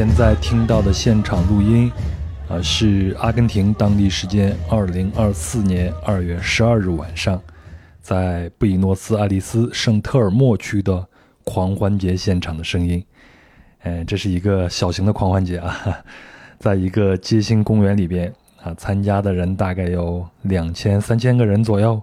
[0.00, 1.92] 现在听到的现场录音，
[2.48, 7.38] 啊，是阿根廷当地时间二零二四年二月十二日晚上，
[8.00, 11.06] 在布宜诺斯艾利斯圣特尔莫区的
[11.44, 13.04] 狂欢节现场的声音。
[13.82, 16.02] 嗯，这是一个小型的狂欢节啊，
[16.58, 22.00] 在一个街心公园里边啊，参加的人大概有两千三千个人左右，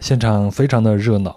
[0.00, 1.36] 现场非常的热闹，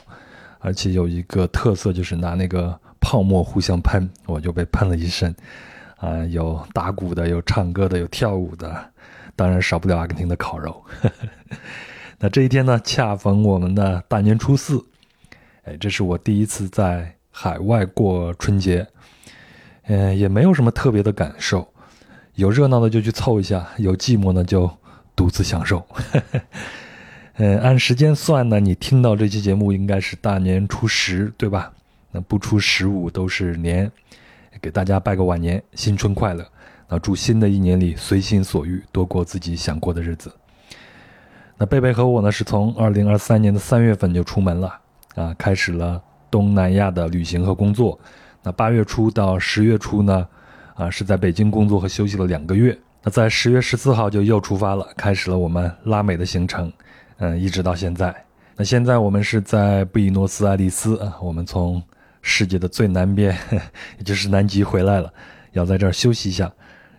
[0.57, 5.35] 而且有一个特色就是拿那个泡沫互相喷，我就被喷了一身，
[6.01, 8.91] 啊，有打鼓的，有唱歌的，有跳舞的，
[9.35, 10.83] 当然少不了阿根廷的烤肉。
[12.17, 14.83] 那这一天呢，恰逢我们的大年初四，
[15.63, 18.85] 哎，这是我第一次在海外过春节。
[19.83, 21.67] 嗯，也没有什么特别的感受，
[22.35, 24.69] 有热闹的就去凑一下，有寂寞呢就
[25.15, 25.85] 独自享受。
[27.33, 31.71] 嗯， 按时间算呢，你听到这期节目应该是大年初十，对吧？
[32.11, 33.91] 那不出十五都是年，
[34.61, 36.45] 给大家拜个晚年，新春快乐。
[36.87, 40.31] 那祝新的一年里随心所欲，多过自己想过的日子。
[41.57, 44.79] 那贝贝和我呢，是从二零二三年的三月份就出门了
[45.15, 47.99] 啊，开始了东南亚的旅行和工作。
[48.43, 50.27] 那八月初到十月初呢，
[50.75, 52.77] 啊，是在北京工作和休息了两个月。
[53.01, 56.71] 那在十月十四号就又出发了，开始了我们拉美的行程，
[57.17, 58.15] 嗯，一直到现在。
[58.55, 61.81] 那现在我们是在布宜诺斯艾利斯啊，我们从
[62.21, 63.35] 世界的最南边，
[63.97, 65.11] 也就是南极回来了，
[65.51, 66.51] 要在这儿休息一下，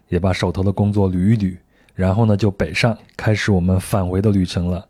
[0.08, 1.56] 也把手头的工作捋一捋，
[1.94, 4.86] 然后呢就北上，开始我们返回的旅程了。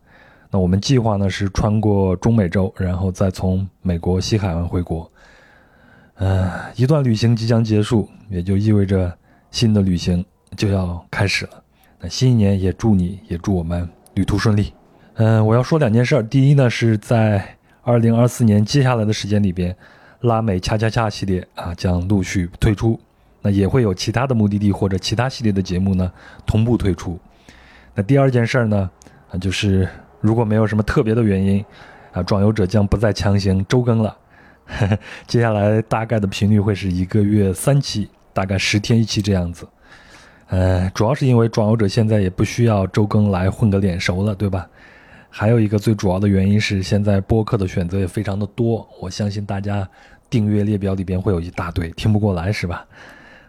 [0.49, 5.11] 那我们计划呢是穿过中美洲，然后再从美国西海岸回国。
[6.15, 9.11] 嗯，一段旅行即将结束，也就意味着
[9.49, 10.23] 新的旅行
[10.55, 11.63] 就要开始了。
[11.99, 14.71] 那新一年也祝你也祝我们旅途顺利。
[15.15, 16.21] 嗯，我要说两件事儿。
[16.21, 19.75] 第一呢，是在二零二四年接下来的时间里边，
[20.23, 22.99] 拉美恰恰恰系列啊将陆续推出，
[23.41, 26.11] 那也会有其他的目的地或者其他系列的节目呢
[26.45, 27.19] 同步推出。
[27.93, 28.89] 那第二件事儿呢，
[29.29, 29.87] 啊就是
[30.21, 31.63] 如果没有什么特别的原因，
[32.13, 34.17] 啊壮游者将不再强行周更了。
[35.27, 39.67] 接下来大概的频率会是一个月三期，大概十天一期这样子。
[40.47, 44.67] 呃，主要是因为壮游者现在也不需要周更来混个脸熟了，对吧？
[45.35, 49.87] 还有一个最主要的原因是，现在播客的选择也非常的多，我相信大家
[50.33, 52.83] 订阅列表里边会有一大堆，听不过来是吧？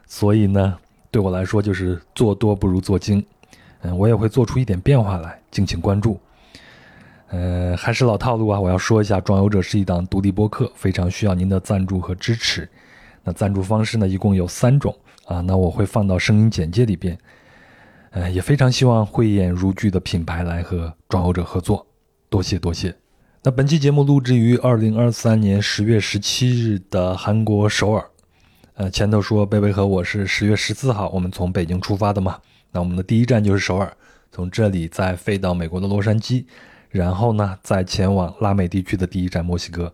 [0.07, 0.77] 所以呢，
[1.11, 3.25] 对我来说就是做多不如做精。
[3.81, 6.21] 嗯，我也会做出一点变化来，敬请关注。
[7.29, 8.61] 呃，还是老套路啊！
[8.61, 12.69] 我要说一下，《壮游者》是一档独立播客，非常需要您的赞助和支持。
[13.23, 15.41] 那赞助方式呢，一共有三种啊。
[15.41, 17.17] 那我会放到声音简介里边。
[18.11, 21.87] 呃，也非常希望慧眼如炬的品牌来和《壮游者》合作，
[22.29, 22.95] 多谢多谢。
[23.47, 28.03] 那本期节目录制于二零二三年十月十七日的韩国首尔。
[28.73, 32.41] 呃，前头说贝贝和我是十月十四号，我们从北京出发的嘛。
[32.73, 33.95] 那我们的第一站就是首尔，
[34.33, 36.47] 从这里再飞到美国的洛杉矶。
[36.89, 39.93] 然后呢，再前往拉美地区的第一站墨西哥，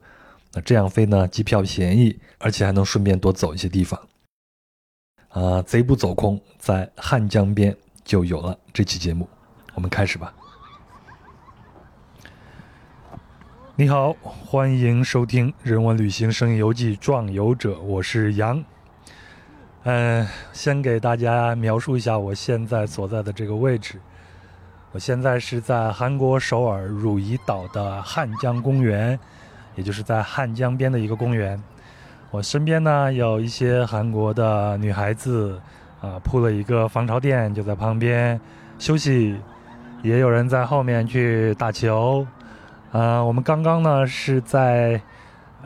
[0.52, 4.00] 那这样飞呢，机票便宜，而且还能顺便多走一些地方。
[5.30, 9.28] 啊，贼不走空，在汉江边就有了这期节目，
[9.74, 10.32] 我们开始吧。
[13.80, 18.62] 你好，欢迎收听《人文旅行声音游记·壮游者》，我是杨。
[19.84, 23.98] 嗯，先给大家描述一下我现在所在的这个位置。
[24.92, 29.18] 我现在是在韩国首尔汝矣岛的汉江公园，
[29.76, 31.58] 也就是在汉江边的一个公园。
[32.30, 35.58] 我身边呢有一些韩国的女孩子，
[36.02, 38.38] 啊，铺了一个防潮垫就在旁边
[38.78, 39.34] 休息，
[40.02, 42.26] 也有人在后面去打球。
[42.92, 45.00] 啊，我们刚刚呢是在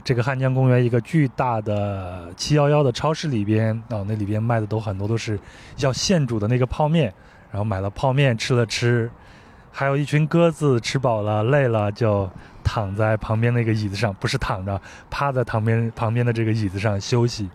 [0.02, 5.38] 这个汉江公园一个巨大的七幺幺的超市里边，啊，那里边卖的都很多都是
[5.78, 7.12] 要现煮的那个泡面。
[7.50, 9.08] 然后买了泡面吃了吃，
[9.70, 12.28] 还有一群鸽子吃饱了累了就
[12.64, 17.48] 躺在旁边那个椅子上，不是躺着，趴在旁边旁边的这个椅子上休息。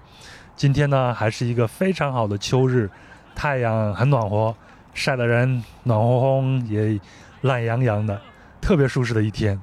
[0.55, 2.89] 今天呢还是一个非常好的秋日，
[3.35, 4.55] 太阳很暖和，
[4.93, 6.97] 晒得人暖烘烘也
[7.41, 8.21] 懒洋洋的，
[8.61, 9.59] 特别舒适的一天。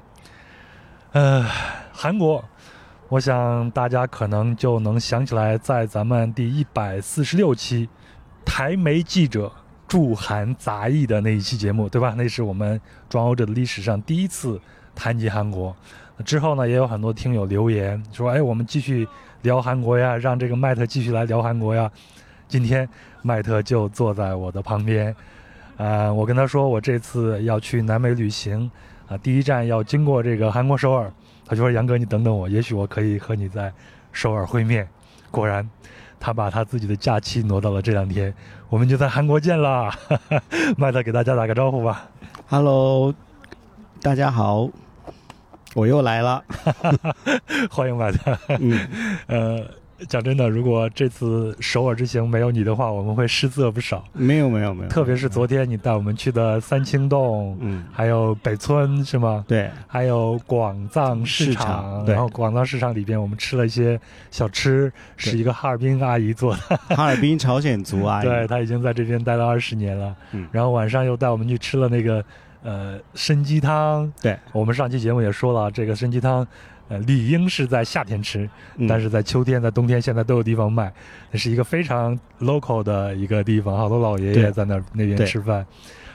[1.12, 1.44] 呃，
[1.92, 2.44] 韩国，
[3.08, 7.88] 我想大家可能就能想起来，在咱们第一百四十六期
[8.44, 9.52] 台媒记者。
[9.88, 12.12] 驻韩杂役的那一期节目，对吧？
[12.16, 14.60] 那是我们装欧者的历史上第一次
[14.96, 15.72] 谈及韩国。
[16.24, 19.06] 之后呢，也有很多听友留言说：“哎，我们继续
[19.42, 21.88] 聊韩国呀，让这个麦特继续来聊韩国呀。”
[22.48, 22.88] 今天
[23.22, 25.14] 麦特就坐在我的旁边，
[25.76, 28.68] 啊，我跟他说我这次要去南美旅行，
[29.08, 31.12] 啊，第一站要经过这个韩国首尔。
[31.48, 33.72] 他就说：“杨哥，你等等我，也许我可以和你在
[34.10, 34.88] 首尔会面。”
[35.30, 35.68] 果然，
[36.18, 38.34] 他把他自己的假期挪到了这两天，
[38.68, 39.92] 我们就在韩国见了。
[40.76, 42.08] 麦特给大家打个招呼吧。
[42.48, 43.14] Hello，
[44.02, 44.68] 大家好，
[45.74, 46.42] 我又来了。
[47.70, 48.36] 欢迎麦特。
[48.58, 48.88] 嗯，
[49.28, 49.64] 呃，
[50.08, 54.04] 讲真的，如果这次首尔之行没有你的话，我们会失色不少。
[54.12, 59.44] 没有没有没有，特别是昨天你带我们去的三清洞，嗯，还有北村是吗？
[59.48, 63.98] 对，还有广藏市市场，然后广藏市场里边我们吃了一些
[64.30, 70.14] 小吃，是一个哈尔滨阿姨做的， 哈尔滨朝鲜族阿姨，对她已经在这边待了二十年了。
[70.32, 70.46] 嗯。
[70.52, 72.22] 然后晚上又带我们去吃了那个
[72.62, 76.46] 呃参鸡汤，对，我们上期节目也说了，这个参鸡汤。
[76.88, 80.92] 呃，理应是在夏天吃，嗯但是在秋天、在冬天，现在都有地方卖。
[81.30, 85.66] 那是一个非常 local 的一个地方，好多老爷爷在那儿那边吃饭，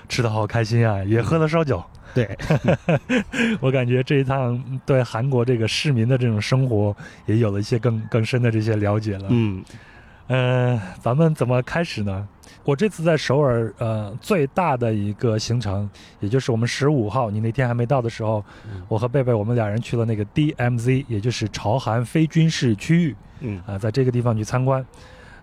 [0.08, 1.84] 吃的好开心啊，也喝了烧酒。
[2.14, 2.30] 对，
[3.62, 6.96] 我感觉这一趟对韩国这个市民的这种生活
[7.26, 9.28] 也有了一些更更深的这些了解了。
[9.30, 9.64] 嗯
[10.32, 12.26] 呃，咱们怎么开始呢？
[12.64, 15.90] 我这次在首尔，呃，最大的一个行程，
[16.22, 24.86] 也就是我们十五号，你那天还没到的时候，嗯我和贝贝我们俩人去了那个 DMZ，也就是朝韩非军事区域嗯啊、在这个地方去参观。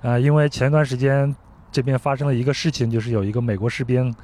[0.00, 1.36] 啊、因为前段时间
[1.70, 4.14] 这边发生了一个事情，就是有一个美国士兵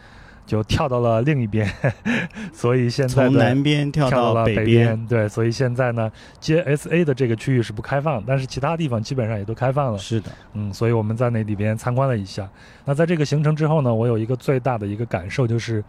[0.46, 1.66] 就跳到了另一边，
[2.52, 6.10] 所以现在从南边跳到了北边，对，所以现在呢
[6.40, 9.98] ，JSA 的这个区域是不开放，但是其他地方基本上也都开放了。
[9.98, 12.48] 是的，嗯，所以我们在那里边参观了一下。
[12.84, 15.82] 那在这个行程之后呢，我有一个最大的一个感受就是，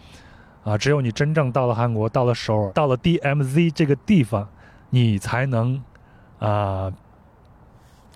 [0.63, 4.47] 啊，只有你真正到了韩国，到了首尔，到了 DMZ 这个地方，
[4.89, 5.81] 你才能
[6.39, 6.91] 啊。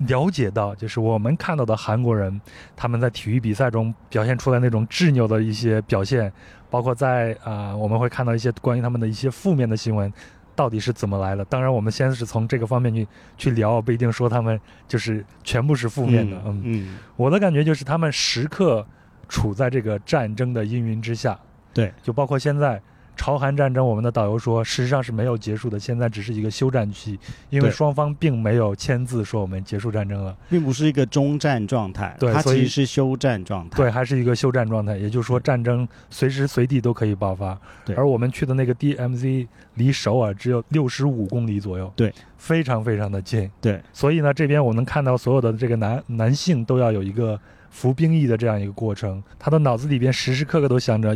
[0.07, 2.39] 了解到，就是我们看到的韩国人，
[2.75, 6.31] 他们在体育比赛中表现出来那种执拗的一些表现，
[6.69, 10.11] 包括在啊、我们会看到一些关于他们的一些负面的新闻，
[10.55, 11.43] 到底是怎么来的？
[11.45, 13.07] 当然，我们先是从这个方面去
[13.37, 16.41] 去聊，不一定说他们就是全部是负面的。
[16.45, 18.85] 嗯，嗯，我的感觉就是他们时刻
[19.27, 21.37] 处在这个战争的阴云之下。
[21.73, 22.81] 对，就包括现在
[23.19, 27.19] 朝韩战争，我们的导游说，事实上是没有结束的，现在只是一个休战期，
[27.49, 30.33] 因为双方并没有签字说我们结束战争了。
[30.49, 37.59] 并不是一个中战状态，它对它其实是休战状态，对，还是一个休战状态，也就是说战争随时随地都可以爆发。
[37.83, 43.51] 对而我们去的那个 DMZ 离首尔只有六十五公里左右，对，非常非常的近。
[43.59, 47.37] 对，所以呢，这边我能看到所有的这个男男性都要有一个
[47.69, 51.13] 服兵役的这样一个过程，他的脑子里边时时刻刻都想着，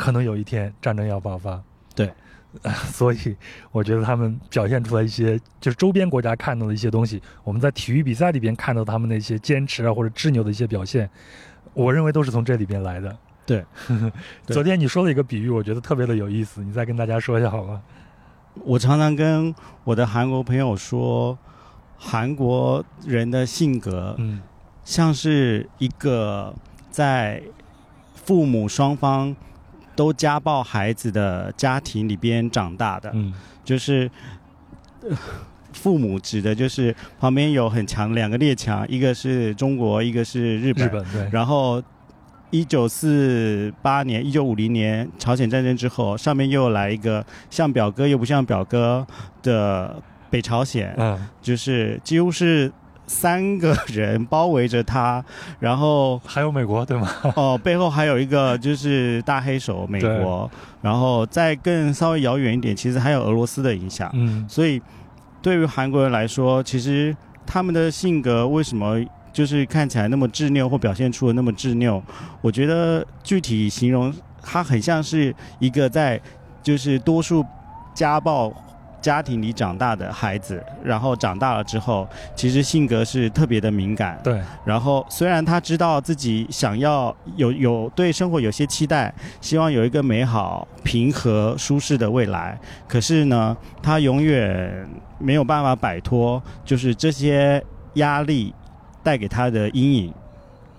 [0.00, 1.62] 可能有一天战争要爆发。
[1.94, 2.10] 对，
[2.90, 3.36] 所以
[3.70, 11.08] 我觉得他们表现出来一些，就是周边国家看到的一些东西，我们在体育比赛里边看到他们那些坚持啊或者执拗的一些表现，
[11.74, 13.14] 我认为都是从这里边来的。
[13.44, 13.64] 对，
[14.46, 17.82] 对昨天你说了一个比喻，我觉得特别的有意思，你再跟大家说一下好吗？
[18.64, 19.54] 我常常跟
[19.84, 21.38] 我的韩国朋友说，
[21.98, 24.40] 韩国人的性格嗯
[24.84, 26.54] 像是一个
[26.90, 27.42] 在
[28.14, 29.34] 父母双方
[30.00, 34.10] 都家暴孩子的家庭里边长大的，嗯就是。
[35.06, 35.14] 呃
[35.72, 40.86] 父母指的就是旁边有很强两个列强，一个是中国，一个是日本。
[40.86, 41.80] 日本对，然后，
[42.50, 49.06] 一九四八年、一九五零年朝鲜战争之后，上面又来一个像表哥又不像表哥
[49.42, 52.70] 的北朝鲜，嗯就是几乎是
[53.10, 55.22] 三个人包围着他，
[55.58, 57.08] 然后还有美国对吗？
[57.34, 60.48] 哦背后还有一个就是大黑手美国，
[60.80, 64.08] 然后再更稍微遥远一点，其实还有俄罗斯的影响。
[64.14, 64.80] 嗯所以
[65.42, 67.14] 对于韩国人来说，其实
[67.44, 68.96] 他们的性格为什么
[69.32, 72.00] 就是看起来那么执拗，或表现出了那么执拗？
[72.40, 76.20] 我觉得具体形容，他很像是一个在
[76.62, 77.44] 就是多数
[77.92, 78.52] 家暴。
[79.00, 84.18] 家庭里长大的孩子，然后长大了之后，其实性格是特别的敏感。
[84.22, 94.86] 对，然后虽然他知道自己想要有有对生活有些期待，希望有一个美好、平和、舒适的未来，可是呢，他永远
[95.18, 97.62] 没有办法摆脱就是这些
[97.94, 98.54] 压力
[99.02, 100.12] 带给他的阴影。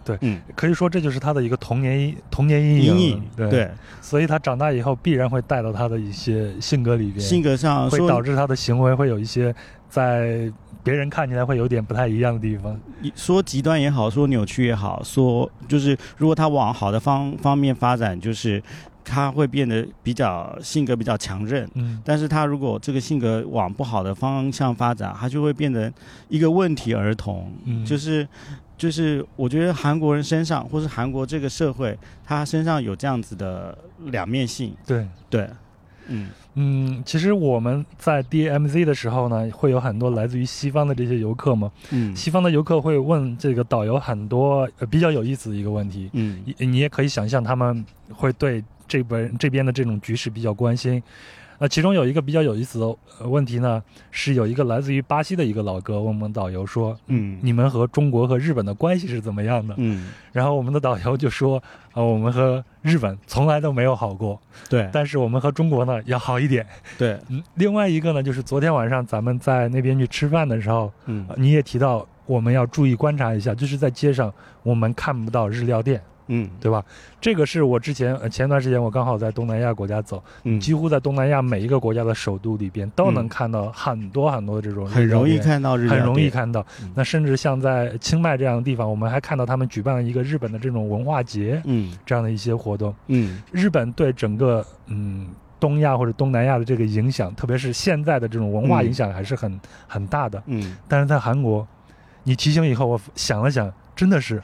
[0.03, 2.97] 对嗯，可以说这就是他的一个童年阴童年阴影。
[2.97, 9.53] 阴影对，对所以他长大以后必然会带到他的一些性格里边，性格上会导致他的行为会有一些
[9.89, 10.51] 在
[10.83, 12.79] 别人看起来会有点不太一样的地方。
[13.15, 18.61] 说极端也好，说扭曲也好，说就是如果他往好的方方面发展，就是
[19.03, 21.69] 他会变得比较性格比较强韧。
[21.75, 25.91] 嗯，但是他如果这个性格往不好的方向发展，他就会变成
[26.29, 27.51] 一个问题儿童。
[27.65, 28.27] 嗯就是
[28.81, 31.95] 就是，我觉得韩国人身上，或是韩国这个社会，
[32.25, 34.73] 他身上有这样子的两面性。
[34.87, 35.05] 对。
[35.29, 35.47] 对，
[36.07, 41.71] 嗯嗯，其实我们在 DMZ 的时候呢，会有很多来自于西方的这些游客嘛。
[41.91, 51.01] 嗯西方的游客会问这个导游很多、呃、比较有意思的一个问题，嗯你你也可以想象他们会对这边这边的这种局势比较关心。
[51.61, 52.85] 那其中有一个比较有意思的
[53.19, 57.37] 呃问题呢，是有一个来自于巴西的一个老哥问我们导游说：“嗯。
[57.43, 61.61] 你们和中国和日本的关系是怎么样的？”嗯，然后我们的导游就说
[61.93, 64.89] ：“啊、我们和日本从来都没有好过，对。
[64.91, 66.65] 但是我们和中国呢要好一点。
[66.97, 71.27] 对，嗯，另外一个呢，就是昨天晚上咱们在那边去吃饭的时候，嗯。
[71.29, 76.01] 呃你也提到我们要注意观察一下，就是在街上我们看不到日料店，
[76.31, 76.49] 嗯。
[76.59, 76.83] 对吧？
[77.19, 83.29] 这个是我之前呃前段时间我刚好在东南亚国家走，嗯，几乎在东南亚每一个国家的首都里边都能嗯。
[83.29, 85.37] 看到很多很多的这种很容易。
[85.37, 86.65] 看到很容易，看到。
[86.81, 91.91] 嗯，那甚至像在清迈这样的地方，我们还看到他们举办了一个日本的这种文化节，嗯。
[92.05, 92.95] 这样的一些活动。
[93.07, 93.41] 嗯。
[93.51, 95.27] 日本对整个嗯
[95.59, 98.85] 东亚或者东南亚的这个影响，特别是现在的这种文化嗯。
[98.85, 100.41] 影响还是很、很大的。
[100.47, 101.67] 嗯，但是在韩国，
[102.23, 104.41] 你提醒以后，我想了想，真的是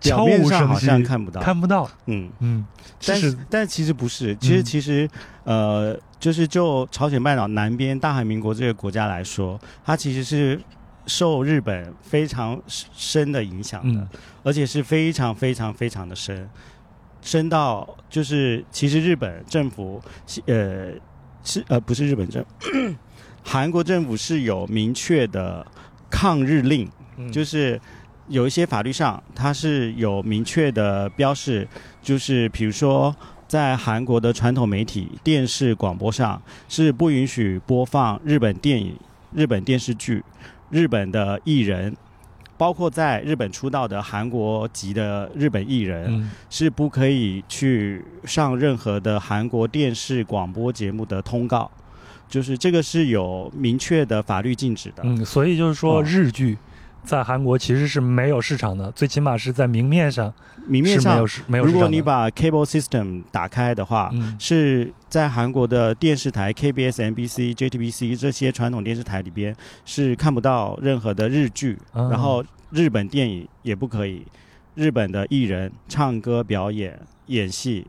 [0.00, 1.88] 悄表面上好无声息，像看不到，看不到。
[2.06, 2.30] 嗯。
[2.40, 2.64] 嗯，
[3.06, 3.38] 但是是。
[3.50, 4.64] 但其实不是，其实嗯。
[4.64, 5.08] 其实、
[5.44, 10.60] 呃，就是就朝鲜半岛南边大韩民国这个国家来说，它其实是
[11.06, 14.08] 受日本非常深的影响的，嗯。
[14.42, 16.48] 而且是非常非常非常的深，
[17.20, 20.00] 深到就是其实日本政府
[20.46, 20.92] 呃
[21.44, 22.44] 是呃不是日本政，
[23.44, 25.66] 韩国政府是有明确的
[26.10, 27.30] 抗日令，嗯。
[27.32, 27.80] 就是
[28.30, 31.68] 有一些法律上它是有明确的标示，
[32.00, 33.14] 就是比如说
[33.46, 38.96] 在韩国的传统媒体、电视、广播上是不允许播放日本电影、
[39.34, 40.24] 日本电视剧、
[40.70, 41.94] 日本的艺人。
[42.56, 51.70] 包括在日本出道的韩国籍的日本艺人，嗯是不可以去上任何的韩国电视广播节目的通告，
[52.28, 55.02] 就是这个是有明确的法律禁止的。
[55.04, 56.58] 嗯，所以就是说，哦日剧
[57.10, 60.32] 在韩国其实是没有市场的，最起码是在明面上
[60.68, 61.78] 明面上没有，市没有市如。
[61.80, 74.24] 果你把 cable system 打开的话，嗯是在韩国的电视台 KBS、MBC、JTBC 这些传统电视台里边是看不到任何的日剧，啊然后日本电影也不可以，
[74.76, 77.84] 日本的艺人唱歌、表演、演戏。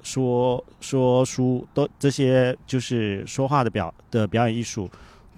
[0.00, 4.88] 说说书都这些就是说话的表的表演艺术，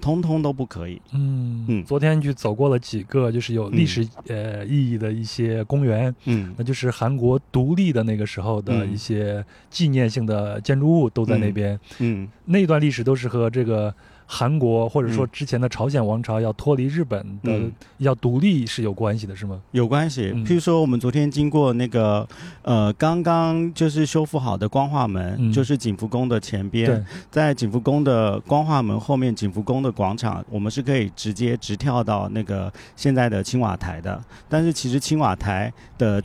[0.01, 1.01] 通通都不可以。
[1.13, 1.85] 嗯嗯。
[1.85, 6.55] 昨天去走过了几个就是有历史、呃意义的一些公园，嗯。
[6.57, 8.93] 那就是韩国独立的那个时候的嗯。
[8.93, 12.27] 一些纪念性的建筑物都在那边，嗯。
[12.47, 13.95] 那段历史都是和这个
[14.33, 19.61] 韩国或者说嗯之前的朝鲜王朝要脱离日本的、嗯要独立是有关系的，是吗？
[19.73, 20.31] 有关系。
[20.33, 22.27] 嗯譬如说，我们昨天经过那个
[22.63, 34.23] 呃，刚刚就是修复好的光化门，嗯就是景福宫的前边，，在景福宫的光化门后面，景福宫的广场，我们是可以直接直跳到那个现在的青瓦台的。
[34.49, 36.23] 但是其实青瓦台的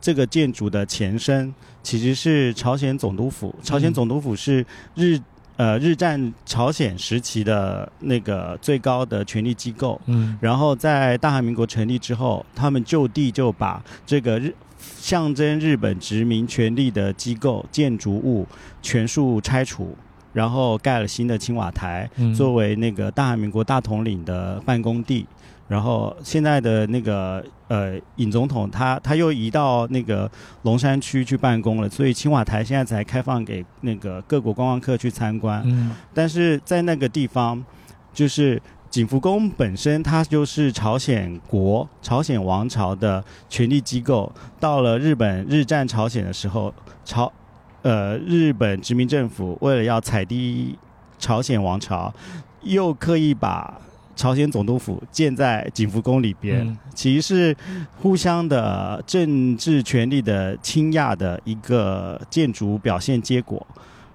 [0.00, 5.20] 这个建筑的前身其实是朝鲜总督府，朝鲜总督府是日。
[5.62, 14.52] 呃，日战朝鲜时期的那个最高的权力机构，嗯然后在大韩民国成立之后，他们就地就把这个日
[14.98, 18.44] 象征日本殖民权力的机构建筑物
[18.82, 19.96] 全数拆除，
[20.32, 25.24] 然后盖了新的青瓦台，嗯作为那个大韩民国大统领的办公地。
[25.72, 30.30] 然后现在的那个呃尹总统他他又移到那个
[30.64, 35.62] 龙山区去办公了，所以青瓦台现在才开放给那个各国观光客去参观。
[35.64, 37.64] 嗯但是在那个地方，
[38.12, 38.60] 就是
[38.90, 44.30] 景福宫本身，它就是朝鲜国、朝鲜王朝的权力机构。
[44.60, 47.32] 到了日本日战朝鲜的时候，朝
[47.80, 50.78] 呃日本殖民政府为了要踩低
[51.18, 52.12] 朝鲜王朝，
[52.60, 53.80] 又刻意把
[54.14, 56.78] 朝鲜总督府建在景福宫里边，嗯。
[56.94, 57.56] 其实是
[57.96, 63.66] 互相的政治权力的倾轧的一个建筑表现结果，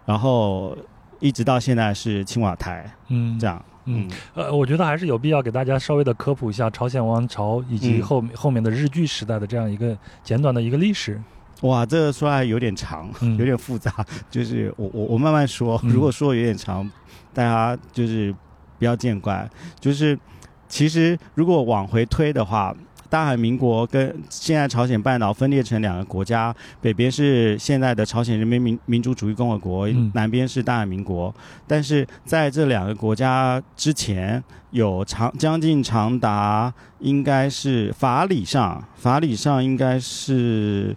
[0.06, 0.78] 然后
[1.20, 3.38] 一直到现在是青瓦台嗯。
[3.40, 8.02] 这样，嗯，呃，我觉得还是有必要给大家稍微的科普一下朝鲜王朝以及嗯。
[8.04, 11.22] 后面、后面的日据时代的这样一个简短的一个历史。
[11.62, 13.36] 哇，这个说来有点长，嗯。
[13.38, 13.92] 有点复杂，
[14.30, 15.90] 就是我我我慢慢说，嗯。
[15.90, 16.88] 如果说有点长，
[17.34, 18.34] 大家就是
[18.78, 19.50] 不要见怪。
[19.80, 20.18] 就是
[20.68, 22.76] 其实如果往回推的话，
[23.10, 31.34] 大韩民国跟现在朝鲜半岛分裂成两个国家，北边是现在的朝鲜人民民民主主义共和国，嗯南边是大韩民国。
[31.66, 40.94] 但是在这两个国家之前，有长将近长达应该是法理上，法理上应该是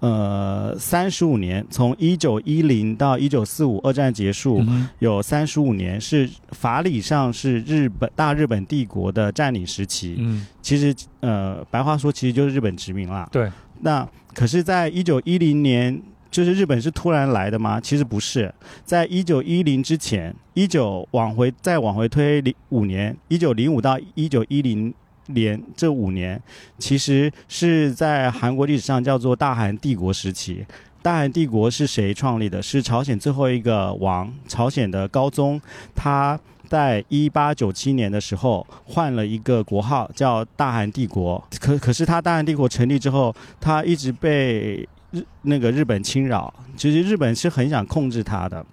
[0.00, 4.62] 呃三十五年，从一九一零到一九四五，二战结束。
[4.66, 13.28] 嗯有三十五年是法理上是日本大日本帝国的占领时期，嗯，其实呃白话说其实就是日本殖民啦。
[13.30, 13.50] 对，
[13.80, 16.00] 那可是，在一九一零年，
[16.30, 17.80] 就是日本是突然来的吗？
[17.80, 18.52] 其实不是，
[18.84, 24.92] 在一九一零之前，一九往回再往回推零五年，一九零五到一九一零
[25.28, 26.40] 年这五年，
[26.78, 30.64] 其实是在韩国历史上叫做大韩帝国时期。
[31.02, 32.60] 大韩帝国是谁创立的？
[32.60, 35.60] 是朝鲜最后一个王，朝鲜的高宗，
[35.94, 41.42] 他在一八九七年的时候换了一个国号，叫大韩帝国。
[41.60, 48.66] 可可是他大韩帝国成立之后，他一直被日那个日本侵扰，其实日本是很想控制他的。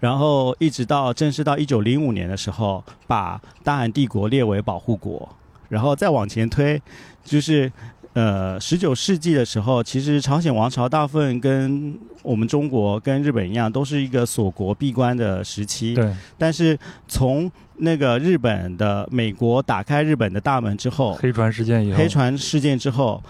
[0.00, 5.28] 然后一直到正式到一九零五年的时候，把大韩帝国列为保护国，
[5.68, 6.80] 然后再往前推，
[7.24, 7.70] 就是
[8.12, 15.94] 呃十九世纪的时候，其实朝鲜王朝大部分跟我们中国跟日本一样，都是一个锁国闭关的时期。
[15.94, 23.22] 对，但是从那个日本的美国打开日本的大门之后，黑船事件以后，黑船事件之后，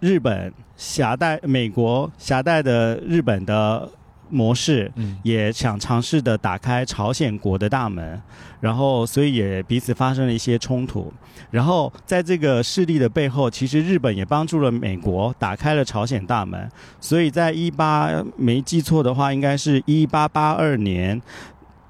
[0.00, 3.88] 日本狭带美国狭带的日本的
[4.28, 8.20] 模式，嗯，也想尝试的打开朝鲜国的大门，
[8.60, 11.12] 然后所以也彼此发生了一些冲突。
[11.50, 16.68] 然后在这个势力的背后，其实日本也帮助了美国打开了朝鲜大门。
[17.00, 21.20] 所以在一八没记错的话，应该是一八八二年。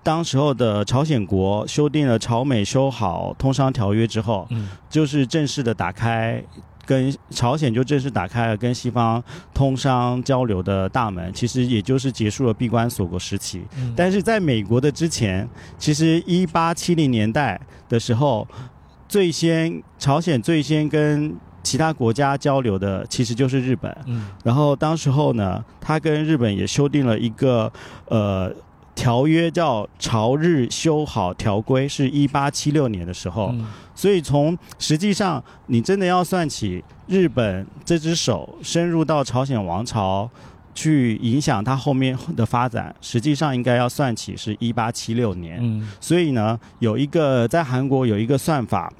[0.03, 6.41] 当时候的朝鲜国修订了朝美修好通商条约之后，嗯，就是正式的打开
[6.87, 13.63] 跟朝鲜就正式打开了跟西方通商交流的大门，其实也就是结束了闭关锁国时期。
[13.77, 18.47] 嗯但是在美国的之前，其实一八七零年代的时候，
[19.09, 23.95] 最先朝鲜最先跟其他国家交流的其实就是日本。
[24.07, 27.73] 嗯然后当时候呢，他跟日本也修订了一个
[28.07, 28.55] 呃
[28.97, 33.51] 条约，叫《朝日修好条规》，是一八七六年的时候。
[33.53, 40.29] 嗯所以从实际上，你真的要算起日本这只手深入到朝鲜王朝。
[40.79, 45.59] 去影响它后面的发展，实际上应该要算起是一八七六年。
[45.59, 48.93] 嗯所以呢，有一个在韩国有一个算法，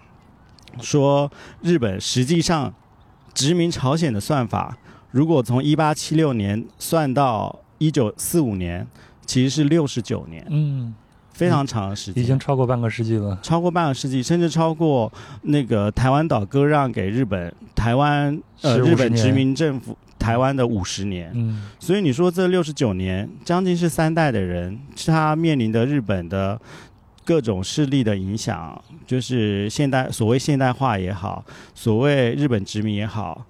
[0.81, 2.73] 说日本实际上
[3.35, 4.79] 殖民朝鲜的算法，
[5.11, 8.87] 如果从一八七六年算到一九四五年，
[9.27, 10.95] 其实是六十九年，嗯，
[11.33, 13.39] 非常长的时间，已经超过半个世纪了。
[13.43, 15.13] 超过半个世纪，甚至超过
[15.43, 21.31] 那个台湾岛割让给日本，台湾呃日本殖民政府台湾的五十年。
[21.35, 21.69] 嗯。
[21.79, 26.59] 所以你说这六十九年，将近是三代的人，是他面临的日本的
[27.25, 33.45] 各种势力的影响，就是现代所谓现代化也好，所谓日本殖民也好，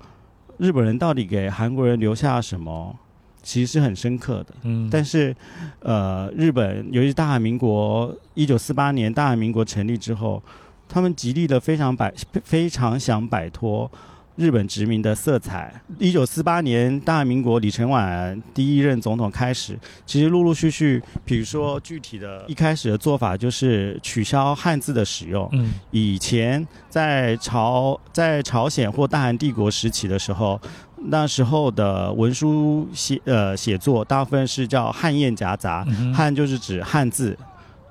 [0.56, 2.98] 日本人到底给韩国人留下什么，
[3.46, 4.48] 其实是很深刻的。
[4.64, 5.34] 嗯，但是，
[5.78, 10.42] 呃，日本尤其大韩民国一九四八年大韩民国成立之后，
[10.88, 13.90] 他们极力的非常摆非常想摆脱
[14.34, 15.72] 日本殖民的色彩。
[15.98, 25.48] 一九四八年大韩民国李承晚第一任总统开始，其实陆陆续续，比如说具体的一开始的做法就是取消汉字的使用。
[25.52, 30.60] 嗯以前在朝在朝鲜或大韩帝国时期的时候，
[31.04, 37.36] 那时候的文书写呃写作大部分是叫汉砚夹杂，嗯汉就是指汉字。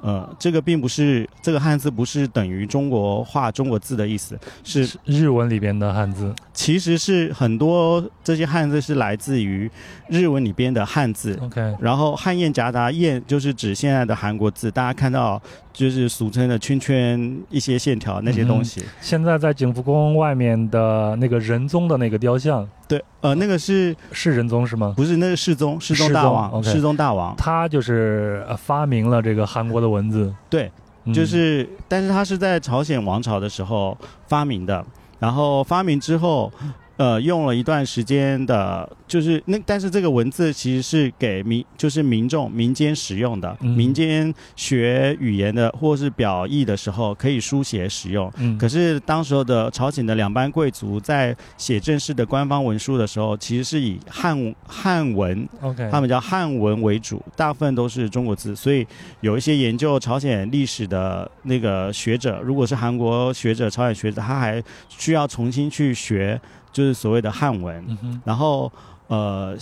[0.01, 6.31] 呃，这个并不是这个汉字不是等于中国画中国字的意思，是是日文里边的汉字。
[6.53, 9.71] 其实是很多这些汉字是来自于
[10.07, 15.41] 日文里边的汉字，OK，然后汉砚夹杂砚就是指现在的韩国字，大家看到
[15.75, 18.81] 就是俗称的圈圈一些线条那些东西。
[19.01, 24.93] 现在在景福宫外面的那个仁宗的那个雕像对，呃，那个是是仁宗是吗？
[24.95, 25.79] 不是那是世宗？
[25.79, 30.33] 世宗大王世宗大王，他就是呃发明了这个韩国的文字。
[30.49, 30.71] 对，
[31.03, 34.83] 嗯就是，但是他是在朝鲜王朝的时候发明的，
[35.19, 36.51] 然后发明之后。
[36.97, 43.75] 呃，用了一段时间的，就是那，但是这个文字其实是给民，就是民众民间使用的，嗯。
[43.75, 48.31] 民间学语言的或是表意的时候可以书写使用。
[48.37, 58.87] 嗯，可是当时候的朝鲜的两班贵族在写正式的官方文书的时候，其实是以汉汉文 OK，他们叫汉文为主，大部分都是中国字，所以
[59.19, 66.39] 有一些研究朝鲜历史的那个学者，如果是韩国学者、朝鲜学者，他还需要重新去学，
[66.75, 67.85] 就是所谓的汉文。
[68.03, 68.69] 嗯，然后
[69.07, 69.55] 呃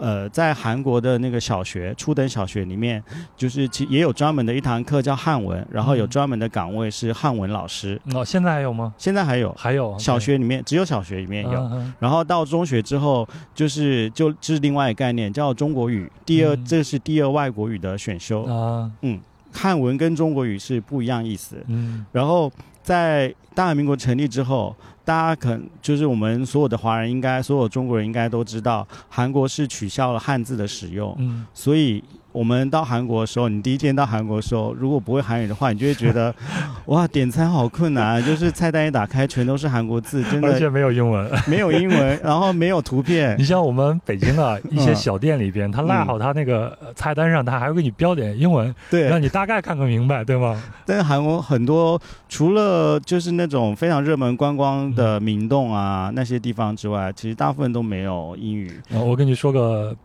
[0.00, 3.00] 呃，在韩国的那个小学初等小学里面，
[3.36, 8.00] 就是其也有专门的一堂课叫汉文，然后有专门的岗位是汉文老师。
[8.14, 8.92] 哦，现在还有吗？
[8.98, 18.42] 现在还有，还有小学里面只有小学里面有，然后到中学之后，就是就这是另外一个概念叫中国语，第二、嗯这是第二外国语的选修。
[18.44, 19.20] 啊，嗯
[19.52, 21.62] 汉文跟中国语是不一样意思。
[21.68, 22.50] 嗯然后
[22.86, 24.72] 在大韩民国成立之后，
[25.04, 32.00] 大家可能就是我们所有的华人应该，所有中国人应该都知道，韩国是取消了汉字的使用，嗯，所以。
[32.36, 36.34] 我们到韩国的时候，你第一天到韩国的时候，如果不会韩语的话，你就会觉得，
[36.86, 41.26] 哇，点餐好困难，就是菜单一打开全都是韩国字，真的而且没有英文。
[41.46, 50.62] 没有英文，然后没有图片你，像我们北京的，一些嗯小店里边，他赖好他那个呃菜单上，他还会给你标点英文，对，让你大概看个明白，对吗？
[50.84, 58.78] 但是韩国很多除了就是那种非常热门观光的明洞啊、那些地方之外，其实大部分都没有英语。
[58.90, 59.96] 呃我跟你说个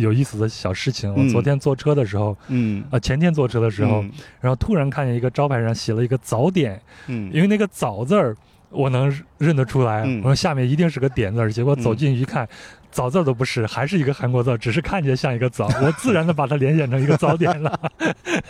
[0.00, 4.10] 有意思的小事情，我嗯昨天坐车的时候，嗯，呃，前天坐车的时候，嗯
[4.40, 8.36] 然后突然看见一个招牌上写了一个早点，嗯因为那个早字儿
[8.70, 12.48] 我能认得出来，嗯我说下面一定是个点字儿，结果走嗯近一看。
[12.92, 17.80] 早字儿都不是，还是一个韩国字儿，只是看起来像一个早， 我自然的把它联想成一个早点了。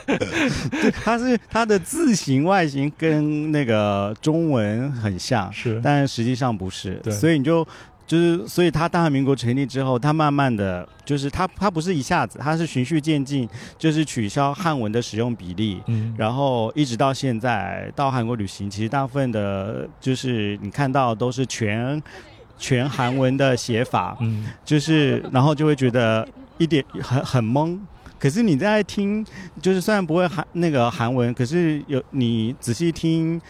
[0.06, 7.66] 对， 它是它的字形外形跟那个中文很像，是，但实际上不是，对所以你就。
[8.10, 22.02] 就是，所以它大韩民国成立之后，它慢慢的就是它它不是一下子，它是循序渐进，就是取消汉文的使用比例，嗯，然后一直到现在到韩国旅行，其实大部分的，就是你看到都是全
[22.58, 26.26] 全韩文的写法，嗯，就是然后就会觉得
[26.58, 27.78] 一点很很懵。
[28.18, 29.24] 可是你在听，
[29.62, 33.40] 就是虽然不会韩那个韩文，可是有你仔细听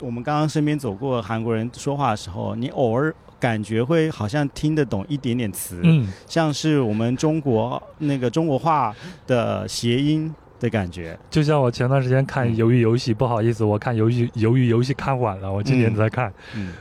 [0.00, 8.94] 我们刚刚身边走过的韩国人说话的时候，你偶尔感觉会好像听得懂一点点词，嗯，像是我们中国那个中国话
[9.26, 11.18] 的谐音的感觉。
[11.30, 16.32] 就像我前段时间看嗯《鱿鱼游戏》，不好意思，我看《鱿鱼鱿鱼游戏》看晚了，我今年才看。
[16.54, 16.72] 嗯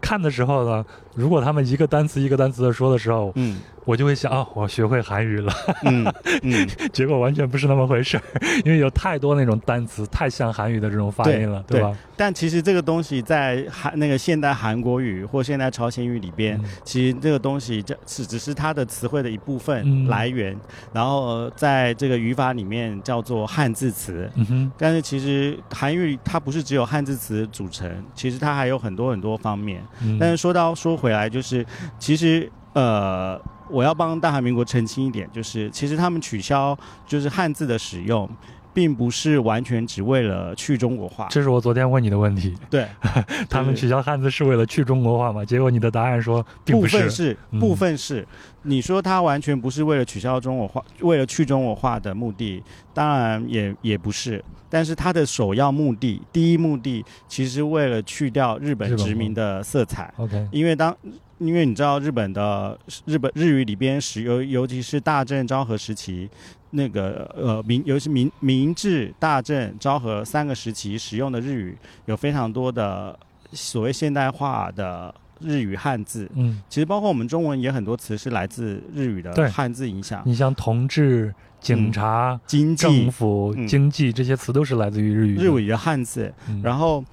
[0.00, 5.50] 看的时候呢，如果他们一个单词一个单词的说的时候，嗯我就会想啊，我学会韩语了。
[5.84, 6.04] 嗯
[6.42, 8.22] 嗯， 结果完全不是那么回事儿，
[8.62, 11.96] 因为有太多那种单词太像韩语的这种发音了，对吧？
[12.14, 20.54] 但其实这个东西在韩那个现代韩国语或现代朝鲜语里边，嗯其实这个东西这是只是它的词汇的一部分嗯来源，
[20.92, 24.30] 然后呃在这个语法里面叫做汉字词。
[24.34, 29.82] 嗯哼，但是其实韩语它不是只有汉字词组成，其实它还有很多很多方面。
[30.02, 31.64] 嗯但是说到说回来，就是
[31.98, 38.28] 其实呃，我要帮大韩民国澄清一点，就是其实他们取消就是汉字的使用，
[38.72, 41.26] 并不是完全只为了去中国化。
[41.30, 42.86] 这是我昨天问你的问题，对，
[43.48, 45.44] 他们取消汉字是为了去中国化吗？
[45.44, 47.60] 结果你的答案说并部不分是嗯。
[47.60, 48.26] 部分是，
[48.62, 52.62] 你说它完全不是为了取消中国化，为了去中国化的目的，
[52.94, 54.44] 当然也也不是。
[54.70, 60.94] 但是它的首要目的，第一目的其实为了去掉日本日本殖民的色彩，OK，因为当
[61.38, 66.28] 因为你知道日本的日本日语里边使尤尤其是大正昭和时期，
[66.70, 73.18] 那个呃明尤其是明明治、大正、昭和三个时期使用的日语有非常多的
[73.52, 76.28] 所谓现代化的日语汉字。
[76.34, 83.66] 嗯，其实包括我们中文也很多词是来自日语的汉字影响，你像同志、警察、经政济、府、嗯。
[83.66, 87.04] 经济这些词都是来自于日语，日语的汉字，嗯，然后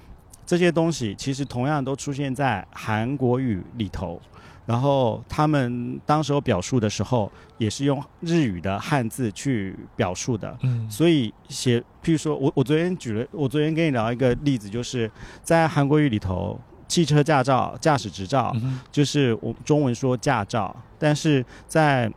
[0.45, 4.21] 这些东西其实同样都出现在韩国语里头。
[4.63, 10.55] 然后他们当时候表述的时候，也是用日语的汉字去表述的。
[10.61, 15.09] 嗯所以写，譬如说我我昨天举了，我昨天跟你聊一个例子，就是
[15.41, 22.09] 在韩国语里头，汽车驾照、驾驶执照，嗯哼就是我中文说驾照，但是在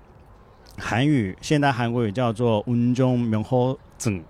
[0.79, 4.23] 韩语现代韩国语叫做운전면허증。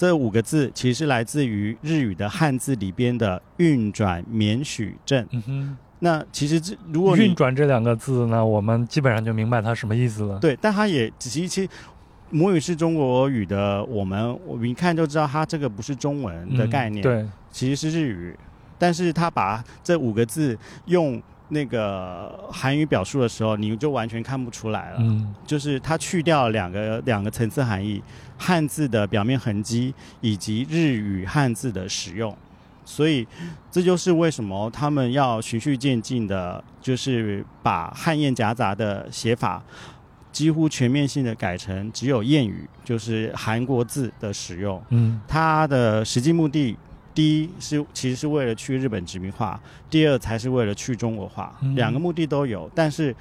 [0.00, 5.26] 这五个字其实来自于日语的汉字里边的运转免许证。
[5.30, 10.38] 嗯哼，那其实这如果运转这两个字呢，我们基本上就明白它什么意思了。
[10.38, 11.68] 对，但它也其实其实
[12.30, 18.34] 母语是中国语的，我们我们一看就知道它这个不是中文嗯，的概念，，对，其实是日语，
[18.78, 28.02] 但是他把这五个字用那个韩语表述的时候，你就完全看不出来了，嗯就是它去掉两个两个层次含义，
[28.38, 32.36] 汉字的表面痕迹以及日语汉字的使用。
[32.82, 33.24] 所以，
[33.70, 39.62] 这就是为什么他们要循序渐进的，就是把汉谚夹杂的写法
[40.32, 44.82] 几乎全面性的改成只有谚语，就是韩国字的使用。
[44.88, 46.76] 嗯它的实际目的，
[47.20, 52.70] 第一是其实是为了去日本殖民化，第二才是为了去中国化，嗯两个目的都有。
[52.74, 53.14] 但是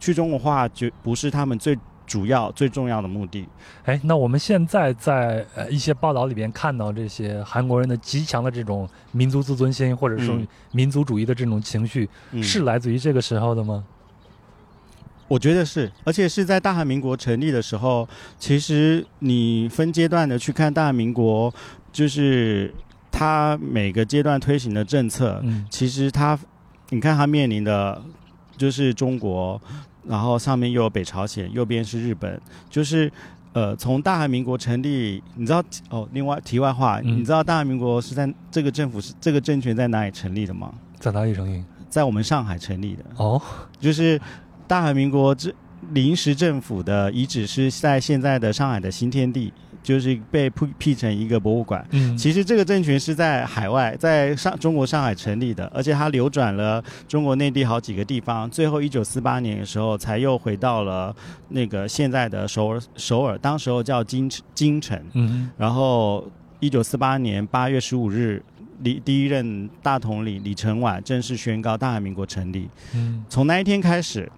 [0.00, 3.46] 去中国化绝不是他们最主要、最重要的目的。
[3.84, 13.84] 哎，那我们现在在呃一些报道里边看到这些韩国人的极强的这种民族自尊心，或者说嗯民族主义的这种情绪，嗯是来自于这个时候的吗？
[15.28, 21.52] 我觉得是，而且是在大韩民国成立的时候，其实你分阶段的去看大韩民国，
[21.92, 22.72] 就是
[23.12, 26.36] 它每个阶段推行的政策，嗯其实它，
[26.88, 28.02] 你看它面临的
[28.56, 29.60] 就是中国，
[30.04, 33.12] 然后上面又有北朝鲜，右边是日本，就是。
[33.54, 36.08] 呃，从大韩民国成立，你知道哦？
[36.14, 40.72] 另外，题外话，嗯你知道大韩民国是在这个政府是这个政权在哪里成立的吗？
[40.98, 41.62] 在哪里成立？
[41.90, 43.04] 在我们上海成立的。
[43.18, 43.38] 哦，
[43.78, 44.18] 就是
[44.66, 45.52] 大韩民国这
[45.90, 51.84] 临时政府的遗址是在现在的上海的新天地，就是被辟辟成一个博物馆。
[51.90, 61.14] 嗯，其实这个政权是在海外，在上中国上海成立的，而且它流转了中国内地好几个地方，最后一九四八年的时候才又回到了
[61.48, 65.00] 那个现在的首尔，首尔当时候叫京京城。
[65.14, 68.42] 嗯然后，一九四八年八月十五日，
[68.80, 72.68] 李第一任大统领李承晚正式宣告大韩民国成立。
[72.94, 74.30] 嗯从那一天开始，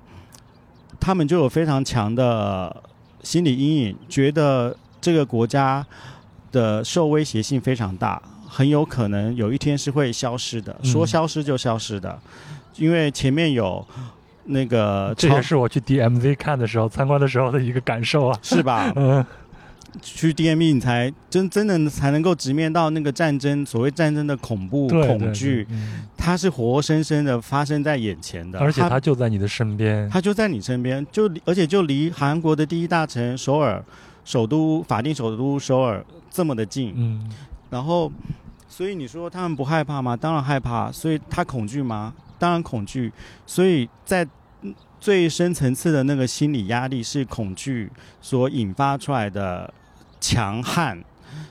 [0.99, 2.83] 他们就有非常强的
[3.23, 5.87] 心理阴影，觉得这个国家
[6.51, 12.19] 的受威胁性非常大，很有可能有一天是会消失的，嗯说消失就消失的，
[12.77, 13.87] 因为前面有
[14.47, 18.38] 那个这也是我去 DMZ 看的时候参观的时候的一个感受啊。
[18.43, 18.90] 是吧？
[18.97, 19.23] 嗯
[20.03, 30.09] 去 DMZ 你才真真的才能够直面到那个战争，所谓战争的恐怖、恐惧，，嗯它是活生生的发生在眼前的，而且它就在你的身边。
[30.11, 33.81] 它就在你身边，就而且就离韩国的第一大城首尔，
[34.25, 37.31] 首都法定首都首尔这么的近，嗯
[37.71, 38.11] 然后，
[38.69, 40.17] 所以你说他们不害怕吗？
[40.17, 42.15] 当然害怕，所以他恐惧吗？
[42.39, 43.13] 当然恐惧，
[43.47, 44.27] 所以在
[44.63, 49.73] 嗯最深层次的那个心理压力是恐惧所引发出来的
[50.21, 51.03] 强悍，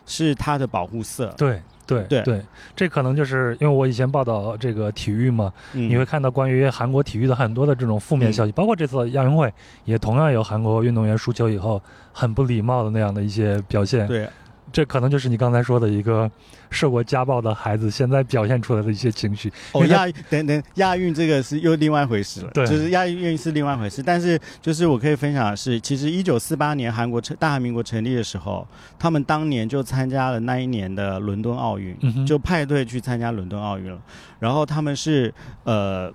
[0.06, 1.34] 是他的保护色。
[1.38, 2.22] 对对对。
[2.24, 2.42] 对，
[2.76, 5.90] 这可能就是因为我以前报道这个体育嘛，嗯。
[5.90, 9.52] 你会看到关于韩国体育的很多的这种负面消息，包括这次亚运会
[9.86, 14.08] 也同样有韩国运动员输球以后很不礼貌的那样的一些表现。
[14.08, 14.28] 对
[14.74, 16.30] 这可能就是你刚才说的一个
[16.72, 19.54] 受过家暴的孩子现在表现出来的一些情绪。
[19.72, 24.02] 哦，亚等等亚运这个是又另外一回事了，对就是亚运是另外一回事。
[24.02, 34.02] 但是就是我可以分享的是，其实一九四八年韩国成大韩民国成立的时候，他们当年就参加了那一年的伦敦奥运，嗯就派队去参加伦敦奥运了。
[34.40, 35.32] 然后他们是
[35.66, 36.12] 呃，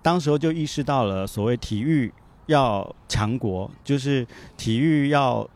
[0.00, 2.10] 当时候就意识到了所谓体育
[2.46, 5.46] 要强国，就是体育要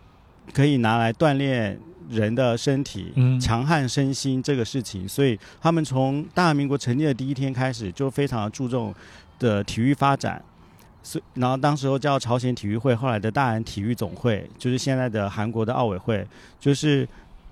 [0.52, 8.94] 可以拿来锻炼人的身体，嗯强悍身心这个事情，所以他们从大韩民国成立的第一天开始，就非常注重
[9.38, 10.42] 的体育发展。
[11.02, 16.26] 所以，然后当时候叫朝鲜体育会，后来的大韩体育总会，就是现在的韩国的奥委会，
[16.58, 17.06] 就是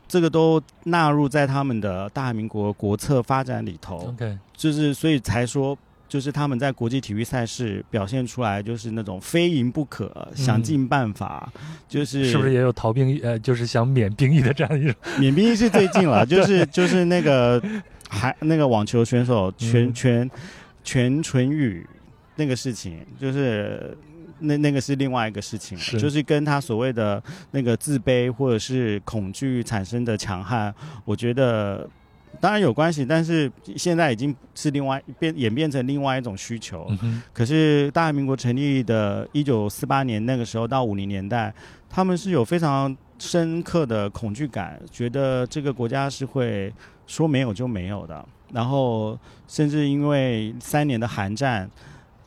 [0.08, 4.08] 这个都纳入在他们的大韩民国国策发展里头。
[4.08, 5.76] OK，就是所以才说，
[6.12, 11.50] 就是他们在国际体育赛事表现出来，就是那种非赢不可，想尽办法，
[11.88, 14.94] 就是是不是也有逃兵役呃，就是想免兵役的这样一种？
[15.18, 17.58] 免兵役是最近了， 就是就是那个
[18.10, 20.30] 还那个网球选手全嗯全
[20.84, 21.86] 全纯宇
[22.36, 23.96] 那个事情，就是
[24.40, 27.22] 那那个是另外一个事情，是就是跟他所谓的
[27.52, 30.74] 那个自卑或者是恐惧产生的强悍，
[31.06, 31.88] 我觉得。
[32.40, 36.86] 当然有关系，但是现在已经是另外变演变成另外一种需求。
[37.02, 41.54] 嗯，可是大韩民国成立的一九四八年那个时候到五零年代，
[41.88, 46.72] 他们是有非常深刻的恐惧感，觉得这个国家是会
[47.06, 48.24] 说没有就没有的。
[48.52, 51.70] 然后甚至因为三年的韩战，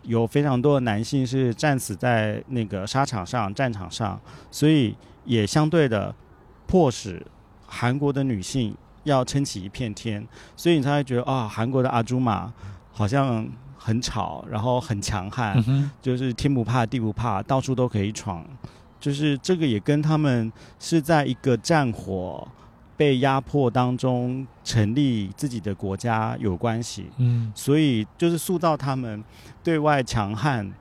[0.04, 6.16] 有非常多的男性是战死在那个沙场上、战场上，所以也相对的
[6.66, 7.22] 迫使
[7.68, 12.54] 韩国的女性要撑起一片天，所以你才会觉得啊，韩国的阿朱玛
[12.92, 18.46] 好像很吵，然后很强悍，嗯，就是天不怕地不怕，到处都可以闯。
[19.00, 22.48] 就是这个也跟他们是在一个战火
[22.98, 27.52] 被压迫当中成立自己的国家有关系，嗯。
[27.54, 29.24] 所以就是塑造他们
[29.64, 30.74] 对外强悍，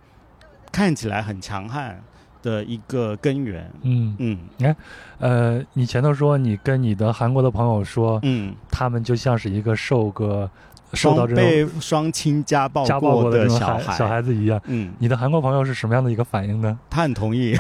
[0.73, 2.03] 看起来很强悍
[2.45, 3.69] 的一个根源。
[3.83, 4.77] 嗯嗯
[5.19, 10.49] 呃，你前头说你跟你的韩国的朋友说，嗯，他们就像是一个受个
[10.93, 14.61] 受到这种双被双亲家暴家暴过的小孩小孩子一样。
[14.67, 16.79] 嗯，你的韩国朋友是什么样的一个反应呢？
[16.91, 17.57] 他很同意，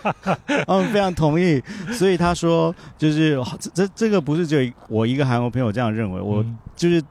[0.68, 1.62] 嗯，非常同意。
[1.92, 7.02] 所以他说，就是这这这个不是只有我一个韩国朋友这样认为，我嗯就是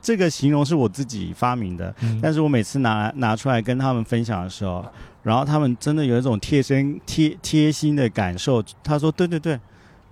[0.00, 4.84] 这个形容是我自己发明的，嗯但是我每次拿拿出来跟他们分享的时候，
[5.26, 8.62] 然后他们真的有一种贴身贴贴心的感受。
[8.84, 9.58] 他说：“对对对，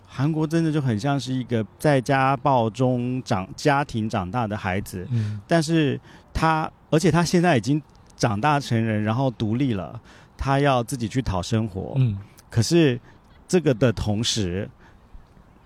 [0.09, 6.01] 韩国真的就很像是一个在家暴中长家庭长大的孩子，嗯但是
[6.33, 7.81] 他而且他现在已经
[8.17, 10.01] 长大成人，然后独立了，
[10.37, 11.93] 他要自己去讨生活。
[11.97, 12.19] 嗯
[12.51, 12.99] 可是
[13.47, 14.69] 这个的同时，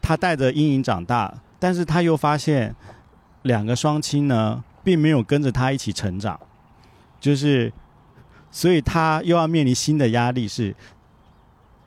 [0.03, 2.77] 他带着阴影长大，但是他又发现
[3.45, 6.39] 两个双亲呢，并没有跟着他一起成长，
[7.19, 7.73] 就是，
[8.51, 10.75] 所以他又要面临新的压力是，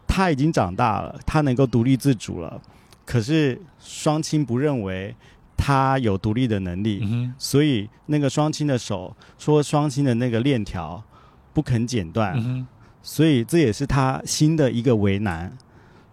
[0.07, 2.61] 他已经长大了，他能够独立自主了，
[3.05, 5.15] 可是双亲不认为
[5.57, 11.03] 他有独立的能力，嗯所以那个双亲的手说双亲的那个链条
[11.53, 12.65] 不肯剪断，嗯
[13.01, 15.51] 所以这也是他新的一个为难，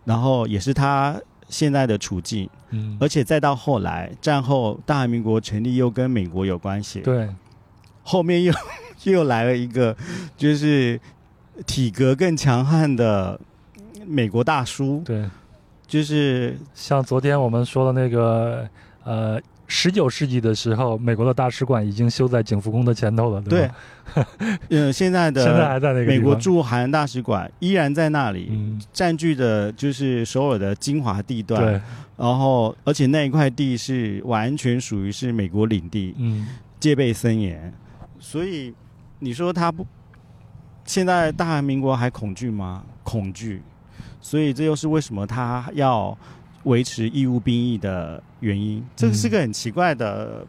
[0.05, 7.29] 然后也是他现在的处境，嗯，而且再到后来战后大韩民国成立又跟美国有关系，对，
[8.03, 8.53] 后面又
[9.05, 9.97] 又来了一个
[10.37, 11.01] 就是
[11.67, 13.39] 体格更强悍的
[14.07, 15.25] 美国大叔，对，
[15.87, 18.69] 就是像昨天我们说的那个，
[19.05, 24.27] 呃，十九世纪的时候，美国的大使馆已经修在景福宫的前头了，对吧？，
[24.71, 28.49] 呃， 现在的现在的还在那个美国驻韩大使馆依然在那里。
[28.51, 31.73] 嗯，占据着就是首尔的精华地段，对，
[32.17, 36.47] 然后而且那一块地是完全属于是美国领地，嗯
[36.81, 37.73] 戒备森严，
[38.21, 38.73] 所以
[39.19, 39.87] 你说他不，
[40.85, 42.85] 现在大韩民国还恐惧吗？
[43.03, 43.63] 恐惧，
[44.21, 46.17] 所以这又是为什么他要
[46.65, 48.85] 维持义务兵役的原因。
[48.97, 50.47] 这是个很奇怪的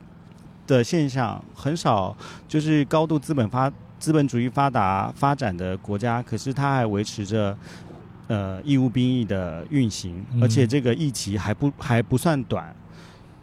[0.68, 2.16] 的现象，很少
[2.48, 7.58] 就是高度资本发资本主义发达发展的国家，可是他还维持着。
[8.30, 12.76] 呃，义务兵役的运行，嗯而且这个役期还不还不算短，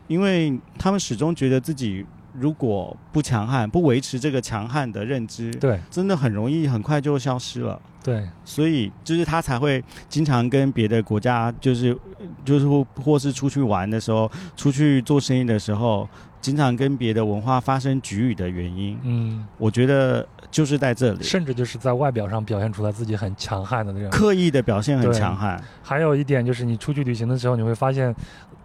[0.07, 2.07] 因为他们始终觉得自己
[2.39, 7.81] 如果不强悍，不维持这个强悍的认知，对真的很容易很快就消失了。
[8.03, 11.97] 对，所以就是他才会经常跟别的国家，就是
[12.45, 16.09] 就是或或是出去玩的时候，出去做生意的时候，
[16.41, 24.09] 经常跟别的文化发生局域的原因，嗯，我觉得就是在这里，甚至就是在外表上表现出来自己很强悍的那种。
[24.11, 25.61] 刻意的表现很强悍。
[25.83, 28.15] 还有一点就是，你出去旅行的时候，你会发现，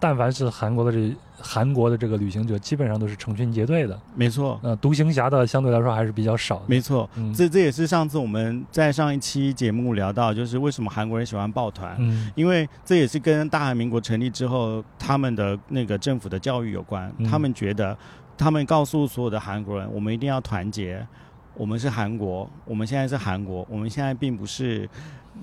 [0.01, 3.97] 但凡是韩国的这韩国的这个旅行者，基本上都是成群结队的。
[4.15, 6.63] 没错，呃，独行侠的相对来说还是比较少的。
[6.65, 7.07] 没错。
[7.15, 17.13] 嗯这这也是上次我们在上一期节目聊到，就是为什么韩国人喜欢抱团，嗯因为这也是跟大韩民国成立之后他们的那个政府的教育有关。
[17.19, 17.95] 嗯他们觉得，
[18.35, 21.05] 他们告诉所有的韩国人，我们一定要团结，
[21.53, 24.89] 我们是韩国，我们现在是韩国，我们现在并不是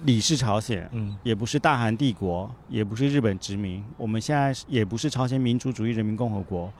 [0.05, 0.89] 李氏朝鲜。
[0.93, 6.73] 嗯也不是大韩帝国，也不是日本殖民，我们现在也不是朝鲜民主主义人民共和国，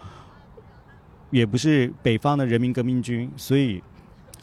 [1.31, 3.83] 也不是北方的人民革命军，所以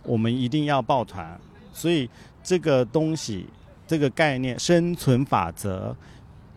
[0.04, 1.40] 我们一定要抱团。
[1.74, 2.10] 所以
[2.44, 3.48] 这个东西，
[3.86, 5.96] 这个概念，生存法则，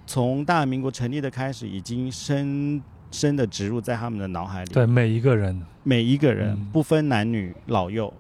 [0.06, 4.72] 从大韩民国成立的开始，已经深深的植入在他们的脑海里。
[4.72, 5.60] 对，每一个人。
[5.84, 8.12] 每一个人、嗯不分男女老幼，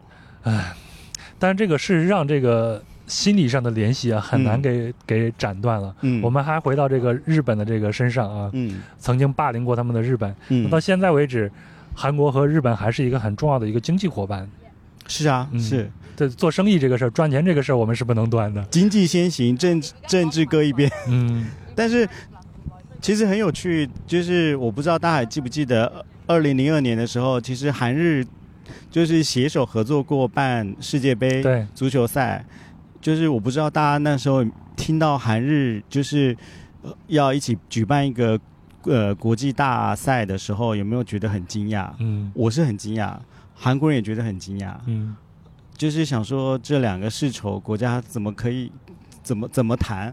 [1.38, 4.62] 但是这个事实上这个心理上的联系啊，很难嗯。
[4.62, 5.94] 给、给斩断了。
[6.02, 8.80] 嗯，我们还回到这个日本的这个身上啊，嗯。
[8.98, 10.68] 曾经霸凌过他们的日本，嗯。
[10.70, 11.50] 到现在为止，
[11.94, 14.48] 韩国和日本还是一个很重要的一个经济伙伴。
[15.06, 15.58] 是啊，嗯。
[15.58, 15.90] 是。
[16.14, 18.62] 对，做生意这个事儿，赚钱这个事儿，我们是不能断的。
[18.64, 20.90] 经济先行，政治政治搁一边。
[21.08, 21.46] 嗯。
[21.74, 22.08] 但是
[23.00, 28.26] 其实很有趣，就是我不知道大家还记不记得，二零零二年的时候，其实韩日
[28.90, 32.44] 就是携手合作过办世界杯对，足球赛，
[33.00, 34.44] 就是我不知道大家那时候
[34.76, 36.36] 听到韩日就是
[36.82, 38.38] 呃要一起举办一个
[38.82, 41.90] 呃国际大赛的时候，有没有觉得很惊讶？
[41.98, 42.30] 嗯。
[42.34, 43.16] 我是很惊讶，
[43.54, 45.16] 韩国人也觉得很惊讶，嗯。
[45.76, 48.70] 就是想说这两个世仇国家怎么可以
[49.22, 50.12] 怎么怎么谈，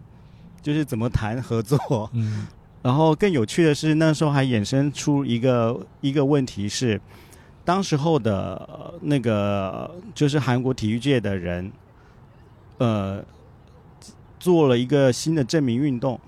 [0.62, 2.10] 就是怎么谈合作。
[2.14, 2.46] 嗯。
[2.84, 7.02] 然后更有趣的是，那时候还衍生出一个一个问题是，
[7.64, 11.72] 当时候的呃那个就是韩国体育界的人，
[12.78, 13.24] 呃，
[14.40, 16.20] 做了一个新的证明运动，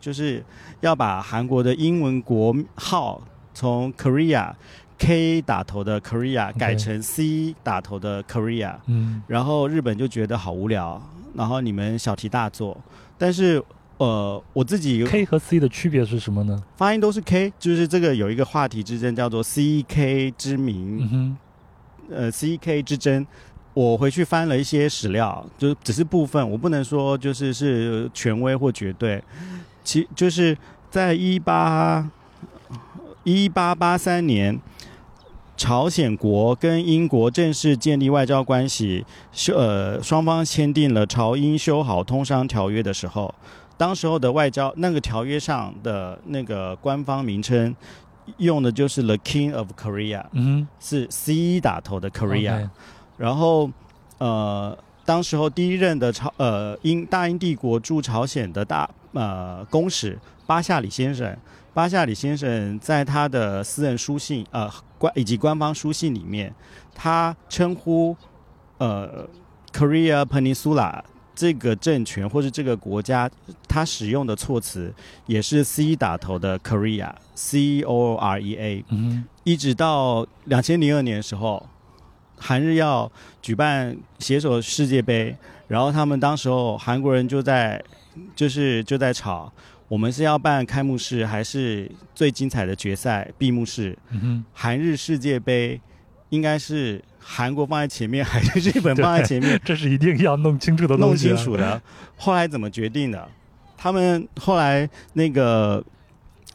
[0.00, 0.44] 就是
[0.80, 3.20] 要把韩国的英文国号
[3.52, 4.52] 从 Korea
[4.98, 8.76] K 打头的 Korea 改成 C 打头的 Korea。
[8.86, 11.00] 嗯然后日本就觉得好无聊，
[11.34, 12.76] 然后你们小题大做。
[13.16, 13.62] 但是
[13.96, 16.62] 呃，我自己，K 和 C 的区别是什么呢？
[16.76, 21.36] 发音都是 K，就是这个有一个话题之争叫做 CK 之名，嗯哼
[22.10, 23.26] 呃，CK 之争。
[23.74, 29.22] 我回去翻了一些史料，就只是部分，我不能说就是是权威或绝对。
[29.82, 30.56] 其就是
[30.90, 32.08] 在一八
[33.24, 34.58] 一八八三年，
[35.56, 43.34] 朝鲜国跟英国正式建立外交关系，修呃双方签订了朝英修好通商条约的时候，
[43.76, 47.74] 当时候的外交那个条约上的那个官方名称
[48.36, 52.70] 用的就是 The King of Korea，嗯是 C 打头的 Korea。
[53.16, 53.70] 然后
[54.18, 61.36] 呃，当时候第一任的朝呃英大英帝国驻朝鲜的大呃公使巴夏里先生，
[61.72, 66.54] 巴夏里先生在他的私人书信呃官以及官方书信里面，
[66.94, 68.16] 他称呼
[68.78, 69.28] 呃
[69.72, 71.02] Korea Peninsula
[71.34, 73.28] 这个政权或是这个国家，
[73.68, 74.94] 他使用的措辞
[75.26, 78.84] 也是 C 打头的 Korea C O R E A。
[78.90, 81.66] 嗯一直到两千零二年的时候，
[82.46, 85.34] 韩日要举办携手世界杯，
[85.66, 87.82] 然后他们当时候韩国人就在
[88.36, 89.50] 就是就在吵，
[89.88, 93.96] 我们是要办开幕式还是最精彩的决赛闭幕式？
[94.52, 95.80] 韩日世界杯
[96.28, 99.58] 应该是韩国放在前面，还是日本放在前面？
[99.64, 101.16] 这是一定要弄清楚的弄。
[101.16, 101.80] 清楚的。
[102.18, 103.26] 后来怎么决定的？
[103.78, 105.82] 他们后来那个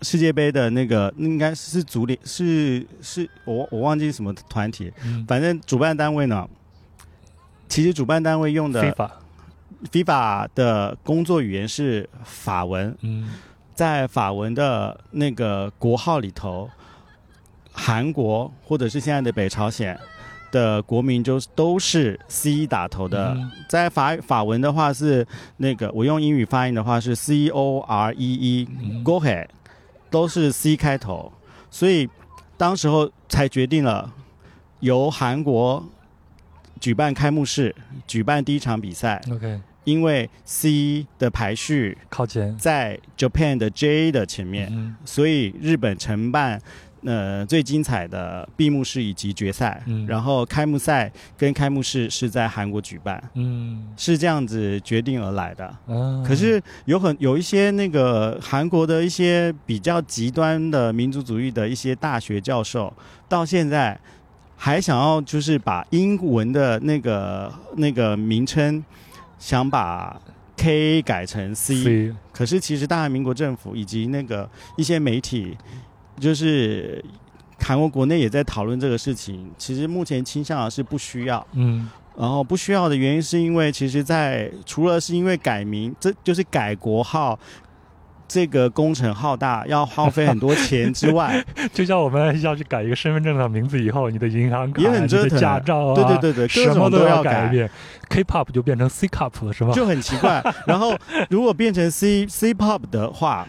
[0.01, 6.47] 世界杯的那个应该是主联是是我我忘记什么团体，嗯，反正主办单位呢，
[7.67, 9.11] 其实主办单位用的非法。
[9.91, 13.29] FIFA 的工作语言是法文，嗯。
[13.73, 16.69] 在法文的那个国号里头，
[17.71, 19.97] 韩国或者是现在的北朝鲜
[20.51, 23.33] 的国民就都是 C 打头的。
[23.37, 23.49] 嗯。
[23.69, 25.25] 在法法文的话是
[25.55, 29.01] 那个，我用英语发音的话是 C O R E E 嗯。
[29.01, 29.47] G o h e
[30.09, 31.31] 都是 C 开头，
[31.69, 32.09] 所以
[32.57, 34.13] 当时候才决定了
[34.79, 35.83] 由韩国
[36.79, 37.75] 举办开幕式，
[38.07, 42.57] 举办第一场比赛，OK，因为 C 的排序靠前。
[42.57, 46.61] 在 Japan 的 J 的前面，嗯所以日本承办
[47.03, 50.05] 呃最精彩的闭幕式以及决赛，嗯。
[50.07, 53.87] 然后开幕赛跟开幕式是在韩国举办，嗯。
[53.97, 55.65] 是这样子决定而来的。
[55.65, 62.93] 啊，可是有很有一些那个韩国的一些比较极端的民族主义的一些大学教授，
[63.27, 63.99] 到现在
[64.55, 68.83] 还想要就是把英文的那个那个名称，
[69.37, 70.19] 想把
[70.57, 72.13] K 改成 C，C。
[72.33, 75.57] 可是其实大韩民国政府以及那个一些媒体，
[76.19, 77.03] 就是
[77.59, 79.49] 韩国国内也在讨论这个事情。
[79.57, 87.39] 其实目前倾向的是不需要，嗯然后不需要的原因是因为，其实在除了是因为改名，这就是改国号。
[88.31, 91.43] 这个工程浩大，要耗费很多钱之外，
[91.73, 97.67] 就像我们要去改一个身份证的名字以后，你的银行卡、也很折你的腾驾照啊，对对对对，什么都要改变。
[98.07, 99.73] K-pop 就变成 C-pop 了，是吗？
[99.73, 100.43] 就很奇怪。
[100.67, 100.95] 然后
[101.31, 103.47] 如果变成 C C pop 的话，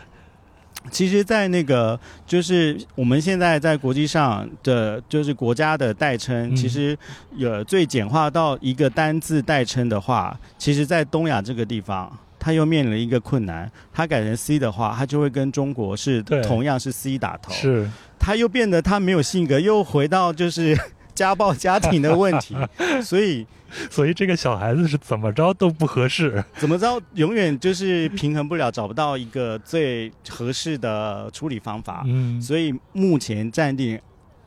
[0.91, 6.57] 其实，在那个就是我们现在在国际上的就是国家的代称，嗯。
[6.57, 6.97] 其实
[7.37, 12.11] 有最简化到一个单字代称的话，其实，在东亚这个地方。
[12.43, 17.87] 它又面临一个困难，它改成 C 的话，它就会跟中国是同样是 C 打头，是，
[18.19, 20.75] 它又变得它没有性格，又回到就是
[21.21, 22.57] 家暴家庭的问题，
[23.05, 23.47] 所以
[23.91, 26.43] 所以这个小孩子是怎么着都不合适。
[26.57, 32.03] 怎么着，永远就是平衡不了，找不到一个最合适的处理方法。
[32.07, 34.01] 嗯所以目前暂定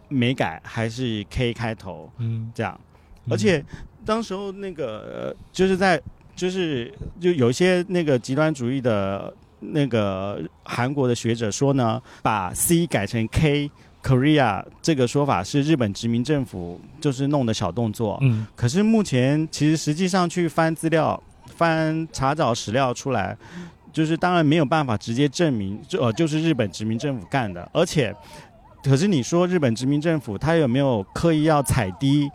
[0.10, 2.80] 没改，还是 K 开头嗯，这样。
[3.30, 3.64] 而且
[4.04, 6.02] 当时候那个呃就是在
[6.36, 13.70] 就是就有一些那个极端主义的那个韩国的学者说呢，把 C 改成 K。
[14.04, 21.22] Korea 这个说法是日本殖民政府就是弄的小动作，嗯可是目前其实实际上去翻资料、
[21.56, 23.38] 翻查找史料出来，
[23.94, 28.14] 就是当然没有办法直接证明，就呃就是日本殖民政府干的，而且，
[28.84, 32.30] 可是你说日本殖民政府他有没有刻意要踩低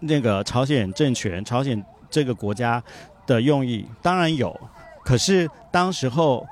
[0.00, 1.80] 那个朝鲜政权、朝鲜
[2.10, 2.82] 这个国家
[3.24, 3.86] 的用意？
[4.02, 4.58] 当然有，
[5.04, 6.44] 可是当时候，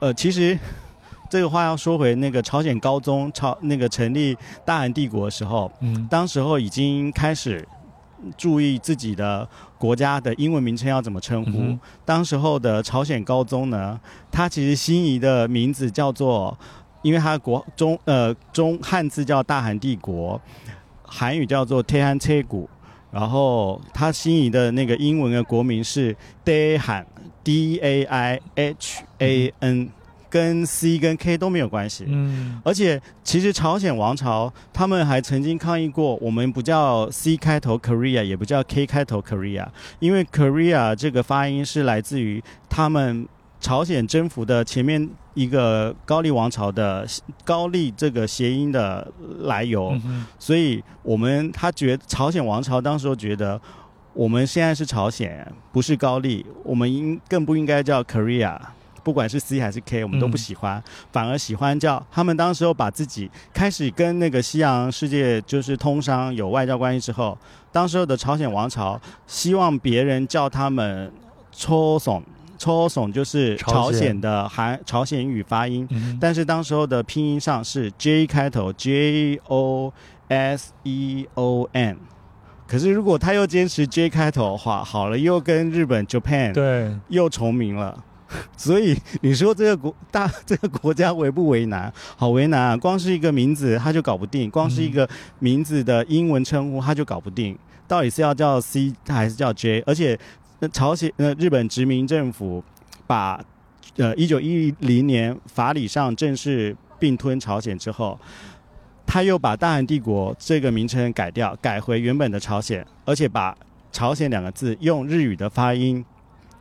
[0.00, 0.58] 呃，其实。
[1.32, 6.06] 这个话要说回那个朝鲜高宗朝那个成立大韩帝国的时候，嗯。
[6.10, 7.66] 当时候已经开始
[8.36, 11.52] 注意自己的国家的英文名称要怎么称呼。
[11.52, 13.98] 嗯当时候的朝鲜高宗呢，
[14.30, 16.54] 他其实心仪的名字叫做，
[17.00, 20.38] 因为他国中呃中汉字叫大韩帝国，
[21.02, 22.68] 韩语叫做태한切古，
[23.10, 26.14] 然后他心仪的那个英文的国名是
[26.44, 27.06] Daehan
[27.42, 29.88] D A I H A N，、
[30.32, 32.06] 跟 C 跟 K 都没有关系。
[32.08, 39.66] 嗯而且，其实朝鲜王朝他们还曾经抗议过，我们不叫 C 开头 Korea，也不叫 K 开头 Korea，
[39.98, 43.28] 因为 Korea 这个发音是来自于他们
[43.60, 47.06] 朝鲜征服的前面一个高丽王朝的
[47.44, 49.06] 高丽这个谐音的
[49.40, 53.60] 来由，嗯所以我们他觉朝鲜王朝当时候觉得
[54.14, 58.58] 我们现在是朝鲜，不是高丽，我们应更不应该叫 Korea。
[59.02, 62.36] 不管是 C 还是 K，我们都不喜欢，反而喜欢叫他们。
[62.36, 67.36] 当时候把自己开始跟那个西洋世界就是通商有外交关系之后，
[67.70, 71.12] 当时候的朝鲜王朝希望别人叫他们
[71.50, 72.22] 抽耸，
[72.56, 79.92] 抽耸就是朝朝鲜鲜的韩朝鲜语发音，嗯但是当时候的拼音上是 J 开头，J O
[80.28, 81.98] S E O N。
[82.66, 88.02] 可是如果他又坚持 J 开头的话，好了，又跟日本 Japan 对，又重名了。
[88.56, 91.92] 所以你说这个国大 这个国家为不为难？
[92.16, 92.76] 好为难啊！
[92.76, 95.08] 光是一个名字他就搞不定，光是一个
[95.38, 99.82] 名字的英文称呼他就搞不定，到底是要叫 C 还是叫 J？
[99.86, 100.18] 而且
[100.60, 102.62] 呃朝鲜呃日本殖民政府
[103.06, 103.42] 把
[103.96, 108.18] 呃一九一零年法理上正式并吞朝鲜之后，
[109.06, 113.56] 他又把大韩帝国这个名称改掉，改回原本的朝鲜，而且把
[113.90, 116.02] 朝鲜两个字用日语的发音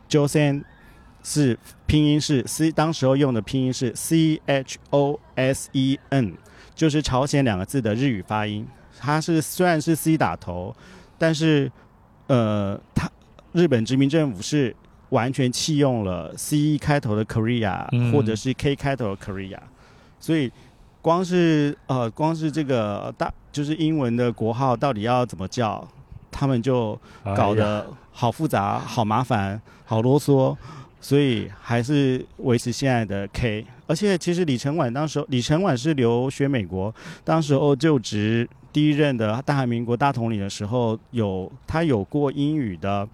[0.10, 0.64] Joseon
[1.24, 6.34] 是拼音是 C，当时候用的拼音是 C H O S E N，
[6.74, 8.68] 就是朝鲜两个字的日语发音。
[9.00, 10.76] 它是虽然是 C 打头，
[11.18, 11.72] 但是
[12.28, 13.10] 呃，它
[13.52, 14.76] 日本殖民政府是
[15.10, 18.12] 完全弃用了 C 开头的 Korea、嗯。
[18.12, 19.60] 或者是 K 开头的 Korea，
[20.20, 20.52] 所以
[21.02, 25.88] 光是呃光是这个大就是英文的国号到底要怎么叫，
[26.30, 27.00] 他们就
[27.36, 30.56] 搞得好复杂、好麻烦、好啰嗦，
[31.02, 33.66] 所以还是维持现在的 K。
[33.88, 36.94] 而且其实李承晚当时候，李承晚是留学美国，
[37.26, 43.06] 当时候就职第一任的大韩民国大统领的时候，有他有过英语的，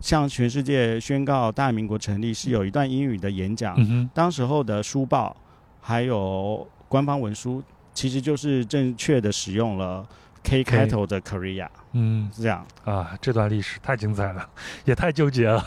[0.00, 3.76] 向全世界宣告大韩民国成立是有一段英语的演讲。
[3.78, 5.36] 嗯，当时候的书报
[5.80, 10.04] 还有官方文书，其实就是正确的使用了
[10.44, 12.64] K 开头的 Korea，嗯是这样。
[12.84, 14.46] 啊，这段历史太精彩了，
[14.84, 15.64] 也太纠结了。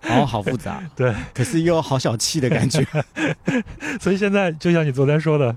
[0.00, 2.86] 然后好复杂， 对，可是又好小气的感觉。
[4.00, 5.54] 所以现在就像你昨天说的，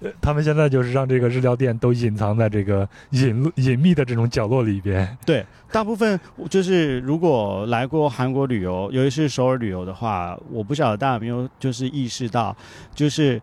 [0.00, 5.16] 呃，他们现在就是让这个日料店都隐藏在这个隐隐秘的这种角落里边。
[5.24, 6.18] 对，大部分
[6.50, 12.54] 就是如果来过韩国旅游，尤其是首尔旅游的话，我不晓得大家有没有就是意识到，
[12.92, 13.40] 就是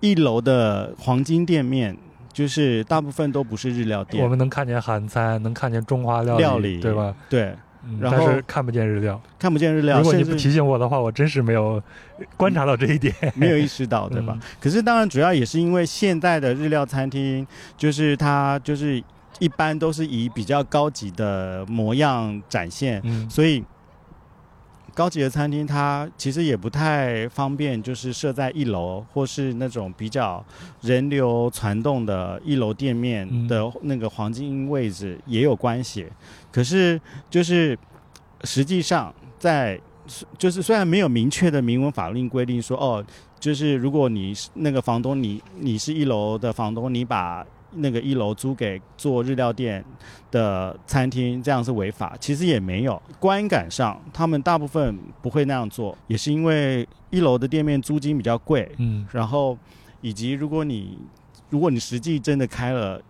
[0.00, 1.96] 一楼的黄金店面，
[2.38, 7.12] 就是大部分都不是日料店，我们能看见韩餐，能看见中华料理，料理对吧？
[7.28, 7.52] 对
[7.84, 9.20] 嗯然后但是看不见日料。
[9.40, 11.82] 看不见日料，如果你不提醒我的话，我真是没有
[12.36, 13.12] 观察到这一点。
[13.34, 14.34] 没有意识到， 对吧？
[14.36, 17.44] 嗯可是当然主要也是因为现在的日料餐厅，
[17.76, 19.02] 就是它就是
[19.40, 23.64] 一般都是以比较高级的模样展现，嗯所以
[24.98, 30.44] 高级的餐厅它其实也不太方便，就是设在一楼或是那种比较
[30.80, 36.08] 人流传动的一楼店面嗯的那个黄金位置也有关系。
[36.50, 37.78] 可是就是
[38.42, 39.80] 实际上在
[40.36, 43.04] 就是虽然没有明确的明文法令规定说哦，
[43.38, 49.84] 就是如果你是那个房东你你是一楼的房东，你把那个一楼租给做日料店
[50.30, 52.16] 的餐厅，这样是违法。
[52.18, 59.56] 其实也没有，观感上他们大部分不会那样做，也是因为一楼的店面租金比较贵，嗯然后
[60.00, 60.98] 以及如果你
[61.50, 63.00] 如果你实际真的开了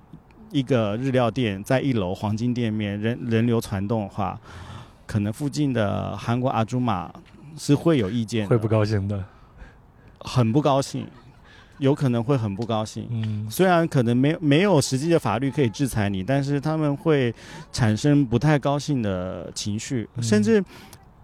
[0.51, 4.41] 一个日料店在一楼黄金店面，人人流传动的话，
[5.07, 7.13] 可能附近的韩国阿朱玛
[7.57, 9.25] 是会有意见，会不高兴的。
[10.21, 11.07] 很不高兴，
[11.79, 13.07] 有可能会很不高兴。
[13.11, 17.35] 嗯虽然可能没没有实际的法律可以制裁你，但是他们会
[17.73, 20.63] 产生不太高兴的情绪，嗯甚至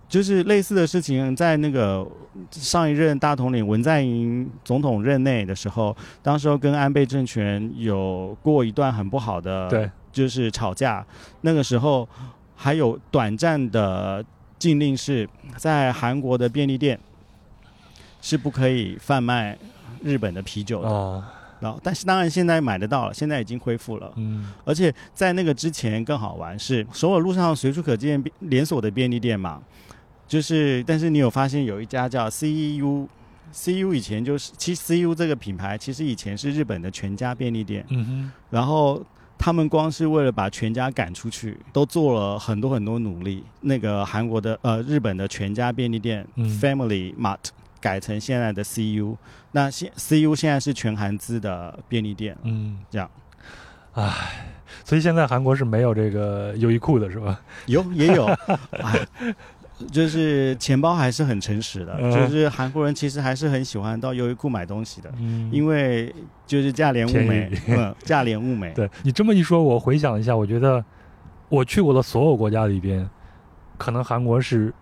[0.09, 2.07] 就是类似的事情，在那个
[2.51, 11.05] 上一任大统领文在寅总统任内的时候，当时候跟安倍政权有过一段很不好的，对，就是吵架。
[11.41, 12.09] 那个时候
[12.55, 14.25] 还有短暂的
[14.59, 16.99] 禁令是在韩国的便利店
[18.21, 19.59] 是不可以贩卖
[20.05, 20.89] 日本的啤酒的。
[20.89, 24.13] 啊然后，但是当然现在买得到了，现在已经恢复了。
[24.17, 29.63] 嗯而且在那个之前更好玩是首尔路上随处可见便连锁的便利店嘛，
[30.29, 33.07] 就是但是你有发现有一家叫 CEU。
[33.53, 39.01] CU 以前就是，其实 CU 这个品牌其实以前是日本的全家便利店，嗯哼然后
[39.39, 43.45] 他们光是为了把全家赶出去，都做了很多很多努力。
[43.61, 47.39] 那个韩国的呃日本的全家便利店、嗯 Family Mart
[47.81, 49.15] 改成现在的 CU，
[49.57, 53.09] 那现 CU 现在是全韩资的便利店，嗯，这样。
[53.93, 54.13] 唉，
[54.85, 57.41] 所以现在韩国是没有这个优衣库的是吧？
[57.67, 58.25] 有也有，
[58.83, 58.93] 啊，
[59.93, 66.13] 就是钱包还是很诚实的，嗯就是韩国人其实还是很喜欢到优衣库买东西的，嗯因为
[66.45, 68.73] 就是价廉物美，嗯，价廉物美。
[68.75, 70.85] 对你这么一说，我回想一下，我觉得
[71.49, 73.09] 我去过的所有国家里边，
[73.79, 74.75] 可能韩国是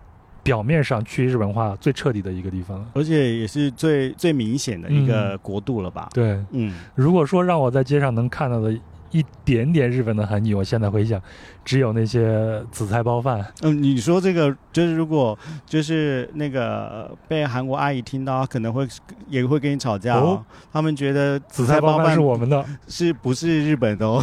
[0.43, 2.85] 表面上去日本化最彻底的一个地方。
[2.93, 6.09] 而且也是最最明显的一个国度了吧？
[6.13, 8.77] 对，嗯，如果说让我在街上能看到的
[9.11, 11.21] 一点点日本的痕迹，我现在回想，
[11.63, 13.45] 只有那些紫菜包饭。
[13.61, 15.37] 嗯，你说这个就是如果
[15.67, 18.87] 就是那个呃被韩国阿姨听到，可能会
[19.29, 20.45] 也会跟你吵架、哦哦。
[20.71, 24.19] 他们觉得紫菜包饭是我们的，是不是日本的哦？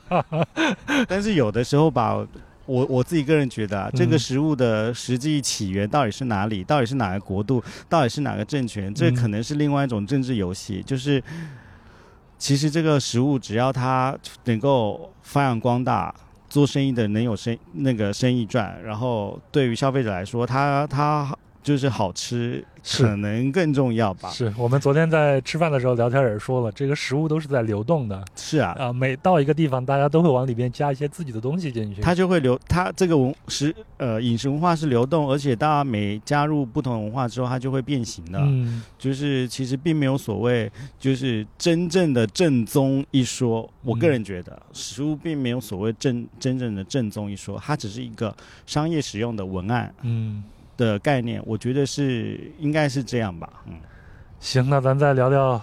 [1.06, 2.26] 但是有的时候吧，
[2.66, 6.64] 我我自己个人觉得啊，这个嗯食物的实际起源到底是哪里？
[6.64, 7.62] 到底是哪个国度？
[7.88, 8.92] 到底是哪个政权？
[8.94, 10.82] 这嗯可能是另外一种政治游戏。
[10.82, 11.22] 就是
[12.38, 16.14] 其实这个食物只要它能够发扬光大。
[16.46, 24.28] 做生意的能有生那个生意赚，然后对于消费者来说，它它就是好吃，可能更重要吧？
[24.28, 32.02] 是我们昨天在吃饭的时候聊天也说了，这个食物都是在流动的是啊，啊，每到一个地方，大家都会往里边加一些自己的东西进去。
[32.02, 38.38] 它就会流，它这个文食呃饮食文化是流动，而且大家每加入不同文化之后，它就会变形的。
[38.42, 43.66] 嗯，就是其实并没有所谓就是真正的正宗一说。
[43.82, 48.34] 我个人觉得食物并没有所谓正真正的正宗一说，它只是一个
[48.66, 50.42] 商业使用的文案嗯，
[50.76, 51.42] 的概念。
[51.44, 53.48] 我觉得是应该是这样吧。
[53.66, 53.74] 嗯，
[54.40, 55.60] 行，那咱再聊聊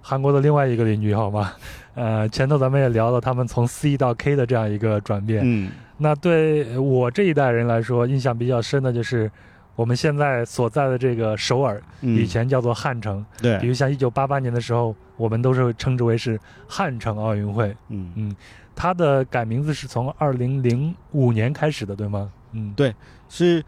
[0.00, 1.52] 韩国的另外一个邻居好吗？
[1.94, 5.42] 呃，前头咱们也聊了他们从 C 到 K 的这样一个转变。
[5.44, 9.30] 嗯那对我这一代人来说，印象比较深的就是
[9.76, 13.24] 我们现在所在的这个首尔，嗯，以前叫做汉城。
[13.40, 17.72] 对比对，如像一九八八年的时候，我们都是称之为是汉城奥运会。
[17.90, 18.36] 嗯嗯，
[18.74, 22.28] 它的改名字是从二零零五年开始的，对吗？
[22.50, 22.92] 嗯，对
[23.28, 23.64] 是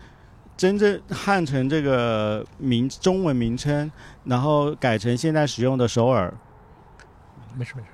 [0.56, 3.90] 真正汉城这个名中文名称，
[4.24, 6.32] 然后改成现在使用的首尔，
[7.56, 7.88] 没事没事。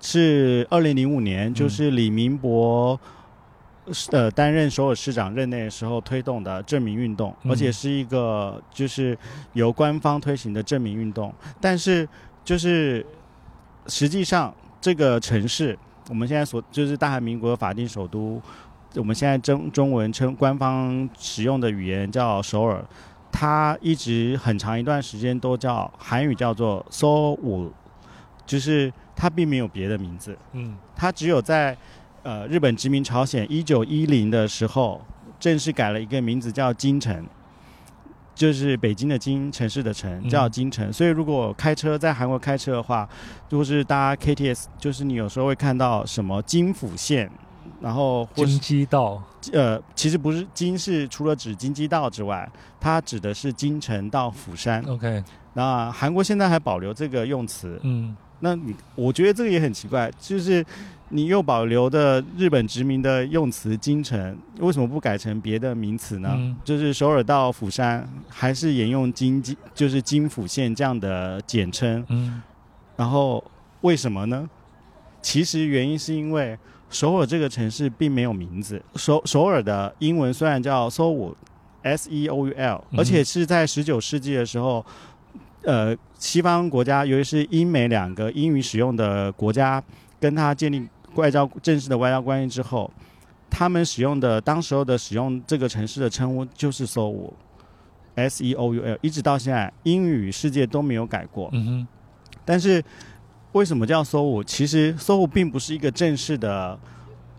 [0.00, 2.98] 是二零零五年，嗯就是李明博。
[4.10, 9.16] 呃，担任首尔市长任内的时候推动的证明运动，嗯而且是一个就是
[9.52, 11.32] 由官方推行的证明运动。
[11.60, 12.08] 但是，
[12.44, 13.06] 就是
[13.86, 15.78] 实际上这个城市，
[16.08, 18.42] 我们现在所就是大韩民国的法定首都，
[18.96, 22.84] 我们现在中中文称官方使用的语言叫首尔，
[23.30, 27.70] 它一直很长一段时间都叫韩语叫做 Seoul，
[28.46, 31.76] 就是它并没有别的名字，嗯它只有在
[32.22, 35.02] 呃日本殖民朝鲜一九一零的时候
[35.38, 37.26] 正式改了一个名字叫京城。
[38.34, 40.92] 就是北京的京，城市的城，嗯叫京城。
[40.92, 43.08] 所以如果开车在韩国开车的话，
[43.48, 47.30] 如果是搭 KTS，就是你有时候会看到什么京府线，
[47.80, 49.22] 然后金鸡道。
[49.52, 52.48] 呃，其实不是金是除了指金鸡道之外，
[52.80, 54.82] 它指的是京城到釜山。
[54.88, 55.22] OK，
[55.54, 60.64] 那韩国现在还保留这个用词，嗯那你我觉得这个也很奇怪，就是
[61.08, 66.34] 你又保留的日本殖民的用词京城，为什么不改成别的名词呢？
[66.36, 72.42] 嗯就是首尔到釜山还是沿用京津，就是京釜线这样的简称，嗯
[72.96, 73.42] 然后
[73.82, 74.50] 为什么呢？
[75.22, 76.58] 其实原因是因为
[76.88, 84.84] 首尔这个城市并没有名字，首首尔的英文虽然叫 Seoul，S E O U L，嗯而且是在十九世纪的时候，
[85.62, 89.82] 呃，西方国家，尤其是英美两个英语使用的国家，
[90.20, 92.90] 跟他建立外交正式的外交关系之后，
[93.50, 97.32] 他们使用的当时候的使用这个城市的称呼就是 Seoul。
[98.14, 101.50] S E O U L，一直到现在，英语世界都没有改过。
[101.52, 101.88] 嗯哼
[102.46, 102.82] 但是
[103.56, 104.44] 为什么叫搜五？
[104.44, 106.78] 其实搜五并不是一个正式的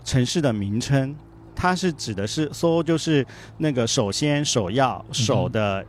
[0.04, 1.16] 城市的名称，
[1.56, 3.24] 它是指的是搜就是
[3.60, 5.86] 那个首先首要首的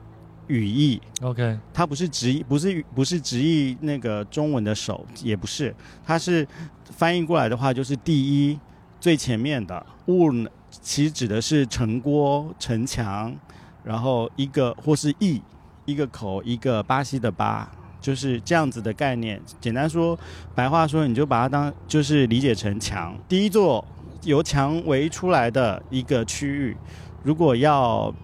[0.48, 5.74] 语义，，OK，它不是直译，不是不是直译那个中文的首，也不是，
[6.04, 6.46] 它是
[6.90, 8.60] 翻译过来的话就是第一
[9.00, 13.34] 最前面的物呢，其实指的是城郭、城墙，
[13.82, 15.40] 然后一个或是邑，
[15.86, 17.72] 一个口，一个巴西的巴。
[18.00, 20.18] 就是这样子的概念，简单说，
[20.54, 23.84] 白话说，你就把它当就是理解成墙，第一座
[24.22, 26.76] 由墙围出来的一个区域。
[27.22, 28.14] 如果要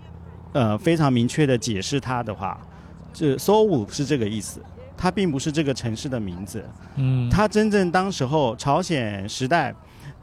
[0.53, 2.59] 呃非常明确的解释它的话，
[3.12, 4.61] 这 s o 是这个意思，
[4.97, 6.64] 它并不是这个城市的名字。
[6.97, 9.75] 嗯，它真正当时候朝鲜时代，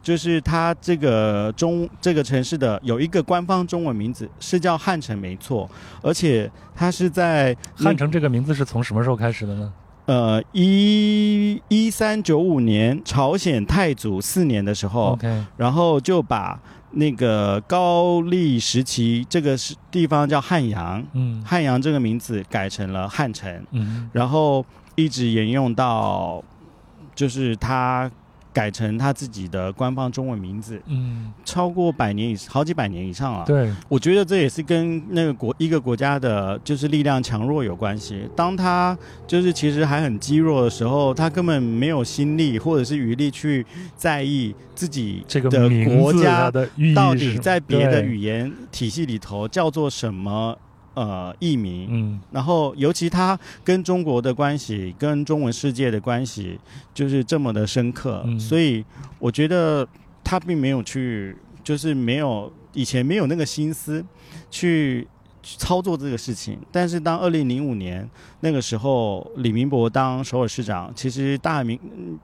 [0.02, 5.70] 就是它这个中这个城市的有一个官方中文名字是叫汉城，没错，
[6.02, 9.72] 而且它是在汉城这个名字是从什么时候开始的呢？
[10.06, 21.40] 呃一一三九五年朝鲜太祖四年的时候，OK，然后就把那个高丽时期，这个是地方叫汉阳，嗯。
[21.46, 24.10] 汉阳这个名字改成了汉城，嗯。
[24.12, 26.42] 然后一直沿用到，
[27.14, 28.10] 就是他
[28.52, 33.44] 改成他自己的官方中文名字，嗯，超过百年以好几百年以上了。
[33.46, 38.28] 对，我觉得这也是跟那个国一个国家的就是力量强弱有关系。
[38.36, 38.96] 当他
[39.26, 43.64] 就是其实还很积弱的时候，他根本没有心力或者是余力去
[43.96, 50.56] 在意自己这个的国家的到底在别的语言体系里头叫做什么
[50.94, 51.88] 呃译名。
[51.90, 56.58] 嗯然后，尤其他跟中国的关系，跟中文世界的关系，
[56.94, 58.84] 就是这么的深刻，嗯所以
[59.18, 59.86] 我觉得
[60.24, 64.04] 他并没有去，就是没有以前没有那个心思
[64.50, 65.06] 去
[65.42, 66.58] 去操作这个事情。
[66.70, 68.08] 但是当二零零五年
[68.40, 71.78] 那个时候，李明博当首尔市长，其实大民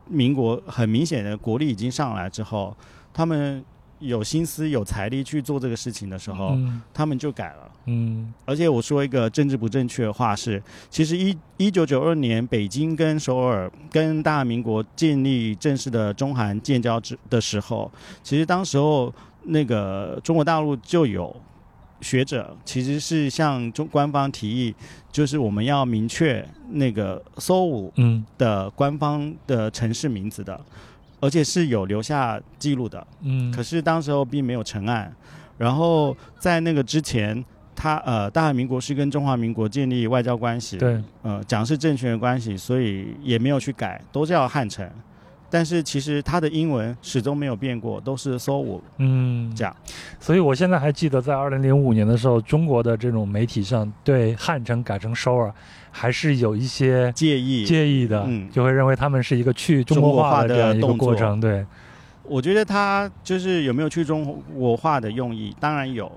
[0.08, 2.74] 民国很明显的国力已经上来之后，
[3.12, 3.64] 他们
[4.00, 6.80] 有心思、有财力去做这个事情的时候，嗯。
[6.94, 7.70] 他们就改了。
[7.86, 8.32] 嗯。
[8.44, 17.90] 而且我说一个政治不正确的话是，其实一一九九二年北京跟首尔跟大民国建立正式的中韩建交之的时候，
[18.22, 19.12] 其实当时候
[19.44, 21.34] 那个中国大陆就有
[22.00, 24.74] 学者其实是向中官方提议，
[25.10, 28.24] 就是我们要明确那个搜武嗯。
[28.36, 30.60] 的官方的城市名字的，
[31.20, 33.06] 而且是有留下记录的。
[33.22, 35.12] 嗯，可是当时候并没有成案。
[35.56, 37.44] 然后在那个之前，
[37.74, 44.88] 他呃，大韩民国是跟中华民国建立外交关系，对，呃，讲是政权的关系，所以也没有去改，都叫汉城。
[45.50, 49.74] 但是其实它的英文始终没有变过，都是 so 我嗯这样。
[50.20, 55.52] 所以我现在还记得，在二零零五年的时候，中国的这种媒体上对汉城改成首尔，
[55.90, 57.64] 还是有一些介意。
[57.64, 61.40] 介意的，嗯就会认为他们是一个去中国化的这样一个过程。
[61.40, 61.64] 对，
[62.24, 66.10] 我觉得他就是有没有去中国化的用意，当然有。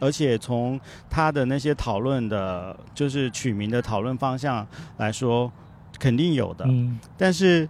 [0.00, 0.78] 而且从
[1.08, 4.66] 他的那些讨论的，就是取名的讨论方向
[4.98, 5.50] 来说，
[5.98, 6.66] 肯定有的。
[6.68, 7.66] 嗯但是，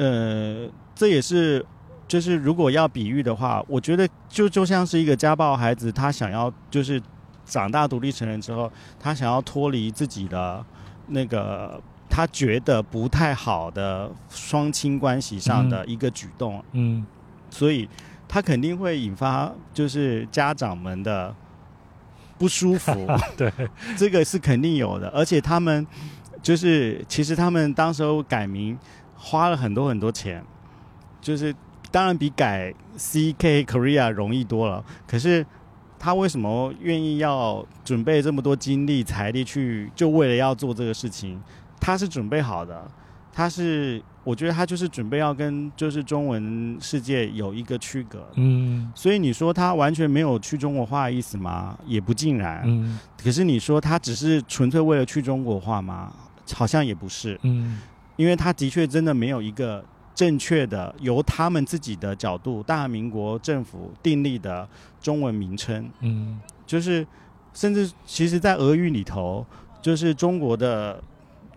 [0.00, 1.62] 呃，这也是，
[2.08, 6.98] 就是如果要比喻的话，我觉得就就像是一个家暴孩子，他想要就是
[7.44, 10.64] 长大独立成人之后，他想要脱离自己的
[11.08, 11.78] 那个
[12.08, 17.04] 他觉得不太好的双亲关系上的一个举动，嗯。
[17.50, 17.86] 所以
[18.26, 21.34] 他肯定会引发就是家长们的
[22.38, 23.06] 不舒服。
[23.36, 23.52] 对，
[23.98, 25.84] 这个是肯定有的，而且他们
[26.40, 28.78] 就是其实他们当时候改名
[29.20, 30.42] 花了很多很多钱，
[31.20, 31.54] 就是
[31.92, 35.46] 当然比改 CK Korea 容易多了，可是。
[36.02, 41.38] 他为什么愿意要准备这么多精力财力去，就为了要做这个事情？
[41.78, 42.90] 他是准备好的，
[43.30, 51.78] 他是我觉得他就是准备要跟就是中文世界有一个区隔，嗯所以你说他完全没有去中国化的意思吗？
[51.84, 52.62] 也不尽然。
[52.64, 56.10] 嗯可是你说他只是纯粹为了去中国化吗？
[56.54, 57.78] 好像也不是，嗯
[58.20, 59.82] 因为他的确真的没有一个
[60.14, 64.68] 正确的由他们自己的角度，大韩民国政府订立的
[65.00, 67.06] 中文名称，嗯就是
[67.54, 69.46] 甚至其实，在俄语里头，
[69.80, 71.02] 就是中国的。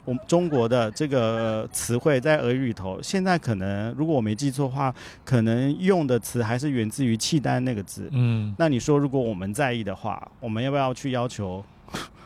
[0.06, 4.94] 我们中国的这个词汇在俄语里头，现在可能如果我没记错的话，
[5.24, 8.10] 可能用的词还是源自于契丹那个字。
[8.12, 11.64] 嗯那你说，如果我们在意的话，我们要不要去要求？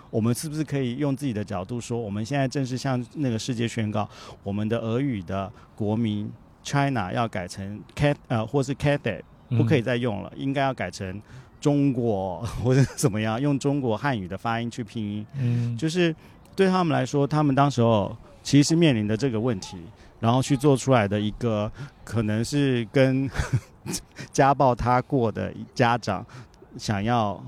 [0.10, 4.08] 我们是不是可以用自己的角度说，我们现在正式向那个世界宣告，
[4.44, 6.32] 我们的俄语的国民
[6.64, 11.22] China 要改成 cat 呃，或是 Cathay 不可以再用了，应该要改成
[11.60, 15.26] 中国或者怎么样，用中国汉语的发音去拼音。
[15.40, 16.16] 嗯就是
[16.56, 19.78] 对他们来说，他们当时候其实是面临的这个问题，
[20.20, 21.72] 然后去做出来的一个
[22.04, 23.30] 可能是跟
[24.32, 26.26] 家暴他过的家长
[26.78, 27.42] 想要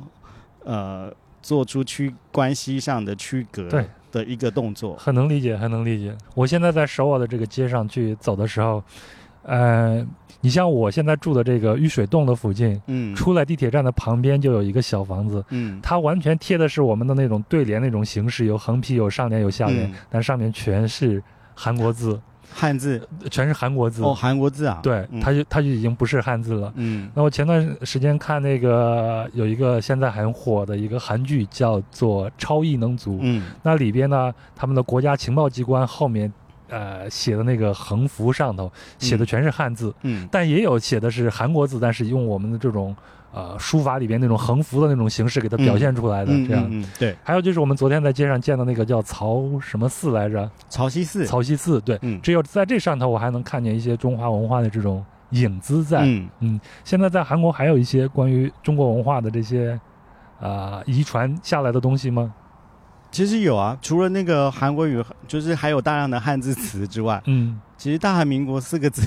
[0.63, 3.85] 呃做出区关系上的区隔对。
[4.11, 4.95] 的一个动作。
[4.97, 6.15] 很能理解，很能理解。
[6.35, 8.83] 我现在在首尔的这个街上去走的时候，
[9.43, 10.05] 呃，
[10.41, 13.15] 你像我现在住的这个玉水洞的附近，嗯。
[13.15, 15.79] 出来地铁站的旁边就有一个小房子，嗯。
[15.81, 19.93] 它完全贴的是我们的那种对联那种形式，有横批，有上联，有下联，嗯。
[20.09, 21.21] 但上面全是
[21.53, 22.19] 韩国字，
[22.51, 24.03] 汉字全是韩国字。
[24.03, 26.73] 哦，韩国字啊，对，嗯它就它就已经不是汉字了。
[26.75, 33.13] 嗯那我前段时间看那个有一个现在很火的一个韩剧，叫做《超异能族》。
[33.21, 36.31] 嗯那里边呢，他们的国家情报机关后面，
[36.69, 42.95] 呃，写的那个横幅上头写的全是汉字，嗯但也有写的是韩国字，但是用我们的这种
[43.31, 46.85] 呃书法里边那种横幅的那种形式给它表现出来的，嗯这样。
[46.97, 52.19] 对，还有就是我们昨天在街上见到那个叫曹什么寺来着，曹溪寺，曹溪寺，对，嗯。
[52.21, 56.01] 只有在这上头我还能看见一些中华文化的这种影子在。
[56.03, 56.29] 嗯。
[56.39, 59.79] 嗯，现在在韩国还有一些关于中国文化的这些
[60.39, 62.33] 啊、遗传下来的东西吗？
[63.11, 69.01] 其实有啊，除了那个韩国语，就是还有大量的汉字词之外，嗯，其实大韩民国四个字，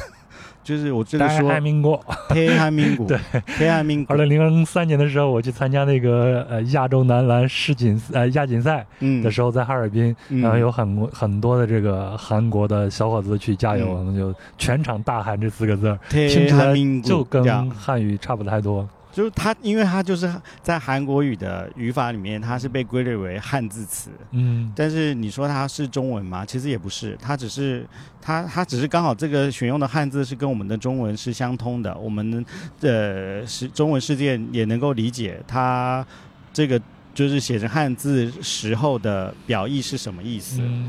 [0.62, 2.04] 就是我这个说“黑暗民国。
[2.28, 3.18] 黑暗民国， 对，
[3.58, 4.16] 黑暗民国。
[4.16, 9.22] 二，零零三年的时候，我去参加那个呃亚洲男篮世锦呃亚锦赛嗯。
[9.22, 10.40] 的时候，在哈尔滨，嗯。
[10.40, 13.98] 然后有很多很多的这个韩国的小伙子去加油，嗯。
[13.98, 18.88] 我们就全场大喊这四个字儿，听天起来韩民国就跟汉语差不太多。
[19.12, 20.32] 就是它，因为它就是
[20.62, 24.10] 在韩国语的语法里面，它是被归类为汉字词。
[24.30, 26.44] 嗯但是你说它是中文吗？
[26.46, 27.86] 其实也不是，它只是
[28.20, 32.44] 它它只是刚好这个选用的汉字是跟我们的中文是相通的，我们
[32.80, 36.04] 的是中文世界也能够理解它
[36.52, 36.80] 这个
[37.12, 40.62] 就是写成汉字时候的表意是什么意思。
[40.62, 40.88] 嗯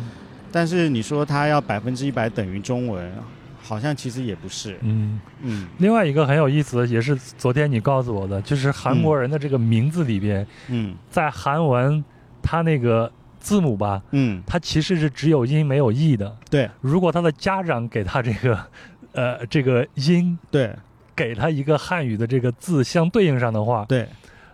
[0.50, 3.12] 但是你说它要百分之一百等于中文，
[3.64, 4.78] 好像其实也不是。
[4.82, 5.20] 嗯。
[5.42, 12.04] 嗯另外一个很有意思的，也是昨天你告诉我的，就是韩国人的这个名字里边，嗯在韩文
[12.42, 16.36] 它那个字母吧，嗯，它其实是只有音没有义的。
[16.50, 18.60] 对如果他的家长给他这个，
[19.14, 20.74] 呃，这个音对
[21.16, 24.08] 给他一个汉语的这个字相对应上的话，对，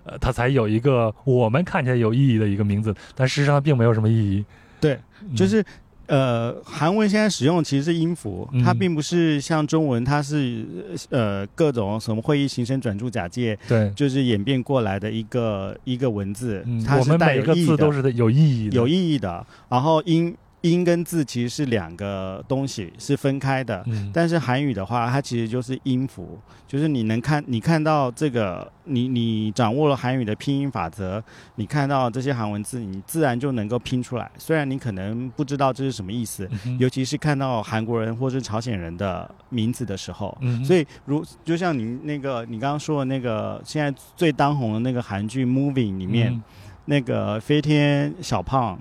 [0.03, 4.43] 呃，他才有一个我们看起来有意义的一个名字，但事实上并没有什么意义。
[4.81, 5.63] 对嗯，就是
[6.09, 8.63] 呃，韩文现在使用其实是音符，嗯。
[8.63, 10.65] 它并不是像中文，它是
[11.09, 17.77] 呃各种什么会议、形声、转注、假借，对，就是演变过来的一个一个文字，嗯，它是我们每个带有意义的。
[17.77, 19.45] 字都是有意义的，有意义的。
[19.69, 23.83] 然后音音跟字其实是两个东西，是分开的。
[23.87, 26.37] 嗯，但是韩语的话，它其实就是音符，
[26.67, 31.23] 就是你能看，你看到这个，你你掌握了韩语的拼音法则，
[31.55, 34.29] 你看到这些韩文字，你自然就能够拼出来。
[34.37, 40.37] 虽然你可能不知道这是什么意思，嗯尤其是看到韩国人或是朝鲜人的名字的时候。
[40.41, 46.43] 嗯，所以，如就像你那个你刚刚说的那个现在最当红的那个韩剧《Moving》里面，嗯
[46.85, 48.79] 那个飞天小胖，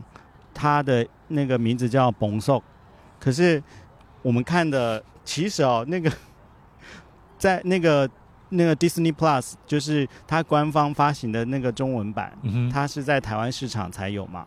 [0.54, 2.62] 他的那个名字叫彭寿，
[3.20, 3.62] 可是
[4.22, 6.10] 我们看的其实哦，那个
[7.38, 8.08] 在那个
[8.50, 14.46] 那个 Disney Plus，就是它官方发行的那个中文版，嗯，它是在台湾市场才有嘛。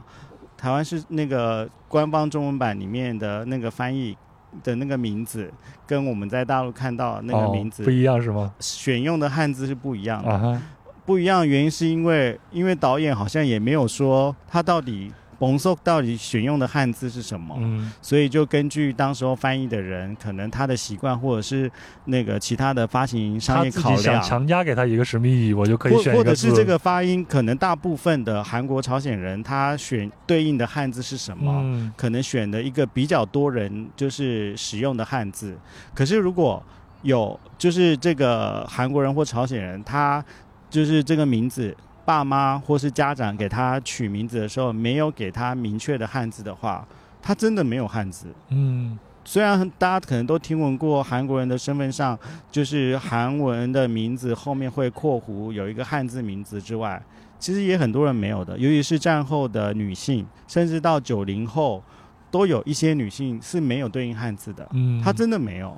[0.57, 4.15] 台湾是那个官方中文版里面的那个翻译
[4.63, 5.51] 的那个名字，
[5.87, 8.53] 跟我们在大陆看到那个名字、哦、不一样是吗？
[8.59, 10.29] 选用的汉字是不一样的。
[10.29, 10.61] 啊，
[11.03, 15.11] 不一样的原因是因为，因为导演好像也没有说他到底
[15.41, 21.69] 彭寿到底选用的汉字是什么，嗯所以就根据当时候翻译的人可能他的习惯或者是
[22.05, 24.01] 那个其他的发行商业考量。
[24.01, 31.51] 想强加给他一个什么意义，我就可以或选或者是这个发音，可能大部分的韩国、朝鲜人他选对应的汉字是什么？
[31.63, 35.57] 嗯可能选的一个比较多人就是使用的汉字。
[35.95, 36.63] 可是如果
[37.01, 40.23] 有就是这个韩国人或朝鲜人，他
[40.69, 41.75] 就是这个名字，
[42.05, 46.85] 爸妈或是家长给他取名字的时候，没有给他明确的汉字的话，
[47.21, 48.27] 他真的没有汉字。
[48.49, 52.17] 嗯虽然大家可能都听闻过韩国人的身份上，
[52.51, 56.99] 就是韩文的名字后面会括弧有一个汉字名字之外，
[57.37, 61.83] 其实也很多人没有的，尤其是战后的女性，甚至到九零后，
[62.31, 65.77] 都有一些女性是没有对应汉字的，嗯，她真的没有。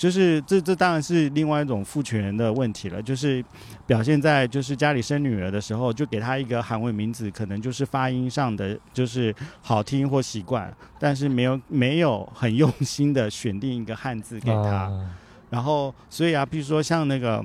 [0.00, 3.44] 就是这这当然是另外一种父权的问题了，就是
[3.86, 14.70] 表现在就是家里生女儿的时候，就给她一个韩文名字，可能就是发音上的就是好听或习惯，但是没有没有很用心的选定一个汉字给她。
[14.70, 15.10] 啊
[15.50, 17.44] 然后，所以啊，比如说像那个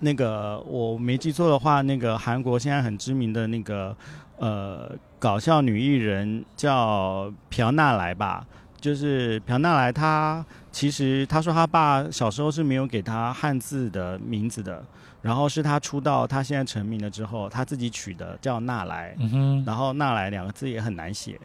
[0.00, 3.96] 那个我没记错的话，那个韩国现在很知名的那个
[4.36, 8.46] 呃搞笑女艺人叫朴娜莱吧，
[8.80, 14.84] 就是朴娜莱他其实他说他爸小时候是没有给他汉字的名字的，
[15.20, 21.38] 然后是他出道，他现在成名了之后，他自己取的叫娜来，嗯哼，然后娜莱两个字也很难写，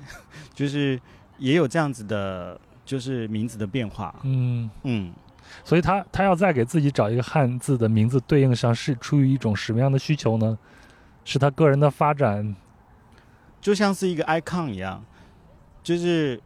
[0.54, 1.00] 就是
[1.38, 5.14] 也有这样子的，就是名字的变化，嗯，嗯。
[5.64, 10.58] 所以他他要再给自己找一个汉字的名字对应上，是出于一种什么样的需求呢？
[11.26, 12.56] 是他个人的发展，
[13.62, 15.04] 就像是一个 icon 一样，
[15.84, 16.42] 就是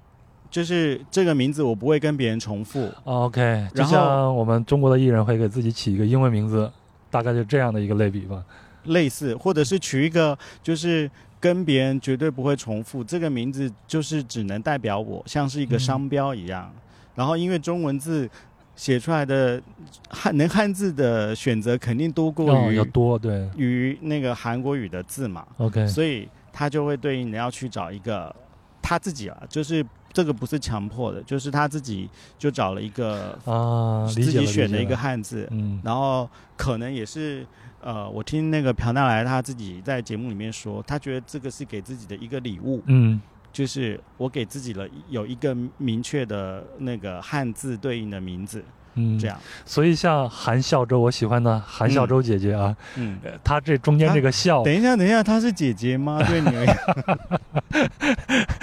[0.57, 6.67] 就是这个名字我不会跟别人重复，OK，就然后像我们中国的艺人会给自己起一个英文名字，
[7.11, 8.43] 大概就这样的一个类比吧。
[8.85, 11.07] 类似或者是取一个就是
[11.39, 15.79] 跟别人绝对不会重复，这个名字就是只能代表我，像是一个嗯。
[15.79, 16.73] 商标一样。
[17.13, 18.27] 然后因为中文字
[18.75, 19.61] 写出来的
[20.09, 23.47] 汉能汉字的选择肯定多过哦，于、要多对。
[23.55, 28.35] 于那个韩国语的字嘛，，OK，所以他就会对应你要去找一个
[28.81, 29.85] 他自己啊，就是
[30.17, 32.09] 这个不是强迫的，就是他自己
[32.39, 35.79] 就找了一个啊，自己选的一个汉字，嗯。
[35.83, 37.45] 然后可能也是
[37.79, 43.21] 呃，我听那个朴娜莱他自己在节目里面说，他觉得这个是给自己的一个礼物，嗯。
[43.53, 48.63] 就是我给自己了有一个明确的那个汉字对应的名字，
[48.97, 49.27] 嗯，这。
[49.27, 53.17] 样，所以像韩孝周，我喜欢的韩孝周姐姐啊，嗯。
[53.23, 56.21] 呃她这中间这个孝等一下，等一下，她是姐姐吗？
[56.27, 56.77] 对你而言，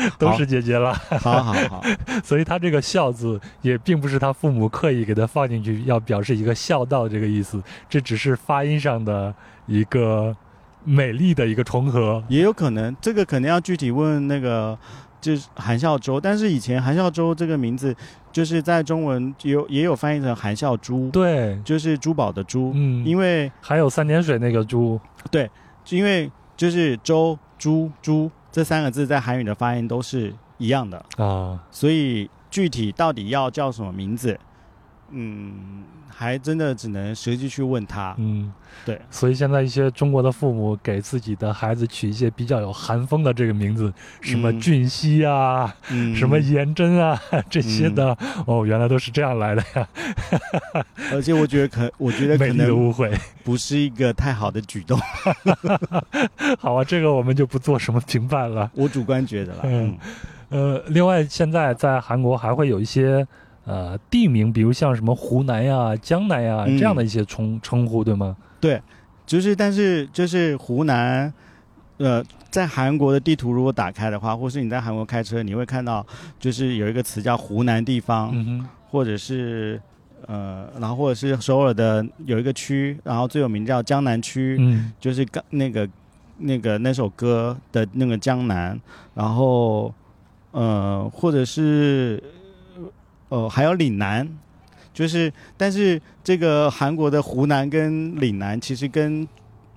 [0.18, 1.82] 都是姐姐了，好好好，
[2.22, 9.32] 所以她这个孝字也并不是她父母刻意给她放进去，要表示一个孝道这个意思，这只是发音上的
[9.66, 10.36] 一个
[10.84, 12.22] 美丽的一个重合。
[12.28, 14.76] 也有可能，这个可能要具体问那个
[15.20, 17.94] 就是韩孝周，但是以前韩孝周这个名字，
[18.34, 25.48] 就是在中文有也有翻译成含笑珠，对，就是珠宝的珠，嗯，因为还有三点水那个珠，对，
[25.90, 34.36] 因为就是周珠珠这三个字在韩语的发音都是一样的，啊，所以具体到底要叫什么名字，
[35.14, 38.14] 嗯，还真的只能实际去问他。
[38.18, 38.52] 嗯，
[38.84, 49.88] 对，所以现在一些中国的父母给自己的孩子取一些比较有韩风的这个名字，什么嗯俊熙啊，嗯什么颜真啊， 这些的，哦，原来都是这样来的呀，
[51.12, 53.12] 而且我觉得可，我觉得可能误会。
[53.44, 54.98] 不是一个太好的举动，
[56.58, 58.70] 好啊，这个我们就不做什么评判了。
[58.74, 59.60] 我主观觉得了。
[59.64, 59.98] 嗯
[60.50, 63.26] 嗯，呃，另外现在在韩国还会有一些
[63.64, 68.36] 呃地名，比如像什么湖南呀、江南呀嗯这样的一些称称呼，对吗？
[68.60, 68.80] 对
[69.26, 71.32] 就是但是就是湖南，
[71.98, 76.06] 呃，在韩国的地图如果打开的话，或是你在韩国开车，你会看到
[76.38, 78.34] 就是有一个词叫湖南地方，
[78.90, 79.80] 或者是。
[80.26, 85.86] 呃，然后或者是首尔的有一个区，然后最有名叫江南区，嗯就是刚那个
[86.38, 88.80] 那个那首歌的那个江南，
[89.12, 89.92] 然后
[90.52, 92.22] 呃，或者是
[93.28, 94.28] 呃还有岭南，
[94.92, 99.26] 就是但是这个韩国的湖南跟岭南其实跟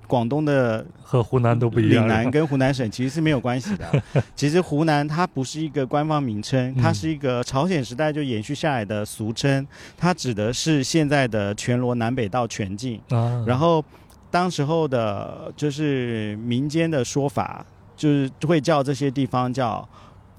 [0.08, 2.04] 广东的和湖南都不一样。
[2.04, 4.04] 岭南跟湖南省其实是没有关系的。
[4.36, 9.68] 其实湖南它不是一个官方名称，它嗯是一个朝鲜时代就延续下来的俗称，
[9.98, 13.02] 它指的是现在的全罗南北道全境。
[13.10, 13.84] 啊，然后
[14.32, 17.66] 当时候的就是民间的说法，
[17.98, 19.86] 就是会叫这些地方叫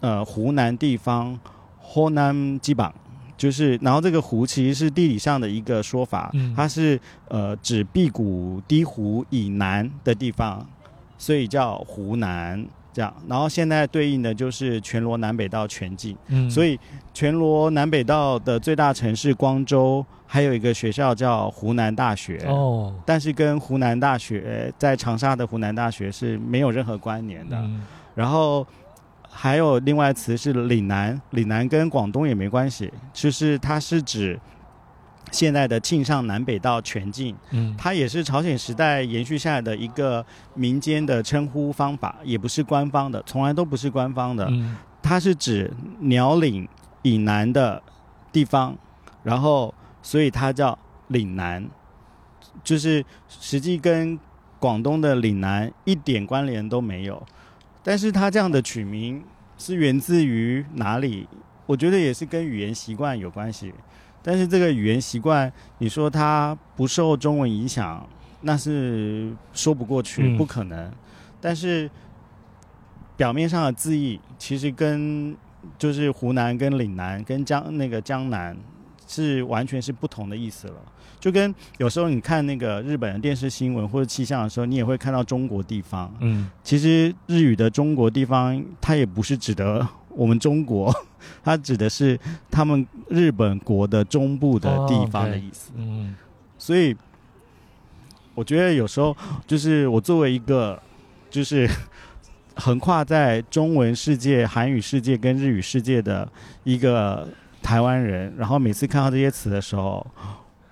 [0.00, 1.38] 呃湖南地方
[1.88, 2.92] 湖南基榜。
[3.36, 10.66] 就是，然后这个湖其实是地理上的一个说法，嗯它是呃指辟谷低湖以南的地方，
[11.16, 13.14] 所以叫湖南这样。
[13.28, 16.76] 然后现在对应的就是全罗南北道全境，嗯，所以
[17.14, 22.44] 全罗南北道的最大城市光州，还有一个学校叫湖南大学。
[22.48, 27.56] 哦，但是跟湖南大学在长沙的湖南大学是没有任何关联的。
[27.56, 27.86] 嗯
[28.16, 28.66] 然后
[29.30, 34.38] 还有另外词是岭南，岭南跟广东也没关系，就是它是指
[35.30, 40.24] 现在的庆尚南北道全境，嗯它也是朝鲜时代延续下来的一个
[40.54, 44.46] 民间的称呼方法，也不是官方的，从来都不是官方的。
[44.50, 46.68] 嗯它是指鸟岭
[47.02, 47.82] 以南的
[48.32, 48.76] 地方，
[49.22, 49.72] 然后
[50.02, 50.76] 所以它叫
[51.06, 51.66] 岭南，
[52.64, 54.18] 就是实际跟
[54.58, 57.24] 广东的岭南一点关联都没有。
[57.82, 59.22] 但是它这样的取名
[59.56, 61.26] 是源自于哪里？
[61.66, 63.72] 我觉得也是跟语言习惯有关系。
[64.22, 68.06] 但是这个语言习惯，你说它不受中文影响，
[68.42, 70.92] 那是说不过去，嗯不可能。
[71.40, 71.90] 但是
[73.16, 75.36] 表面上的字义，其实跟
[75.78, 78.56] 就是湖南、跟岭南、跟江那个江南
[79.08, 80.74] 是完全是不同的意思了。
[81.18, 86.14] 就跟有时候你看那个日本的电视新闻或者气象的时候，你也会看到中国地方。
[86.20, 90.94] 嗯其实日语的中国地方，它也不是指的我们中国，
[91.42, 92.16] 它指的是
[92.48, 95.72] 他们日本国的中部的地方的意思。
[95.76, 96.14] 嗯
[96.56, 96.94] 所以
[98.34, 100.80] 我觉得有时候就是我作为一个
[101.30, 101.68] 就是
[102.54, 106.28] 横跨在中文世界、韩语世界跟日语世界的
[106.64, 107.28] 一个
[107.68, 110.06] 台湾人，然后每次看到这些词的时候。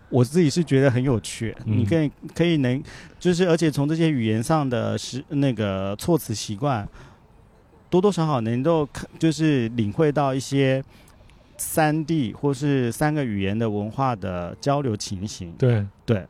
[0.09, 2.81] 我自己是觉得很有趣，嗯你可以可以能，
[3.19, 6.89] 就是而且从这些语言上的是那个措辞习惯，
[7.91, 10.83] 多多少少能够看，就是领会到一些
[11.57, 15.53] 三地或是三个语言的文化的交流情形。
[15.59, 15.85] 对。
[16.07, 16.25] 对，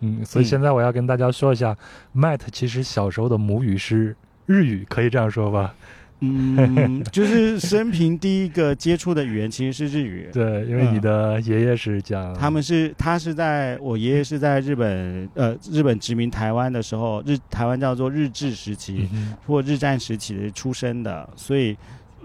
[0.00, 1.74] 嗯，所以嗯现在我要跟大家说一下、
[2.12, 4.16] m a t t 其实小时候的母语是
[4.46, 5.72] 日语，可以这样说吧？
[6.20, 10.28] 嗯，就是生平第一个接触的语言其实是日语。
[10.32, 11.00] 对，因为你嗯。
[11.00, 21.76] 的爷爷是讲他们是，他是在我爷爷是在日本，呃，日本殖民台湾的时候，日台湾叫做日治时期嗯或日战时期的出生的，所以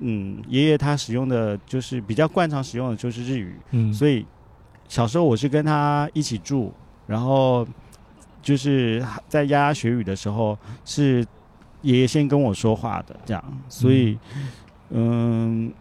[0.02, 4.26] 嗯，爷爷他使用的就是比较惯常使用的就是日语，嗯，所以
[4.90, 6.74] 小时候我是跟他一起住，
[7.08, 7.66] 然后
[8.42, 11.26] 就是在丫丫学语的时候是
[11.86, 14.18] 爷爷先跟我说话的，这样，所以
[14.90, 15.72] 嗯，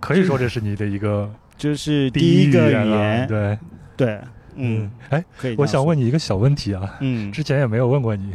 [0.00, 3.58] 可以说这是你的一个就是第第一一个语言对，
[3.96, 4.20] 对，
[4.54, 5.56] 嗯，，哎，可以。
[5.58, 7.30] 我想问，你一个小问题啊，嗯。
[7.32, 8.32] 之前也没有问过你。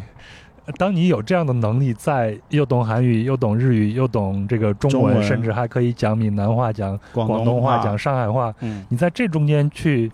[0.77, 7.83] 当你有这样的能力，在又懂韩语，又懂日语，又懂这个中文，甚至还可以讲闽南话、讲广广东话、话。
[7.83, 8.85] 讲上海话，嗯。
[8.89, 10.09] 你在这中间去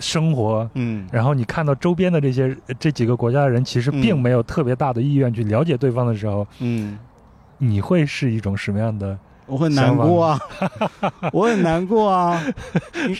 [0.00, 6.98] 生活，嗯然后你看到周边的这些这几个国家的人，其实嗯并没有特别大的意愿去了解对方的时候，嗯，
[7.58, 9.18] 你会是一种什么样的？
[9.46, 10.40] 我很难过啊，
[11.32, 12.42] 我很难过啊，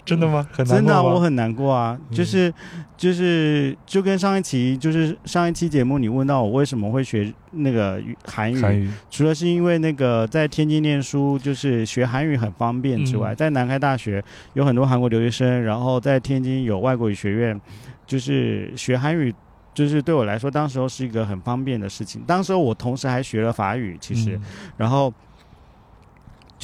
[0.05, 0.47] 真的吗？
[0.53, 2.15] 很难真的啊、我很难过啊，嗯。
[2.15, 2.53] 就是
[2.97, 13.37] 就是就跟上一期就是上一期节目你问到我为什么会学那个韩语，韩语，除了是因为那个在天津念书，就是学韩语很方便之外，嗯。
[13.37, 17.61] 在南开大学有很多韩国留学生，然后在天津有外国语学院，
[18.07, 19.35] 就是学韩语。
[19.75, 22.23] 就是对我来说，当时候是一个很方便的事情。
[22.25, 24.43] 当时候我同时还学了法语，其实，嗯。
[24.77, 25.13] 然后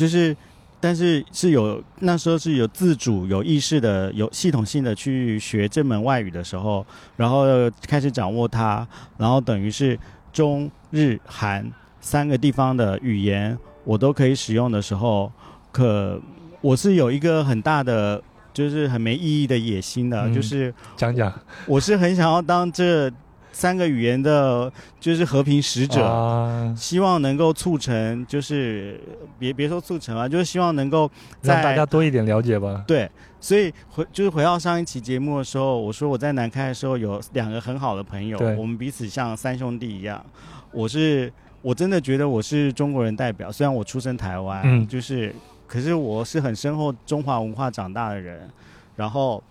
[0.00, 0.36] 就是，
[0.80, 6.86] 但是是有那时候是有自主、有意识的、有系统性的去学这门外语的时候，
[7.16, 7.44] 然后
[7.86, 8.86] 开始掌握它，
[9.18, 9.98] 然后等于是
[10.32, 11.70] 中日韩
[12.00, 15.30] 三个地方的语言我都可以使用的时候，
[15.70, 16.20] 可
[16.60, 18.22] 我是有一个很大的。
[18.52, 21.32] 就是很没意义的野心的，嗯就是讲讲
[21.66, 23.08] 我是很想要当这
[23.52, 26.04] 三个语言的，就是和平使者。
[26.04, 29.00] 啊，希望能够促成，就是
[29.38, 32.84] 别别说促成啊，就是希望能够在让大家多一点了解吧。
[32.86, 40.24] 对，所以回就是回到上一期节目的时候，我说我在南开的时候有两个很好的朋友，我们彼此像三兄弟一样。
[40.72, 41.32] 我是
[41.62, 45.34] 我真的觉得我是中国人代表，虽然我出生台湾，嗯就是
[45.66, 48.48] 可是我是很深厚中华文化长大的人，
[48.96, 49.42] 然后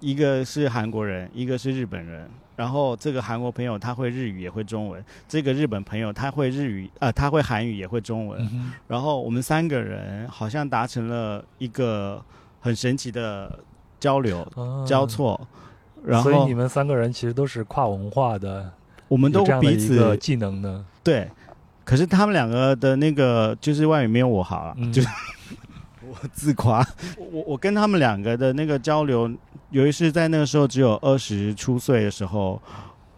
[0.00, 2.28] 一个是韩国人，一个是日本人。
[2.56, 12.22] 然后这个韩国朋友他会日语也会中文，这个日本朋友他会日语呃他会韩语也会中文，嗯然后我们三个人好像达成了一个
[12.60, 13.58] 很神奇的
[14.00, 14.84] 交流啊。
[14.86, 15.38] 交错，
[16.02, 18.72] 然所以后你们三个人其实都是跨文化的，
[19.08, 20.84] 我们都彼此技能的。
[21.04, 21.30] 对，
[21.84, 24.92] 可是他们两个的那个就是外语没有我好啊，嗯。
[24.92, 25.08] 就是
[26.08, 26.86] 我自夸，
[27.18, 29.28] 我我跟他们两个的那个交流，
[29.76, 32.58] 有一次在那个时候只有二十出岁的时候，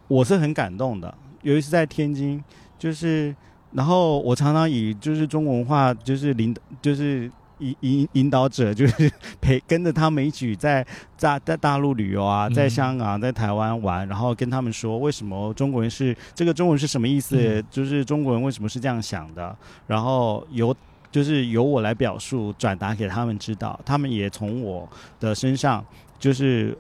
[0.09, 1.15] 我是很感动的。
[1.43, 2.43] 有一次在天津，
[2.77, 3.33] 就是
[3.71, 6.53] 然后我常常以就是中国文化就是领
[6.83, 7.31] 就是。
[7.61, 10.87] 引引引导者就是陪跟着他们一起在
[11.17, 19.57] 在在大陆旅游啊，嗯在香港、在台湾玩，然后跟他们说为什么中国人是这个中文是什么意思，嗯就是中国人为什么是这样想的，
[19.89, 20.73] 然后由
[21.11, 24.89] 就是由我来表述转达给他们知道，他们也从我
[25.19, 25.85] 的身上
[26.19, 26.77] 就是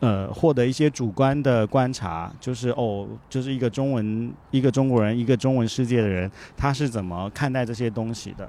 [0.00, 8.48] 呃获得一些主观的观察，就是哦，就是一个中文一个中国人一个中文世界的人，他是怎么看待这些东西的，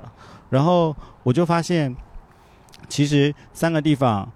[0.49, 1.95] 然后我就发现，
[2.87, 4.29] 其实三个地方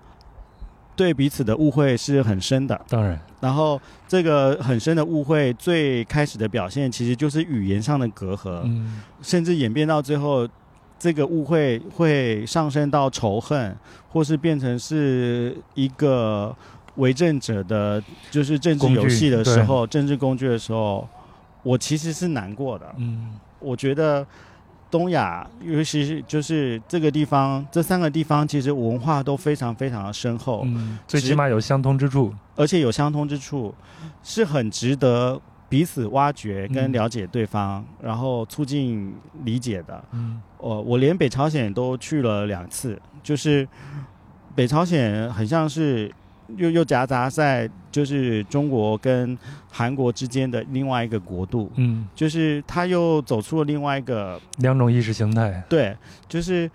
[0.96, 2.80] 对彼此的误会是很深的。
[2.88, 10.48] 当然，然后这个很深的误会，最开始的表现其实就是语言上的隔阂，嗯甚至演变到最后，
[11.02, 13.76] 这个误会会上升到仇恨，
[14.08, 16.56] 或是变成是一个
[16.98, 18.00] 为政者的，
[18.30, 21.10] 就是政治游戏的时候，政治工具的时候，
[21.64, 22.86] 我其实是难过的。
[22.98, 24.24] 嗯我觉得
[24.92, 30.62] 东亚，尤其是就是这个地方，这三个地方其实文化都非常非常的深厚。
[30.66, 32.32] 嗯，最起码有相通之处。
[32.56, 33.74] 而且有相通之处，
[34.22, 35.42] 是很值得
[35.72, 39.16] 彼此挖掘跟嗯了解对方，然后促进
[39.46, 40.04] 理解的。
[40.12, 43.66] 嗯呃，我连北朝鲜都去了两次，就是
[44.54, 46.14] 北朝鲜很像是
[46.58, 49.38] 又又夹杂在就是中国跟
[49.72, 55.64] 韩国之间的另外一个国度，嗯，就是他又走出了另外一个两种意识形态。
[55.70, 55.96] 对，
[56.28, 56.70] 就是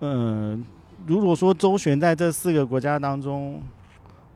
[0.00, 0.64] 嗯、
[1.06, 3.60] 如果说周旋在这四个国家当中，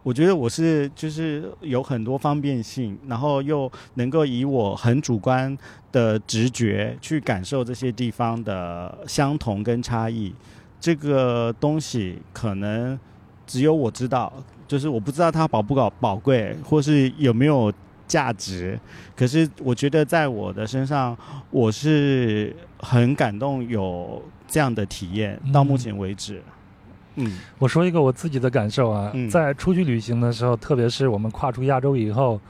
[0.03, 5.57] 我觉得我是就是有很多方便性，然后又能够以我很主观
[5.93, 10.35] 的直觉去感受这些地方的相同跟差异。
[10.81, 12.99] 这个东西可能
[13.47, 14.33] 只有我知道，
[14.67, 17.71] 就是我不知道它宝不宝宝贵，或是有没有
[18.09, 18.81] 价值。
[19.15, 21.15] 可是我觉得在我的身上，
[21.51, 26.43] 我是很感动有这样的体验，到目前为止。
[27.59, 29.29] 我说一个我自己的感受啊，嗯。
[29.29, 32.41] 在出去旅行的时候，特别是我们跨出亚洲以后，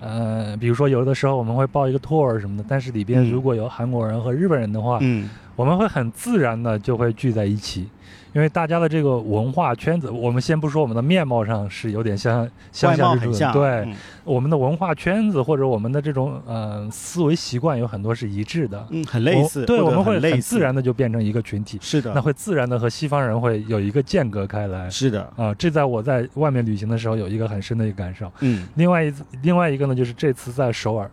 [0.00, 3.30] 呃，比如说有的时候我们会报一个 tour 什么的，但是里边嗯。
[3.30, 5.28] 如果有韩国人和日本人的话，嗯。
[5.54, 7.88] 我们会很自然的就会聚在一起，
[8.36, 13.96] 因为大家的这个文化圈子，我们先不说我们的面貌上是有点像相外像之处的，貌很像，对，嗯。
[14.24, 24.90] 我们的文化圈子或者我们的这种呃思维习惯有很多是一致的，嗯，很类似，对，我们会很自然的就变成一个群体，是的，那会自然的和西方人会有一个间隔开来。
[24.90, 28.30] 是的，啊，这在我在外面旅行的时候有一个很深的一个感受。
[28.40, 28.68] 嗯。
[28.74, 31.10] 另外一次，另外一个呢，就是这次在首尔，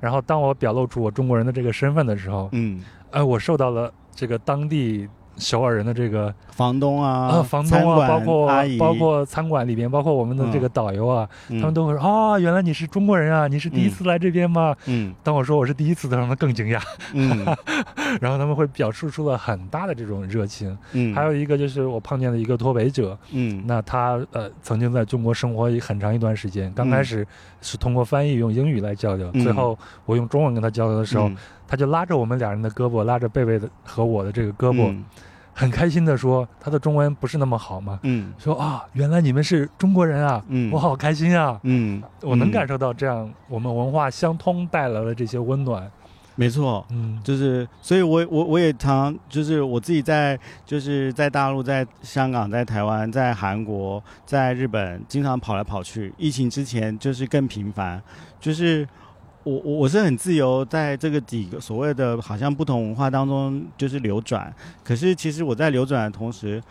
[0.00, 2.80] 然后当我表露出我中国人的这个身份的时候，嗯，
[3.10, 5.06] 哎，我受到了这个当地
[5.40, 8.48] 首尔人的这个房东啊，啊，房东啊，包括
[8.78, 11.58] 包括餐馆里边，包括我们的这个导游啊，嗯。
[11.60, 14.76] 他们都会说啊，原来你是中国人啊，你是第一次来这边吗？
[14.86, 15.14] 嗯。
[15.24, 16.80] 当我说我是第一次的时候，他们更惊讶，
[17.14, 17.44] 嗯。
[18.20, 20.76] 然后他们会表述出了很大的这种热情。
[20.92, 23.64] 嗯，还有一个就是我碰见了一个脱北者，嗯。
[23.66, 27.26] 那他呃曾经在中国生活很长一段时间，刚开始
[27.62, 29.42] 是通过翻译用英语来交流，嗯。
[29.42, 31.36] 最后我用中文跟他交流的时候，嗯。
[31.66, 35.04] 他就拉着我们俩人的胳膊，拉着贝贝的和我的这个胳膊，嗯
[35.52, 38.32] 很开心的说他的中文不是那么好嘛，嗯。
[38.38, 40.70] 说啊原来你们是中国人啊，嗯。
[40.72, 41.58] 我好开心啊。
[41.64, 45.90] 嗯，我能感受，受到这样我们文化相通带来的这些温暖，
[46.36, 56.12] 没错，嗯，就是，所以我我我也常就是我自己在就是在大陆、在香港、在台湾、在韩国、在日本，经常跑来跑去。
[56.16, 58.00] 疫情之前就是更频繁，
[58.40, 58.88] 就是
[59.42, 64.52] 我我我是很自由，在这个几个所谓的好像不同文化当中就是流转。
[64.84, 66.62] 可是其实我在流转的同时，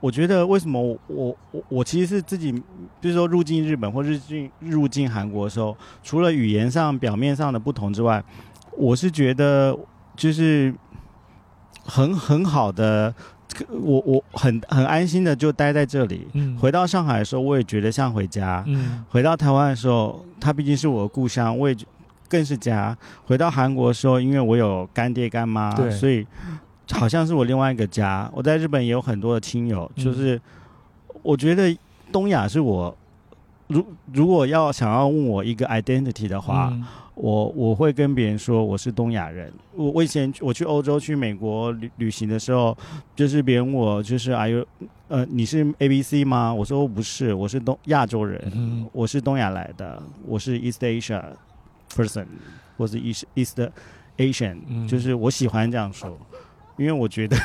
[0.00, 2.52] 我觉得为什么我我我我其实是自己，
[3.00, 8.22] 比如说入境日本或入境入境韩国的时候，除了语言上表面上的不同之外，
[8.76, 9.76] 我是觉得
[10.14, 10.72] 就是
[11.84, 13.12] 很很好的，
[13.70, 16.28] 我我很很安心的就待在这里。
[16.34, 21.86] 嗯回到上海的时候，我也觉得像回家；嗯回到台湾的时候，它毕竟是我的故乡，我也觉
[22.28, 22.96] 更是家。
[23.24, 26.26] 回到韩国的时候，因为我有干爹干妈，所以
[26.92, 28.30] 好像是我另外一个家。
[28.34, 30.40] 我在日本也有很多的亲友，嗯就是
[31.22, 31.76] 我觉得
[32.12, 32.96] 东亚是我。
[33.68, 33.84] 如
[34.14, 36.82] 如果要想要问我一个 identity 的话，嗯
[37.14, 39.52] 我我会跟别人说我是东亚人。
[39.74, 42.74] 我我以前我去欧洲、去美国旅旅行的时候，
[43.14, 44.66] 就是别人问我就是啊有
[45.08, 46.54] 呃你是 A B C 吗？
[46.54, 51.22] 我说不是，我是东亚洲人，嗯我是东亚来的，我是 East Asia
[52.02, 52.26] person，
[52.76, 53.58] 或是 East East
[54.16, 56.18] Asian，、嗯就是我喜欢这样说，
[56.76, 57.36] 因为我觉得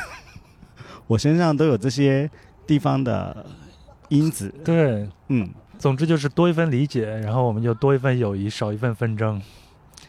[1.06, 2.30] 我身上都有这些
[2.66, 3.44] 地方的
[4.08, 4.52] 因子。
[4.64, 5.48] 对，嗯，
[5.78, 9.40] 总之就是多一份理解，然后我们就多一份友谊，少一份纷争，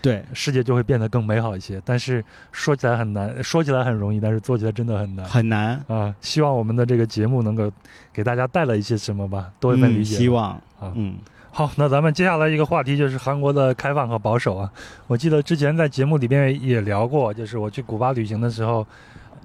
[0.02, 1.82] 对，世界就会变得更美好一些。
[1.84, 5.84] 但是说起来很难，说起来很容易，但是做起来真的很难很难。
[5.88, 6.16] 啊！
[6.22, 7.72] 希望我们的这个节目能够
[8.14, 10.18] 给大家带来一些什么吧，多一份理嗯解。
[10.18, 10.52] 希望。
[10.80, 11.16] 啊，嗯
[11.57, 14.69] 好，那咱们接下来一个话题就是韩国的开放和保守啊。
[15.07, 18.86] 我记得之前在节目里边也聊过，就是我去古巴旅行的时候，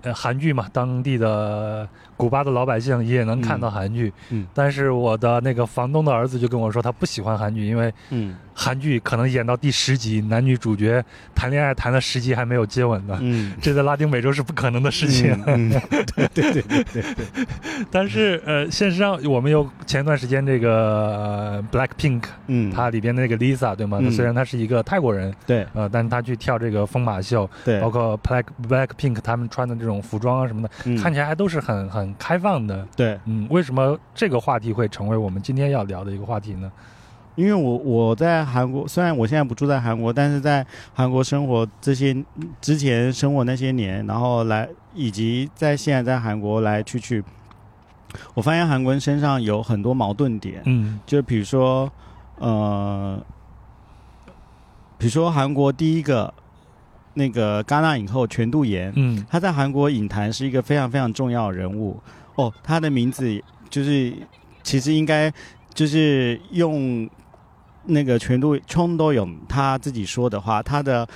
[0.02, 1.88] 呃，韩剧嘛，当地的
[2.20, 4.46] 古巴的老百姓也能看到韩剧，嗯。
[4.52, 8.36] 但是我的那个房东的儿子就跟我说，他不喜欢韩剧，因为嗯。
[8.52, 11.02] 韩剧可能演到第十集，男女主角
[11.34, 13.18] 谈恋爱谈了十集还没有接吻呢。
[13.22, 13.54] 嗯。
[13.62, 15.32] 这在拉丁美洲是不可能的事情，
[16.14, 17.46] 对对对对对对，
[17.90, 23.98] 但是呃，现实上我们有前段时间这个、呃、Black Pink，嗯，它里边的那个 Lisa 对吗？
[24.02, 24.10] 嗯。
[24.10, 25.66] 虽然她是一个泰国人，对。
[25.72, 30.98] 呃，但是她去跳这个疯马秀，对，包括 Black Black Pink 他们穿的这种服装啊什么的，嗯。
[30.98, 32.86] 看起来还都是很很开放的。
[32.96, 36.70] 对，嗯，为什么这个话题会成为我们今天要聊的一个话题呢？
[37.36, 42.14] 因为我我在韩国，虽然我现在不住在韩国，但是在韩国生活这些
[42.60, 47.24] 之前生活那些年，然后来以及在现在在韩国来去去，
[48.34, 51.90] 我发现韩国人身上有很多矛盾点，嗯就比如说，
[52.38, 53.18] 呃，
[54.98, 56.34] 比如说韩国第一个
[57.14, 62.00] 那个戛纳影后全度妍，嗯她在韩国影坛是一个非常非常重要的人物
[62.36, 62.52] 哦。
[62.62, 64.12] 她的名字就是
[64.62, 65.32] 其实应该
[65.74, 67.08] 就是用
[67.84, 71.08] 那个全度冲都勇他自己说的话，他的。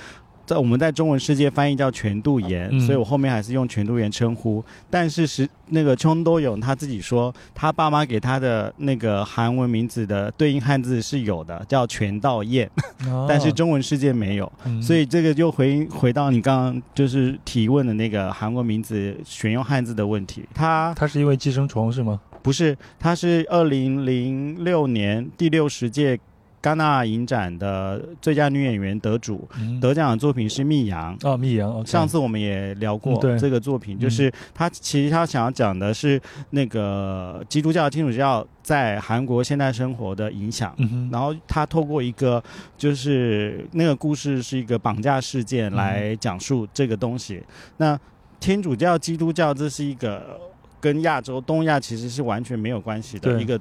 [0.45, 4.63] 在我们在中文世界翻译叫全度妍，嗯所以我后面还是用全度妍称呼。
[4.89, 12.69] 但是是那个冲多勇他自己说，他爸妈给他的那个韩文名字的对应汉字是有的，叫全道彦，
[13.07, 14.51] 哦但是中文世界没有。
[14.65, 20.43] 嗯所以这个就回回到你刚刚就是提问的那个韩国名字选用汉字的问题。
[20.53, 22.19] 他他是因为寄生虫是吗？
[22.43, 26.19] 不是，他是二零零六年第六十届
[26.65, 31.15] 戛纳影展的最佳女演员得主，嗯得奖的作品是《密阳》。
[31.29, 36.19] 啊，密阳上次我们也聊过这个作品，嗯就是他其实他想要讲的是
[36.49, 40.73] 那个基督教、天主教在韩国现代生活的影响。
[40.77, 42.43] 嗯，然后他透过一个
[42.75, 47.43] 就是那个故事是一个绑架事件嗯来讲述这个东西。
[47.77, 47.99] 那
[48.39, 50.39] 天主教、基督教这是一个
[50.79, 53.59] 跟亚洲、东亚其实是完全没有关系的一个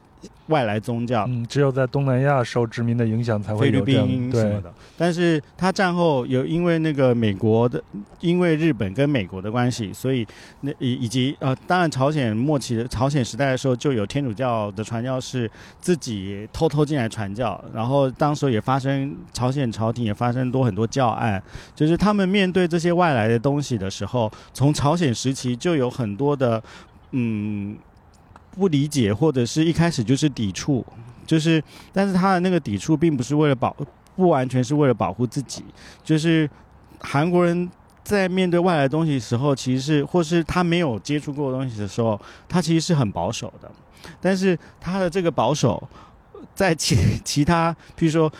[0.48, 1.24] 外来宗教。
[1.28, 7.82] 嗯，只有在东南亚受殖民的影响才会菲律有这样对，宾什么的，但是他战后有因为那个美国的，
[8.20, 10.26] 因为日本跟美国的关系，所以
[10.60, 15.50] 那以以及呃，当然朝鲜末期的朝鲜时代的时候，就有天主教的传教士
[15.80, 21.42] 自己偷偷进来传教，然后当时也发生朝鲜朝廷也发生多很多教案，
[21.74, 26.62] 就是他们面对这些外来的东西的时候，从朝鲜时期就有很多的
[27.16, 27.76] 嗯
[28.50, 30.84] 不理解，或者是一开始就是抵触，
[31.24, 31.62] 就是
[31.92, 33.74] 但是他的那个抵触并不是为了保，
[34.16, 35.64] 不完全是为了保护自己，
[36.02, 36.48] 就是
[37.00, 37.70] 韩国人
[38.02, 43.70] 在面对外来的东西的时候，其实是或是他没有接触过的东西的时候，他其实是很保守的，
[44.20, 45.82] 但是他的这个保守，
[46.54, 48.30] 在其其他，譬如说。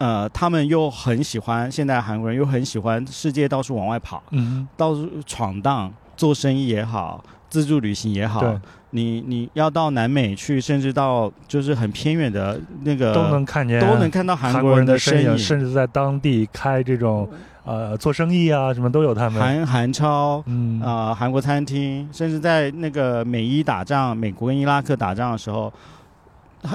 [0.00, 8.58] 呃，他们又很喜欢，现在韩国人又很喜欢世界到处往外跑，嗯到处闯荡，做生意也好，自助旅行也，好，对，
[8.90, 17.28] 你你要到南美去，甚至到就是很偏远的那个都能看见都能看到韩韩国人的身影，甚至在当地开这种
[17.64, 19.42] 呃做生意啊，什么都有他们。
[19.42, 20.80] 韩韩超嗯。
[20.80, 25.70] 啊、韩国餐厅，甚至在那个美伊打仗，美国跟伊拉克打仗的时候，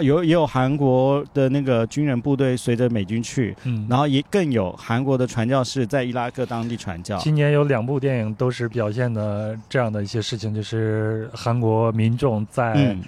[0.02, 7.18] 有也有韩国的那个军人部队随着美军去，嗯，然后也更有韩国的传教士在伊拉克当地传教。
[7.18, 13.02] 今年有两部电影都是表现的这样的一些事情，就是韩国民众在、嗯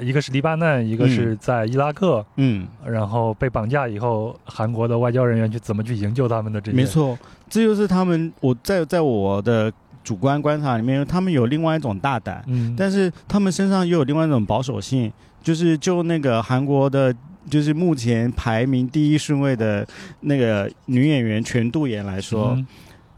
[0.00, 6.76] 一个是黎巴嫩，一个是在伊拉克，嗯，然后被绑架以后，韩国的外交人员去怎么去营救他们的这些。
[6.76, 7.18] 没，错，
[7.50, 9.70] 这就是他们我在在我的
[10.02, 15.12] 主观观察里面，他们有另外一种大胆，嗯，但是他们身上又有另外一种保守性，
[15.42, 17.14] 就是就那个韩国的，
[17.48, 19.86] 就是目前排名第一顺位的
[20.20, 22.66] 那个女演员全度妍来说，嗯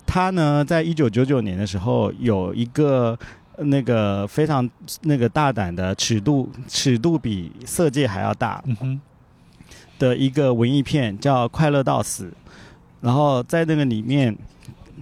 [0.06, 3.18] 她呢在一九九九年的时候有一个。
[3.54, 4.68] 呃那个非常
[5.02, 8.64] 那个大胆的尺度，尺度比《色戒》还要大
[9.98, 12.24] 的一个文艺片，叫《快乐到死》。
[13.02, 14.34] 然后在那个里面，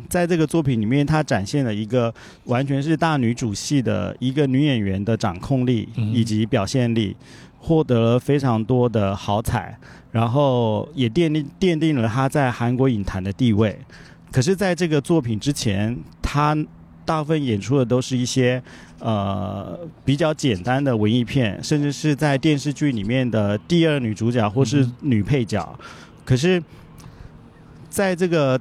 [0.09, 2.12] 在这个作品里面，她展现了一个
[2.44, 7.16] 完全是大女主戏的一个女演员的掌控力嗯以及表现力，
[7.59, 9.78] 获得了非常多的好彩，
[10.12, 13.78] 然后也奠定奠定了她在韩国影坛的地位。
[14.32, 16.56] 可是，在这个作品之前，她
[17.05, 18.62] 大部分演出的都是一些
[19.01, 25.77] 呃比较简单的文艺片，甚至是在电视剧里面的第二女主角或是嗯女配角。
[26.24, 26.62] 可是，
[27.89, 28.60] 在这个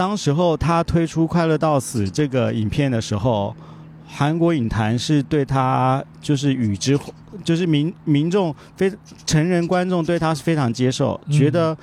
[0.00, 3.54] 当时候他推出《快乐到死》这个影片的时候，
[4.06, 6.98] 韩国影坛是对他就是与之，
[7.44, 8.90] 就是民民众非
[9.26, 11.76] 成人观众对他是非常接受，嗯觉得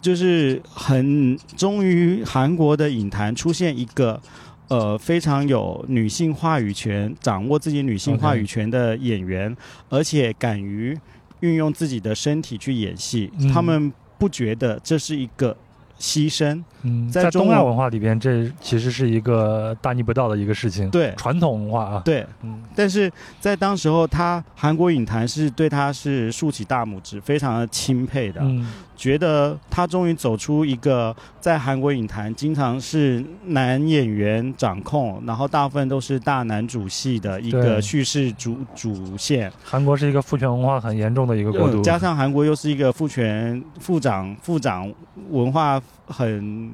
[0.00, 4.20] 就是很终于韩国的影坛出现一个。
[4.68, 9.56] 呃，非常有女性话语权，掌握自己女性话语权的演员
[9.88, 10.96] 而且敢于
[11.40, 15.56] 运用自己的身体去演戏，嗯他们不觉得这是一个
[16.00, 16.60] 牺牲。
[16.82, 20.88] 嗯，在东亚文化里边，这其实是一个大逆不道的一个事情。
[20.90, 21.14] 对。
[21.16, 22.60] 传统文化啊，对，嗯。
[22.74, 28.66] 但是在当时候，他韩国影坛是对他是竖起大拇指，非常的钦佩的，嗯
[29.00, 39.50] 觉得他终于走出一个在韩国影坛经常是男演员掌控，然后大部分都是大男主戏的一个叙事主主线。
[39.64, 44.92] 韩国是一个父权文化很严重的一个国度，嗯加上韩国又是一个父权父长父长
[45.30, 46.70] 文化很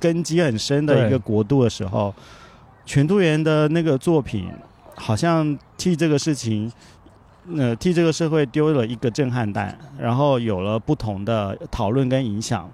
[0.00, 2.14] 根基很深的一个国度的时候，
[2.86, 4.48] 全度妍的那个作品
[4.94, 6.72] 好像替这个事情。
[7.54, 12.68] 呃，替这个社会丢了一个震撼弹，然后有了不同的讨论跟影响，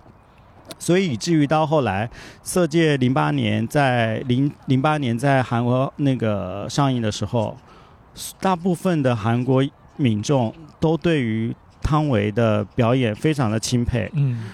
[0.78, 2.06] 所以以至于到后来，
[2.42, 7.56] 《色戒》零八年在零零八年在韩国那个上映的时候，
[8.40, 9.62] 大部分的韩国
[9.96, 14.50] 民众都对于汤唯的表演非常的钦佩，嗯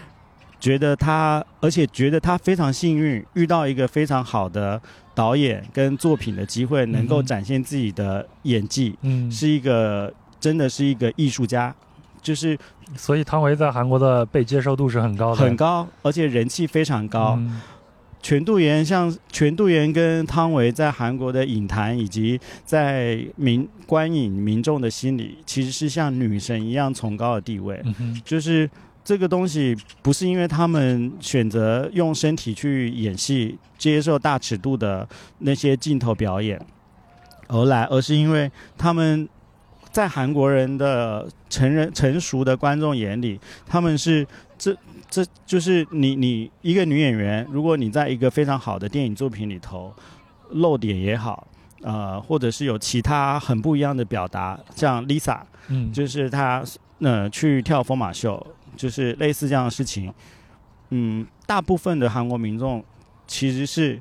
[0.68, 4.78] 觉得他，而且觉得他非常幸运，遇到一个非常好的
[5.14, 11.74] 导演跟作品的机会，能够展现自己的演技，嗯，是一个真的是一个艺术家，
[12.20, 12.58] 就是
[12.94, 17.36] 所以汤唯在韩国的被接受度是很高的，很高，而且人气非常高。
[17.38, 17.62] 嗯
[18.20, 27.80] 全度妍像全度妍跟汤唯在韩国的影坛以及在民观影民众的心里，其实是像女神一样崇高的地位。
[28.00, 28.68] 嗯，就是
[29.08, 35.08] 这个东西不是因为他们选择用身体去演戏，接受大尺度的
[35.38, 36.60] 那些镜头表演
[37.46, 39.26] 而来，而是因为他们
[39.90, 44.26] 在韩国人的成人成熟的观众眼里，他们是
[44.58, 44.76] 这
[45.08, 49.90] 这就是你你一个女演员，如果你在一个非常好的电影作品里头
[50.50, 51.48] 露点也好，
[51.80, 56.62] 呃，或者是有其他很不一样的表达，像 Lisa，嗯，就是她
[56.98, 58.46] 呃去跳疯马秀。
[58.78, 60.14] 就是类似这样的事情，
[60.90, 62.82] 嗯，大部分的韩国民众
[63.26, 64.00] 其实是，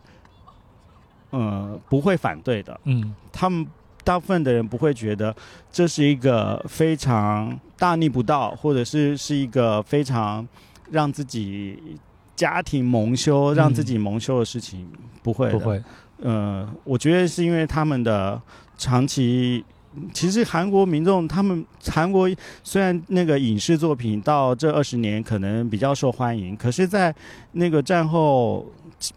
[1.31, 2.79] 呃，不会反对的。
[2.83, 3.65] 嗯，他们
[4.03, 5.35] 大部分的人不会觉得
[5.71, 10.47] 这是一个非常大逆不道，或者是是一个非常
[10.91, 11.97] 让自己
[12.35, 14.87] 家庭蒙羞、让自己蒙羞的事情，
[15.23, 15.83] 不会，不会。
[16.21, 18.39] 呃，我觉得是因为他们的
[18.77, 19.65] 长期。
[20.13, 22.29] 其实韩国民众，他们韩国
[22.63, 27.13] 虽然那个影视作品到这二十年可能比较受欢迎，可是，在
[27.53, 28.65] 那个战后，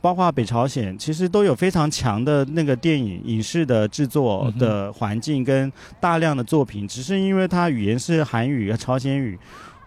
[0.01, 5.71] 包括北朝鲜，其实都有非常强的那个电影影视的制作的环境跟
[6.01, 9.39] 大量的作品，只是因为它语言是韩语、朝鲜语，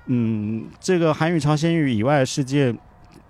[0.06, 2.74] 嗯，这个韩语、朝鲜语以外的世界。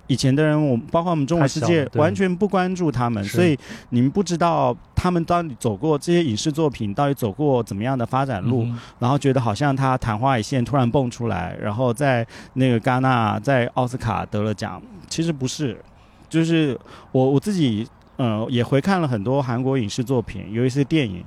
[0.08, 3.58] 以前的人，我包括我们中国世界，完全不关注他们，所以
[3.90, 8.68] 你们不知道他们到底走过这些影视作品，到底走过怎么样的发展路，
[9.00, 12.26] 然后觉得好像他昙花一现，突然蹦出来，然后在
[12.56, 15.80] 那个戛纳，在奥斯卡得了奖，其实不是，
[16.28, 16.78] 就是
[17.14, 21.24] 我我自己，呃，也回看了很多韩国影视作品，尤其是电影，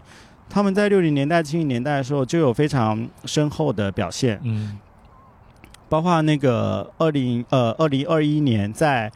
[0.51, 4.39] 他们在六零年代、七零年代的时候就有非常深厚的表现。
[4.45, 4.79] 嗯。
[5.89, 9.11] 包括那个二零呃二零二一年在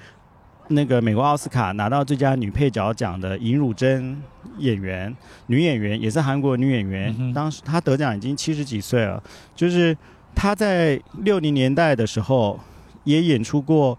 [0.68, 4.22] 那个美国奥斯卡拿到最佳女配角奖的尹汝贞
[4.59, 5.12] 演员
[5.47, 9.20] 女演员也是韩国女演员，当时她得奖已经七十几岁了，
[9.56, 9.97] 就是
[10.32, 12.60] 她在六零年代的时候
[13.02, 13.98] 也演出过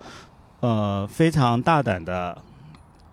[0.62, 2.38] 呃非常大胆的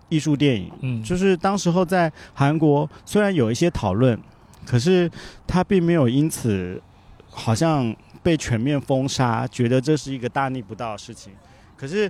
[0.07, 4.17] 艺术电影，嗯，就是当时候在韩国虽然有一些讨论，
[4.65, 5.11] 可是
[5.45, 6.81] 她并没有因此
[7.29, 7.93] 好像。
[8.29, 11.33] 被全面封杀，觉得这是一个大逆不道的事情。
[11.75, 12.07] 可是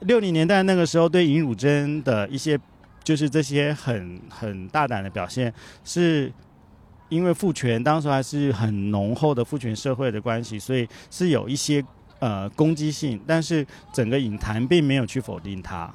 [0.00, 2.58] 六零年代那个时候，对尹汝贞的一些，
[3.04, 6.32] 就是这些很很大胆的表现，是
[7.10, 11.80] 因为父权当时还是很浓厚的父权社会的关系，所以是有一些
[12.18, 13.20] 呃攻击性。
[13.24, 15.88] 但是整个影坛并没有去否定他。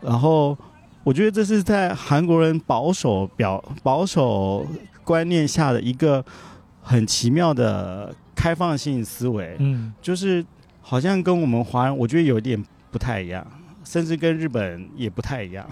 [0.00, 0.56] 然后
[1.04, 4.66] 我觉得这是在韩国人保守表保守
[5.04, 6.24] 观念下的一个
[6.80, 8.14] 很奇妙的。
[8.40, 10.42] 开放性思维，嗯，就是
[10.80, 13.46] 好像跟我们华人，我觉得有点不太一样，
[13.84, 15.68] 甚至跟日本也不太一样。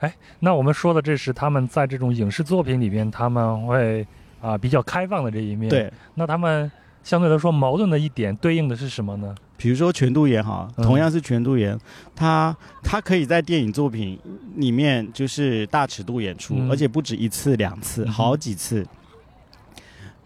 [0.00, 4.04] 哎，那我们说的这是他们在这种影视作品里边，他们会
[4.40, 5.68] 啊比较开放的这一面。
[5.68, 6.68] 对，那他们
[7.04, 9.32] 相对来说矛盾的一点，对应的是什么呢？
[9.56, 11.78] 比如说全度妍哈，同样是全度妍，
[12.16, 14.18] 他他可以在电影作品
[14.56, 18.84] 里面就是大尺度演出，而且不止一次两次，好几次。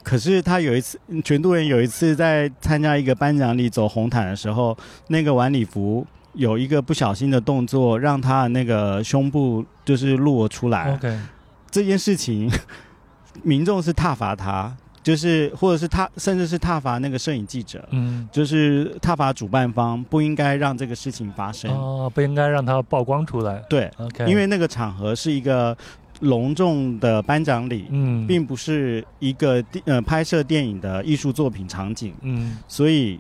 [0.03, 4.77] 可是他有一次，全度人有一次在参加一个颁奖礼走红毯的时候，
[5.09, 6.05] 那个晚礼服
[6.35, 10.93] 有一个不小心的动作，让他的那个胸部就是露了出来。
[10.95, 11.19] OK，
[11.71, 12.51] 这件事情，
[13.43, 23.63] 民众是挞伐他，就是或者是他甚至是挞伐那个摄影记者，嗯，就是挞伐主办方不应该让这个事情发生，哦，不应该让他曝光出来。
[23.71, 25.77] 对，OK，因为那个场合是一个。
[26.23, 33.19] 隆重的颁奖礼，嗯，并不是一个电呃拍摄电影的艺术作品场景，嗯，所以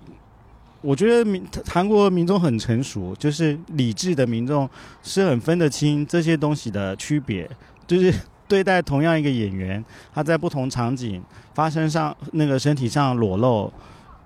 [0.80, 4.68] 我觉得民韩国民众很成熟，就是理智的民众
[5.02, 7.48] 是很分得清这些东西的区别，
[7.86, 8.12] 就是
[8.48, 11.22] 对待同样一个演员，他在不同场景
[11.54, 13.72] 发生上那个身体上裸露，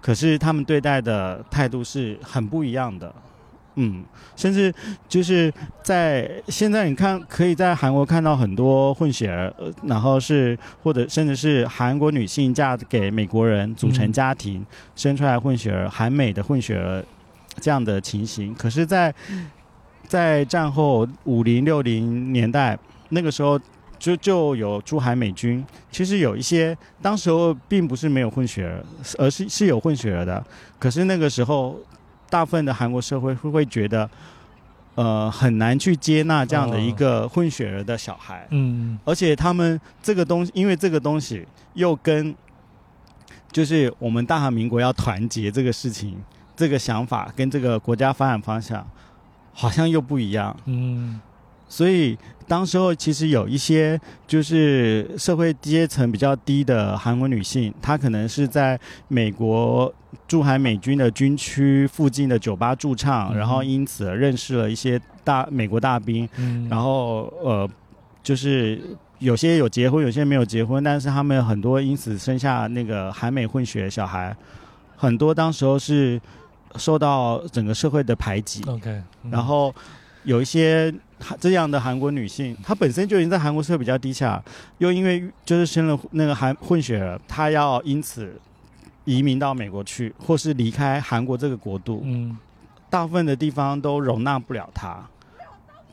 [0.00, 3.14] 可是他们对待的态度是很不一样的。
[3.78, 4.02] 嗯，
[4.36, 4.74] 甚至
[5.06, 9.52] 就是在现在，你看可以在韩国看到很多混血儿，
[9.84, 17.04] 然后是或者甚至是韩国女性嫁给美国人组成家庭，生出来混血儿，韩美的混血儿
[17.60, 18.54] 这样的情形。
[18.54, 19.14] 可是，在
[20.08, 22.78] 在战后五零六零年代
[23.10, 23.60] 那个时候，
[23.98, 28.82] 就就有驻韩美军，其实有一些当时候并不是没有混血儿，
[29.18, 30.42] 而是是有混血儿的。
[30.78, 31.78] 可是那个时候。
[32.28, 34.08] 大部分的韩国社会会会觉得，
[34.94, 38.46] 呃，很难去接纳这样的一个混血儿的小孩。
[38.50, 42.34] 嗯，而且他们这个东西，因为这个东西又跟，
[43.52, 46.16] 就是我们大韩民国要团结这个事情，
[46.56, 48.86] 这个想法跟这个国家发展方向，
[49.52, 50.56] 好像又不一样。
[50.64, 51.20] 嗯，
[51.68, 52.16] 所以
[52.46, 58.78] 当时候其实有一些就是社会阶层比较低的韩国女性，她可能是在
[59.08, 59.92] 美国
[60.28, 63.38] 驻韩美军的军区附近的酒吧驻唱，嗯。
[63.38, 67.68] 然后因此而认识了一些大美国大兵，嗯，然后呃，
[68.22, 68.80] 就是
[69.18, 74.36] 有些有结婚，有些没有结婚，但是他们很多因此生下那个韩美混血小孩，
[74.96, 76.20] 很多当时候是
[76.76, 79.30] 受到整个社会的排挤，OK，嗯。
[79.32, 79.74] 然后
[80.26, 80.92] 有一些
[81.40, 84.42] 这样的韩国女性，她本身就已经在韩国社会比较低下，
[84.78, 88.38] 又因为就是生了那个韩混血儿，她要因此
[89.04, 92.36] 移民到美国去，或是离开韩国这个国度，嗯
[92.90, 95.00] 大部分的地方都容纳不了她。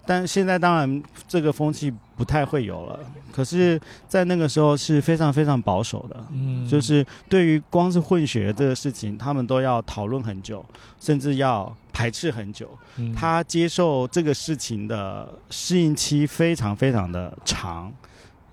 [0.05, 2.99] 但现在当然这个风气不太会有了，
[3.31, 10.63] 可是，在那个时候是非常非常保守的，嗯，就是对于光是混血这个事情，他们都要讨论很久，
[10.99, 12.69] 甚至要排斥很久。
[12.97, 17.91] 嗯他接受这个事情的适应期非常非常的长，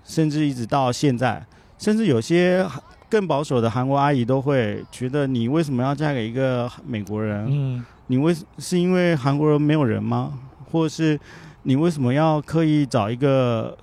[0.03, 1.45] 甚至一直到现在，
[1.77, 2.65] 甚至有些
[3.07, 7.47] 更保守的韩国阿姨都会觉得，你为什么要嫁给一个美国人？
[7.49, 10.33] 嗯你为是因为韩国人没有人吗？
[10.69, 11.17] 或者是
[11.63, 13.77] 你为什么要刻意找一个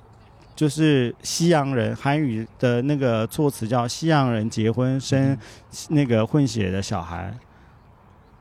[0.57, 1.95] 就是西洋人？
[1.95, 5.39] 韩语的那个措辞叫西洋人结婚生
[5.91, 7.33] 那个混血的小孩，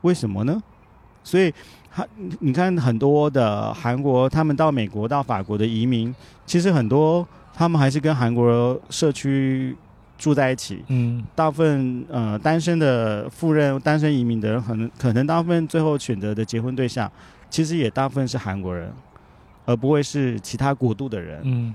[0.00, 0.60] 为什么呢？
[1.22, 1.52] 所以，
[1.94, 2.06] 他
[2.40, 6.14] 你看很多的韩国，他们到美国、到法国的移民，
[6.46, 9.76] 其实很多他们还是跟韩国社区
[10.16, 10.82] 住在一起。
[10.88, 17.10] 嗯大部分呃单身的赴任、单身移民的人，可能可能大部分最后选择的结婚对象，
[17.50, 18.90] 其实也大部分是韩国人，
[19.68, 21.42] 而不会是其他国度的人。
[21.44, 21.74] 嗯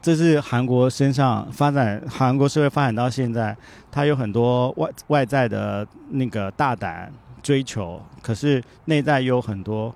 [0.00, 3.56] 这是韩国身上发展，韩国社会发展到现在，
[3.90, 7.12] 它有很多外外在的那个大胆
[7.42, 9.94] 追求，可是内在又有很多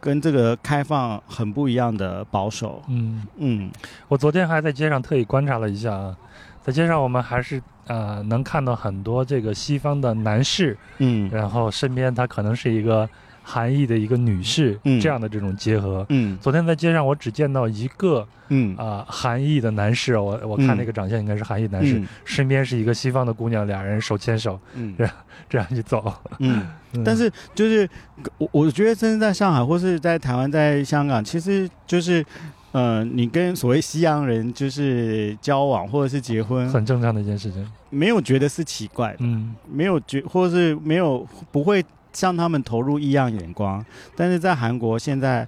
[0.00, 2.82] 跟这个开放很不一样的保守。
[2.88, 3.70] 嗯，嗯
[4.08, 6.16] 我昨天还在街上特意观察了一下啊，
[6.62, 13.08] 在街上我们还是呃能看到很多这个西方的男士，嗯然后身边他可能是一个
[13.50, 16.04] 韩裔的一个女士，嗯这样的这种结合。
[16.10, 24.94] 嗯昨天在街上我只见到一个嗯啊、韩裔的男士，我我看嗯那个长相应该是韩裔男士，嗯身边是一个西方的姑娘，俩人手牵手嗯
[25.48, 26.12] 这样去走。
[26.40, 26.66] 嗯。
[26.92, 27.88] 嗯但是就是
[28.38, 32.24] 我我觉得，真的在上海或是在台湾、在香港，其实就是，
[32.72, 37.66] 呃，你跟所谓西洋人就是交往或者是结婚，很正常的一件事情。
[37.90, 43.84] 没有觉得是奇怪的，嗯没有觉或是没有不会向他们投入异样眼光。
[44.16, 45.46] 但是在韩国现在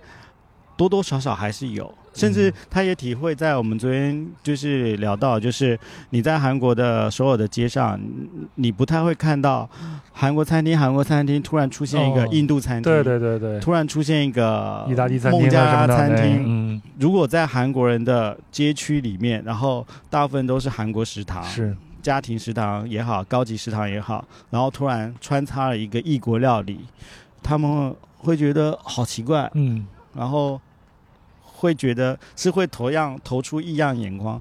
[0.77, 5.79] 多多少少还是有，甚至嗯他也体会在我们昨天就是聊到，就是
[6.11, 9.69] 你在韩国的所有的街上，你你不太会看到
[10.13, 16.45] 韩国餐厅，韩国餐厅突然出现一个哦印度餐厅，对对对对，突然出现一个意大利餐厅啊什孟加拉么的，对餐厅。
[16.47, 26.81] 嗯，如果在韩国人的街区里面，然后大部分都是韩国食堂，是，家庭食堂也好，高级食堂也好，然后突然穿插了一个异国料理，
[27.43, 30.61] 他们会觉得好奇怪，嗯然后
[31.43, 34.41] 会觉得是会投样投出异样眼光。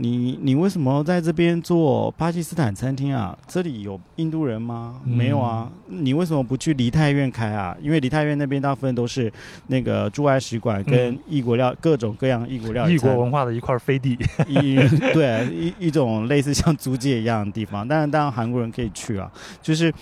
[0.00, 3.36] 你你为什么在这边做巴基斯坦餐厅啊？
[3.48, 5.00] 这里有印度人吗？
[5.04, 5.68] 嗯没有啊。
[5.88, 7.76] 你为什么不去梨泰院开啊？
[7.82, 9.32] 因为梨泰院那边大部分都是
[9.66, 14.16] 那个驻外使馆跟嗯异国料、各种各样异国料理异国文化的一块飞地。
[14.46, 14.76] 一
[15.12, 19.28] 对一一种类似像租界一样的地方，但是当然韩国人可以去啊，
[19.60, 19.92] 就是，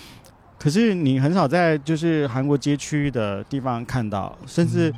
[0.58, 4.92] 可是你很少在就是韩国街区的地方看到，甚至、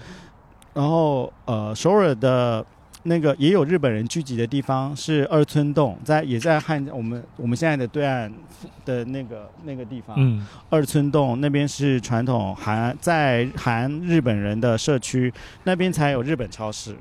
[0.75, 2.65] 然后呃首尔的
[3.09, 8.31] 那个也有日本人聚集的地方是二村洞，在也在汉我们我们现在的对岸
[8.85, 10.47] 的那个那个地方，嗯。
[10.69, 15.33] 二村洞那边是传统韩在韩日本人的社区，
[15.65, 16.95] 那边才有日本超市，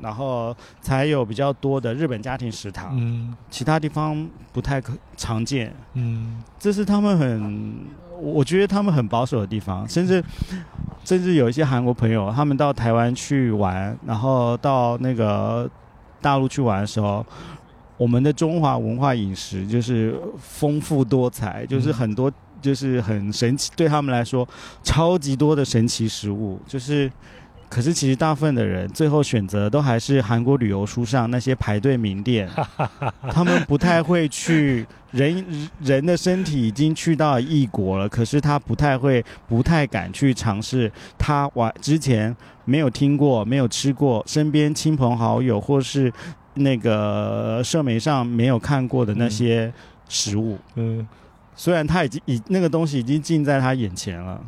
[0.00, 3.36] 然后才有比较多的日本家庭食堂，嗯。
[3.50, 5.74] 其他地方不太可常见。
[5.94, 6.42] 嗯。
[6.58, 7.74] 这是他们很，
[8.20, 10.22] 我觉得他们很保守的地方，甚至
[11.04, 15.70] 甚至有一些韩国朋友，他们到台湾去玩，然后到那个
[16.20, 17.24] 大陆去玩的时候。
[17.98, 22.30] 我们的中华文化饮食就是丰富多彩，就是很多
[22.60, 24.46] 就是很神奇，对他们来说
[24.82, 27.10] 超级多的神奇食物，就是。
[27.68, 32.48] 可是其实大部分的人最后选择都还是韩国旅游书上那些排队名店，
[33.30, 42.34] 他们不太会去人人的身体已经去到异国了，可是他不太会、不太敢去尝试他玩之前
[42.64, 46.12] 没有听过、没有吃过，身边亲朋好友或是
[46.54, 49.72] 那个社媒上没有看过的那些
[50.08, 50.58] 食物。
[50.76, 51.06] 嗯。
[51.58, 54.38] 虽然他已经已那个东西已经近在他眼前了，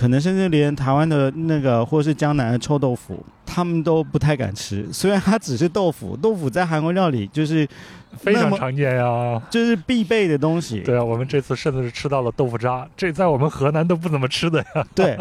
[0.00, 4.90] 可能甚至连台湾的那个或是江南的臭豆腐，他们都不太敢吃。
[4.90, 7.68] 虽然它只是豆腐，豆腐在韩国料理就是
[8.16, 9.42] 非常常见呀。
[9.50, 10.80] 就是必备的东西。
[10.80, 14.86] 对啊，我们这次甚至是吃到了豆腐渣，这在我们河南都不怎么吃的呀。
[14.94, 15.18] 对，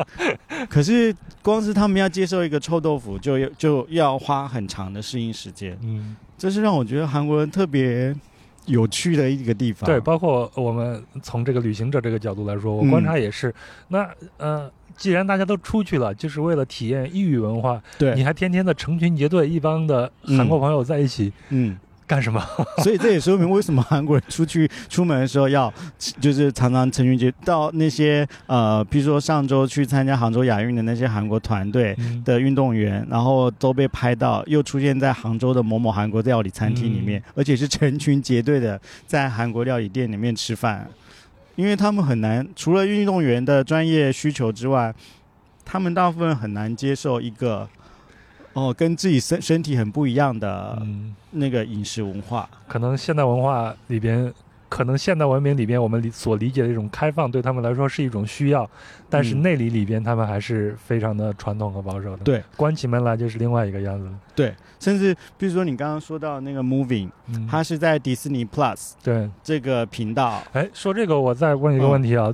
[0.69, 5.77] 可是光是他们要接受一个臭豆腐，就要就要花很长的适应时间。
[5.83, 8.15] 嗯，这是让我觉得韩国人特别
[8.65, 9.85] 有趣的一个地方。
[9.85, 13.53] 对，包括我们从这个旅行者这个角度来说，我嗯观察也是。
[13.87, 21.77] 那呃，既然大家都出去了，就是为了体验异域文化，对，你还天天的成群结队，一帮的韩国朋友在一起、嗯，
[22.09, 22.43] 干什么？
[22.83, 25.71] 所以这也说明为什么韩国人出去 出门的时候要，
[26.19, 31.95] 就是常常成群结到那些呃，比如说上周去参加杭州亚运的那些韩国团队。
[31.99, 40.87] 嗯的运动员，然后都被拍到，又出现在杭州的某某韩国料理餐厅里面，而且是成群结队的在韩国料理店里面吃饭，
[41.55, 44.93] 因为他们很难，除了运动员的专业需求之外，
[45.65, 47.67] 他们大部分很难接受一个
[48.59, 52.49] 哦跟自己身身体很不一样的嗯，那个饮食文化。
[52.67, 54.31] 可能现代文化里边，
[54.67, 58.69] 可能现代文明里边，我们理所理解的一种开放，对他们来说是一种需要，
[59.09, 62.23] 但是嗯内里里边，他们还是非常的传统和保守的。
[62.23, 64.11] 对，关起门来就是另外一个样子了。
[64.35, 69.29] 对，甚至比如说你刚刚说到那个 Moving，嗯，它是在迪士尼 Plus 对。
[69.43, 72.31] 这个频道，哎，说这个，我再问一个问题啊，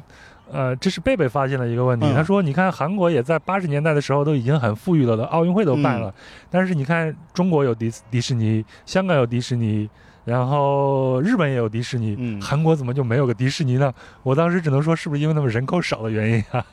[0.52, 6.16] 呃，这是贝贝发现了一个问题，嗯他说，你看韩国也在八十年代的时候都已经很富裕了的，奥运会都办嗯了，
[6.50, 9.90] 但是你看中国有迪斯迪士尼，香港有迪士尼。
[10.26, 13.94] 然后日本也有迪士尼，嗯韩国怎么就没有个迪士尼呢？
[14.24, 16.66] 我当时只能说，是不是因为他们人口少的原因啊？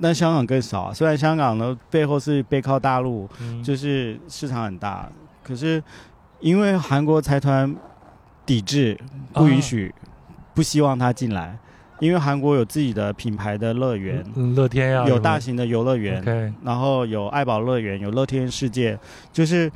[0.00, 0.92] 那香港更少啊。
[0.92, 5.08] 虽然香港呢背后是背靠大陆，嗯就是市场很大，
[5.44, 5.80] 可是
[6.40, 7.72] 因为韩国财团
[8.44, 8.98] 抵制，
[9.32, 9.94] 不允许，
[10.52, 11.56] 不希望他进来，
[12.02, 18.98] 因为韩国有自己的品牌的乐园，嗯乐天呀，有大型的游乐园然后有爱宝乐园，有乐天世界，
[19.32, 19.70] 就是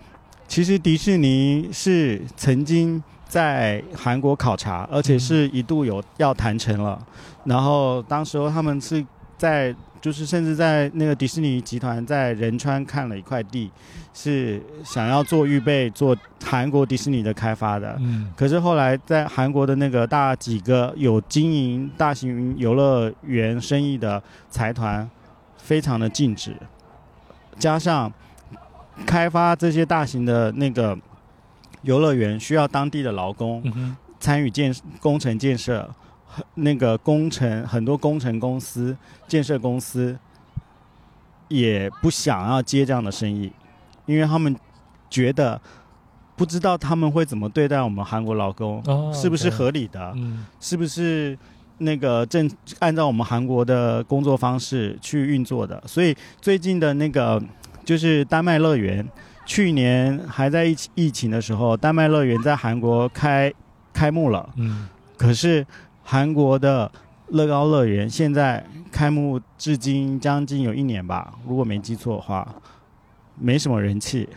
[0.48, 7.00] 其实迪士尼是曾经在韩国考察，而且是一度有要谈成了，
[7.44, 9.06] 然后当时候他们是
[9.38, 9.72] 在
[10.06, 13.68] 就是甚至在那个迪士尼集团在仁川看了一块地，
[14.14, 18.32] 是想要做预备做韩国迪士尼的开发的，嗯。
[18.36, 25.10] 可是后来在韩国的那个大几个有经营大型游乐园生意的财团，
[25.58, 26.54] 非常的禁止，
[27.58, 28.12] 加上
[29.04, 30.96] 开发这些大型的那个
[31.82, 33.60] 游乐园需要当地的劳工
[34.20, 36.05] 参与建工程建设，很
[36.54, 38.96] 那个工程很多工程公司、
[39.26, 40.16] 建设公司
[41.48, 43.52] 也不想要接这样的生意，
[44.06, 44.54] 因为他们
[45.08, 45.60] 觉得
[46.34, 51.38] 不知道他们会怎么对待我们韩国劳工，哦是不是合理的，嗯是不是
[51.78, 52.50] 那个正
[52.80, 55.82] 按照我们韩国的工作方式去运作的。
[55.86, 57.42] 所以最近的那个
[57.84, 59.06] 就是丹麦乐园，
[59.46, 63.52] 去年还在疫情疫情的时候，丹麦乐园在韩国开
[63.92, 64.48] 开幕了。
[64.56, 65.66] 嗯可是
[66.05, 66.91] 韩国的
[67.29, 72.47] 乐高乐园现在开幕至今将近有一年吧，如果没记错的话，
[73.39, 74.27] 没什么人气。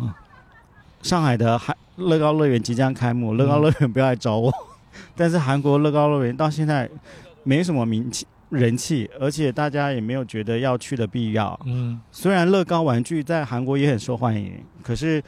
[0.00, 0.12] 嗯，
[1.02, 4.52] 上海的韩乐高乐园即将开幕，乐高乐园不要来找我。
[5.16, 6.88] 但是韩国乐高乐园到现在
[7.42, 11.58] 没什么名气人气，而且大家也没有觉得要去的必要。
[11.64, 15.22] 嗯虽然乐高玩具在韩国也很受欢迎，可是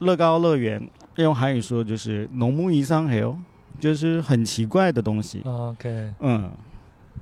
[0.00, 3.36] 乐高乐园用韩语说就是“农木一상해요”，
[3.79, 5.41] 就是很奇怪的东西。
[5.45, 6.51] ，OK，嗯，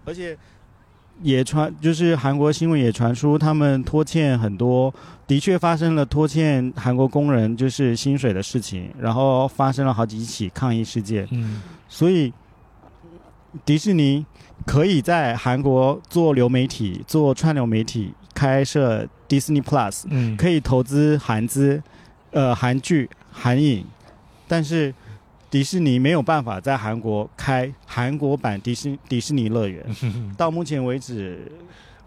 [0.06, 0.38] 而且
[1.22, 4.94] 也传就是韩国新闻也传出他们拖欠很多，
[5.28, 11.62] 的确发生了拖欠韩国工人就是薪水的事情，然后发生了好几起抗议事件，嗯。
[11.88, 12.34] 所以
[13.64, 14.26] 迪士尼
[14.66, 21.84] 可以在韩国做流媒体、做串流媒体，开设 Disney Plus，嗯，可以投资韩资，
[22.32, 23.86] 呃，韩剧、韩影，
[24.48, 24.92] 但是
[25.54, 29.86] 迪士尼没有办法在韩国开韩国版迪士迪士尼乐园，
[30.36, 31.48] 到目前为止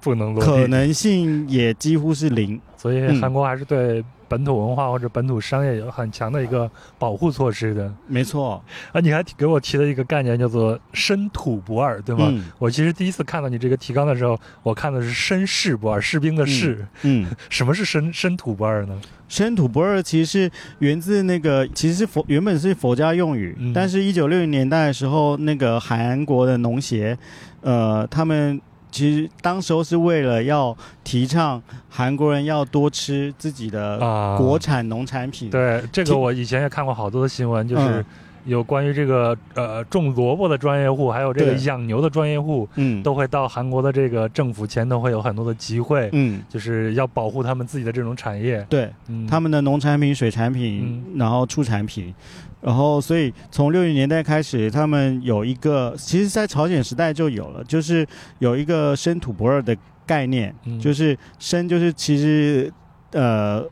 [0.00, 0.50] 不能落地。
[0.50, 2.60] 可能性也几乎是零。
[2.76, 3.20] 所以嗯。
[3.20, 7.92] 韩国还是对本土文化或者本土商业有很强的一个保护措施的。
[8.06, 8.62] 没错，
[8.92, 12.26] 啊，你还给我提了一个概念，叫做“深土不二”，对吗？
[12.30, 16.86] 嗯我其实第一次看到你这个提纲的时候，我看的是“绅士不二”，士兵的士。
[17.02, 19.00] 嗯， 什么是深深土不二呢？
[19.28, 27.16] 深土不二其实是源自那个，其实是佛原本是佛家用语，嗯但是一九六零年代的时候，那个韩国的农协，
[27.62, 28.60] 呃，他们
[28.90, 38.04] 其实当时候是为了要提倡韩国人要多吃自己的啊，国产农产品，对这个我以前也看过好多的新闻，就是嗯
[38.46, 48.64] 有关于这个呃种萝卜的专业户，还有这个养牛的专业户，嗯，都会到韩国的这个政府前头会有很多的集会，嗯，就是要保护他们自己的这种产业。
[48.68, 52.14] 对，嗯，他们的农产品、水产品，然后畜产品，
[52.66, 58.04] 然后所以从六零年代开始，他们有一个，其实在朝鲜时代就有了，就是
[58.40, 62.72] 有一个生土不二的概念，嗯就是生就是其实
[63.12, 63.64] 呃。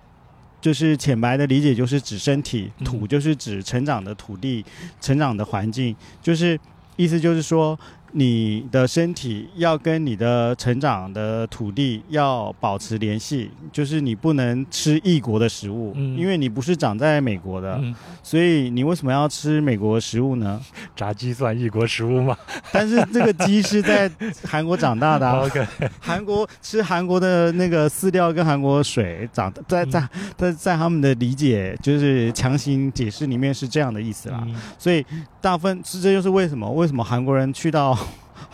[0.64, 4.64] 就是浅白的理解，就是指身体；嗯土就是指成长的土地、
[4.98, 5.94] 成长的环境。
[6.22, 6.58] 就是
[6.96, 7.78] 意思就是说，
[8.16, 17.92] 你的身体要跟你的成长的土地要保持联系，就是你不能吃异国的食物，嗯因为你不是长在美国的，嗯，
[18.22, 20.60] 所以你为什么要吃美国食物呢？
[20.94, 22.36] 炸鸡算异国食物吗
[22.70, 24.08] 但是这个鸡是在
[24.44, 25.40] 韩国长大的、啊？
[25.44, 25.66] OK，
[26.00, 34.44] 韩国吃韩国的那个饲料跟韩国水长，在在在在他们的理解就是强行解释里面是这样的意思啦。
[34.46, 35.04] 嗯所以
[35.40, 37.96] 大部分是这就是为什么为什么韩国人去到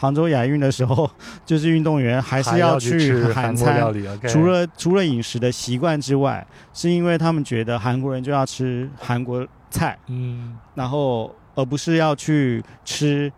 [0.00, 1.08] 杭州亚运的时候，
[1.44, 3.92] 就是运动员还是要去韩餐。
[4.26, 13.30] 除了除了饮食的习惯之外，是因为他们觉得韩国人就要吃韩国菜，嗯然后而不是要去吃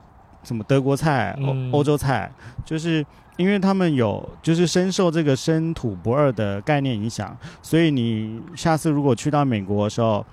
[0.45, 2.31] 什么德国菜、欧、嗯欧洲菜，
[2.65, 3.05] 就是
[3.37, 10.25] 因为他们有就是深受这个生土不二的概念影响，所以你下次如果去到美国的时候。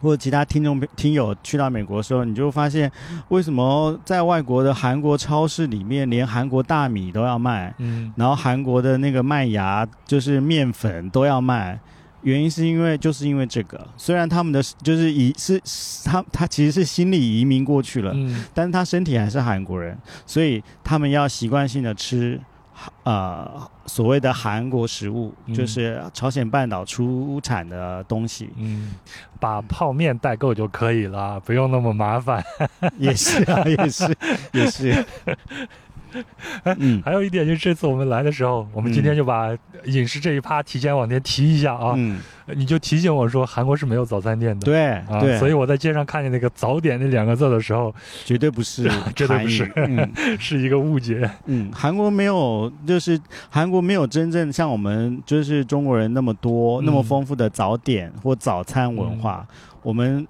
[0.00, 2.90] 或者其他听众听友去到美国的时候，你就会发现
[3.28, 11.78] 为什么在外国的韩国超市里面，连韩国大米都要卖，嗯然后韩国的那个麦芽就是面粉都要卖，
[12.22, 19.96] 原因是因为就是因为这个，虽然他们的就是移是是他他其实是心理移民过去了，嗯但是他身体还是韩国人，
[20.26, 22.40] 所以他们要习惯性的吃。
[23.04, 28.94] 呃，所谓的韩国食物，嗯就是朝鲜半岛出产的东西，嗯，
[29.40, 32.44] 把泡面代购就可以了，不用那么麻烦。
[32.98, 34.16] 也是啊，也是，
[34.52, 35.04] 也是。
[36.78, 41.94] 嗯还有一点就是，这次我们来的时候，我们今天就把饮食这一趴提前往前提一下啊。
[41.96, 42.20] 嗯，
[42.54, 44.64] 你就提醒我说，韩国是没有早餐店的。
[44.64, 47.94] 对啊，对，所以我在街上看见那个“早点”那两个字的时候，
[48.24, 50.08] 绝对不是 绝对不是嗯。
[50.38, 51.28] 是一个误解。
[51.46, 53.20] 嗯，韩国没有，就是
[53.50, 59.46] 韩国没有真正像我们就是中国人那么多、嗯那么丰富的早点或早餐文化。
[59.82, 60.26] 我们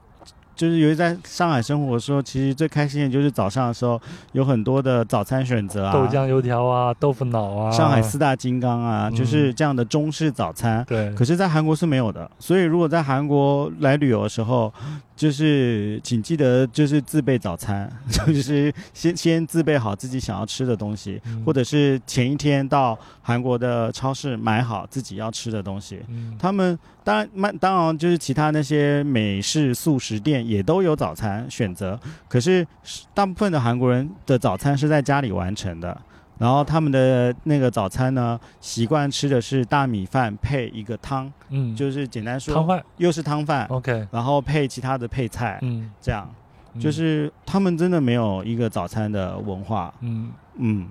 [0.59, 3.99] 就是由于在上海生活的时候，其实最开心的就是早上的时候
[4.33, 10.85] 有很多的早餐选择啊，豆浆油条啊，豆腐脑啊，上海四大金刚啊，嗯就是这样的中式早餐。
[10.89, 14.75] 对，可是，在韩国是没有的，所以如果在韩国来旅游的时候，
[15.19, 17.93] 就是请记得就是自备早餐，
[18.28, 25.99] 就是先先自备好自己想要吃的东西，嗯或者是前一天到韩国的超市买好自己要吃的东西。
[26.09, 32.65] 嗯他们当然，慢当然就是其他那些美式素食店也都有早餐选择，可是
[33.12, 36.01] 大部分的韩国人的早餐是在家里完成的。
[36.39, 42.85] 然后他们的那个早餐呢，习惯吃的是大米饭配一个汤，嗯，就是简单说，汤饭。
[42.97, 46.28] 又是汤饭，OK，然后配其他的配菜，嗯，这样。
[46.74, 46.81] 嗯。
[46.81, 49.93] 就是他们真的没有一个早餐的文化。
[50.01, 50.31] 嗯。
[50.56, 50.86] 嗯。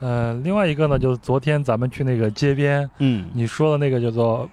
[0.00, 4.48] 呃，另外一个呢，就是昨天咱们去那个街边，嗯，你说的那个叫做。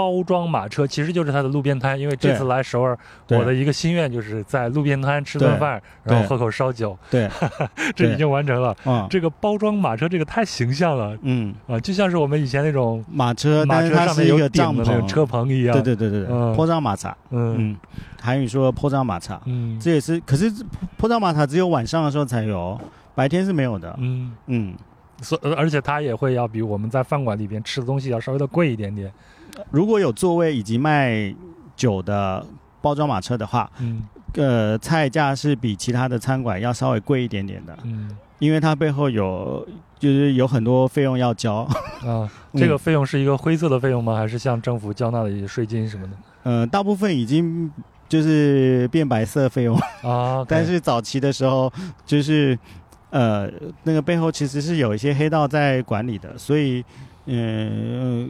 [0.00, 2.98] 包装马车其实就是它的路边摊，因为这次来首尔，
[3.28, 7.28] 我的一个心愿就是在路边摊吃顿饭，然后喝口烧酒，对，
[7.94, 8.74] 这已经完成了。
[8.84, 11.14] 啊，这个包装马车这个太形象了。
[11.20, 15.74] 嗯，啊，就像是我们以前那种马车，马车上面有个帐顶的那种篷，车棚一样。
[15.74, 16.56] 对对对对对，嗯。
[16.56, 17.56] 坡张马场，嗯。
[17.58, 17.76] 嗯，
[18.22, 19.78] 韩语说坡张马场，嗯。
[19.78, 20.50] 这也是，可是
[20.96, 22.80] 坡张马场只有晚上的时候才有，
[23.14, 23.94] 白天是没有的。
[23.98, 24.74] 嗯，嗯，
[25.20, 29.12] 所呃而且它也会要比我们在饭馆里边吃的东西要稍微的贵一点点。
[29.70, 31.34] 如果有座位以及卖
[31.76, 32.44] 酒的
[32.80, 34.02] 包装马车的话，嗯
[34.34, 39.66] 呃，菜价是比其他的餐馆要稍微贵一点点的，嗯因为它背后有
[39.98, 41.56] 就是有很多费用要交。
[42.06, 44.16] 啊，嗯这个费用是一个灰色的费用吗？
[44.16, 46.12] 还是向政府交纳的一些税金什么的？
[46.44, 47.70] 呃，大部分已经
[48.08, 51.70] 就是变白色费用， 啊但是早期的时候
[52.06, 52.58] 就是
[53.10, 53.50] 呃
[53.82, 56.84] 那个背后其实是有一些黑道在管理的，所以
[57.26, 58.24] 嗯。
[58.24, 58.28] 呃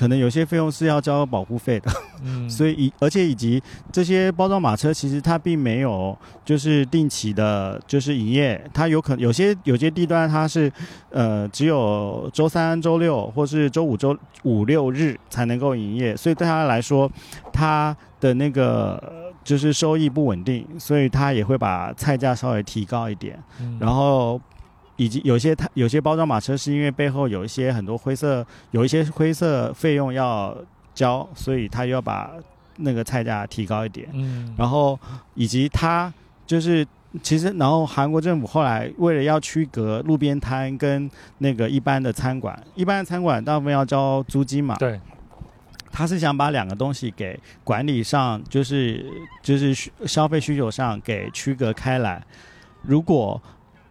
[0.00, 1.92] 可能有些费用是要交保护费的，
[2.24, 3.62] 嗯， 所以以而且以及
[3.92, 10.72] 这些包装马车，其实它并没有就是定期的，就是营业，它有可能有些有些地段它是
[11.10, 17.10] 呃只有周三、周六或是周五、周五六日才能够营业，所以对他来说，
[17.52, 23.76] 他的那个呃就是收益不稳定，所以他也会把菜价稍微提高一点，嗯。
[23.78, 24.40] 然后。
[25.00, 30.54] 以及有些它有些包装马车是因为背后有一些很多灰色，有一些灰色费用要
[30.92, 32.30] 交，所以他又要把
[32.76, 34.98] 那个菜价提高一点，嗯，然后
[35.34, 36.12] 以及他
[36.46, 36.86] 就是
[37.22, 45.00] 其实，然后韩国政府后来为了要区隔路边摊跟那个一般的餐馆，一般的餐馆大部分要交租金嘛，对，
[45.90, 49.02] 他是想把两个东西给管理上，就是
[49.42, 52.22] 就是需消费需求上给区隔开来。
[52.82, 53.40] 如果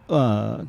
[0.06, 0.64] 呃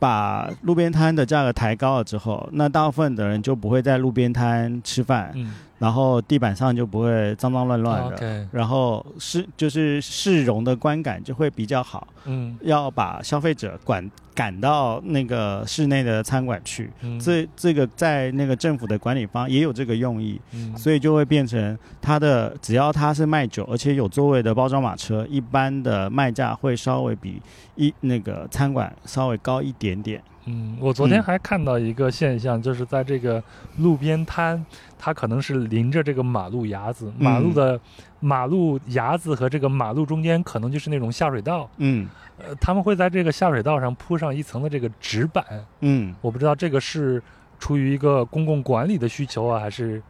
[0.00, 5.32] 把路边摊的价格抬高了之后，那大部分的人就不会在路边摊吃饭，
[5.80, 8.46] 然后地板上就不会脏脏乱乱的。
[8.52, 12.56] 然后市就是市容的观感就会比较好，嗯。
[12.60, 27.40] 要把消费者管赶到那个室内的餐馆去，嗯，这这个在那个政府的管理方也有这个用意，嗯，所以就会变成它的只要它是卖酒，而且有座位的包装马车，一般的卖价会稍微比
[27.76, 30.22] 一那个餐馆稍微高一点点。
[30.46, 33.42] 嗯，我昨天嗯还看到一个现象，就是在这个
[33.78, 34.64] 路边摊，
[34.98, 37.80] 它可能是临着这个马路牙子，马路嗯的
[38.20, 42.08] 马路牙子和这个马路中间可能就是那种下水道，嗯
[42.38, 45.44] 呃，他们会在这个下水道上铺上一层的这个纸板，
[45.80, 47.22] 嗯，我不知道这个是
[47.58, 50.02] 出于一个公共管理的需求啊，还是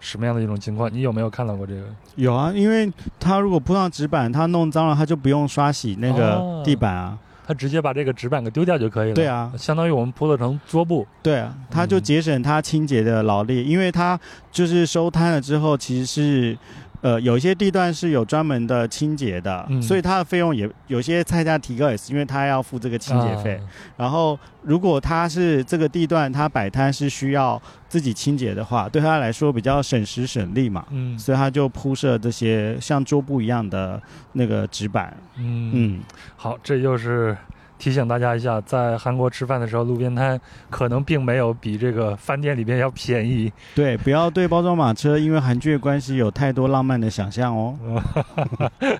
[0.00, 0.92] 什么样的一种情况？
[0.92, 1.82] 你有没有看到过这个？
[2.16, 7.16] 有啊，因为它如果铺上纸板，它弄脏了，它就不用刷洗那个哦地板啊。
[7.52, 9.14] 他直接把这个纸板给丢掉就可以了。
[9.14, 11.06] 对啊相当于我们铺了层桌布。
[11.22, 14.18] 对啊，它就嗯节省它清洁的劳力，因为它
[14.50, 16.58] 就是收摊了之后，其实是。
[17.02, 23.56] 呃，有一些地段是有专门的清洁的，嗯所以它的费用也有些菜价提高，也是因为它要付这个清洁费。
[23.56, 23.62] 啊
[23.96, 34.00] 然后，如果它是这个地段，它摆摊是需要自己清洁的话，对他来说比较省时省力嘛，嗯所以他就铺设这些像桌布一样的
[34.32, 35.16] 那个纸板。
[35.36, 36.00] 嗯嗯，
[36.36, 37.36] 好，这就是
[37.82, 40.40] 提醒大家一下，在韩国吃饭的时候，路边摊
[40.70, 43.52] 可能并没有比这个饭店里边要便宜。
[43.74, 47.76] 对，不要对包装马车因为韩剧的关系有太多浪漫的想象哦。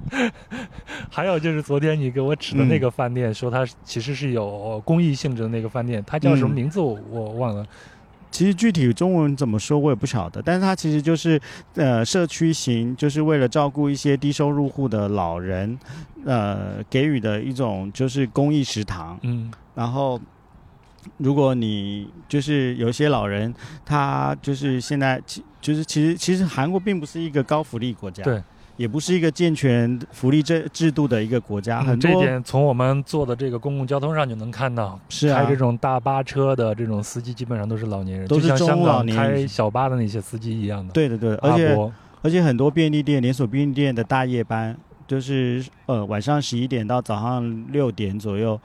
[1.08, 7.64] 还有就是昨天你给我指的那个饭店，说它其实是有公益性质的那个饭店，它叫什么嗯名字我我忘了。
[8.32, 11.40] 其实具体中文怎么说我也不晓得，但是它其实就是
[11.74, 15.78] 呃社区型，就是为了照顾一些低收入户的老人，
[16.24, 19.16] 呃给予的一种就是公益食堂。
[19.22, 19.52] 嗯。
[19.74, 20.20] 然后，
[21.16, 23.54] 如果你就是有些老人，
[23.84, 28.42] 他就是现在其就是其实其实韩国并不是一个高福利国家，对，
[28.82, 34.98] 也不是一个健全福利制制度的一个国家，嗯很多这点从我们坐的这个公共交通上就能看到。
[35.08, 40.92] 是啊开这种大巴车的这种司机基本上都是老年人，都是中老年开小巴的那些司机一样的。
[40.92, 41.92] 对的对的，而且
[42.22, 44.76] 而且很多便利店连锁便利店的大夜班，
[45.06, 48.60] 就是呃晚上十一点到早上六点左右。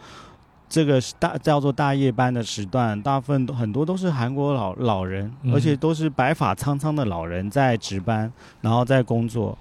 [0.68, 8.31] 这个是大叫做大夜班的时段，大部分都很多都是韩国老老人，嗯而且都是白发苍苍的老人在值班，
[8.61, 9.56] 然后在工作。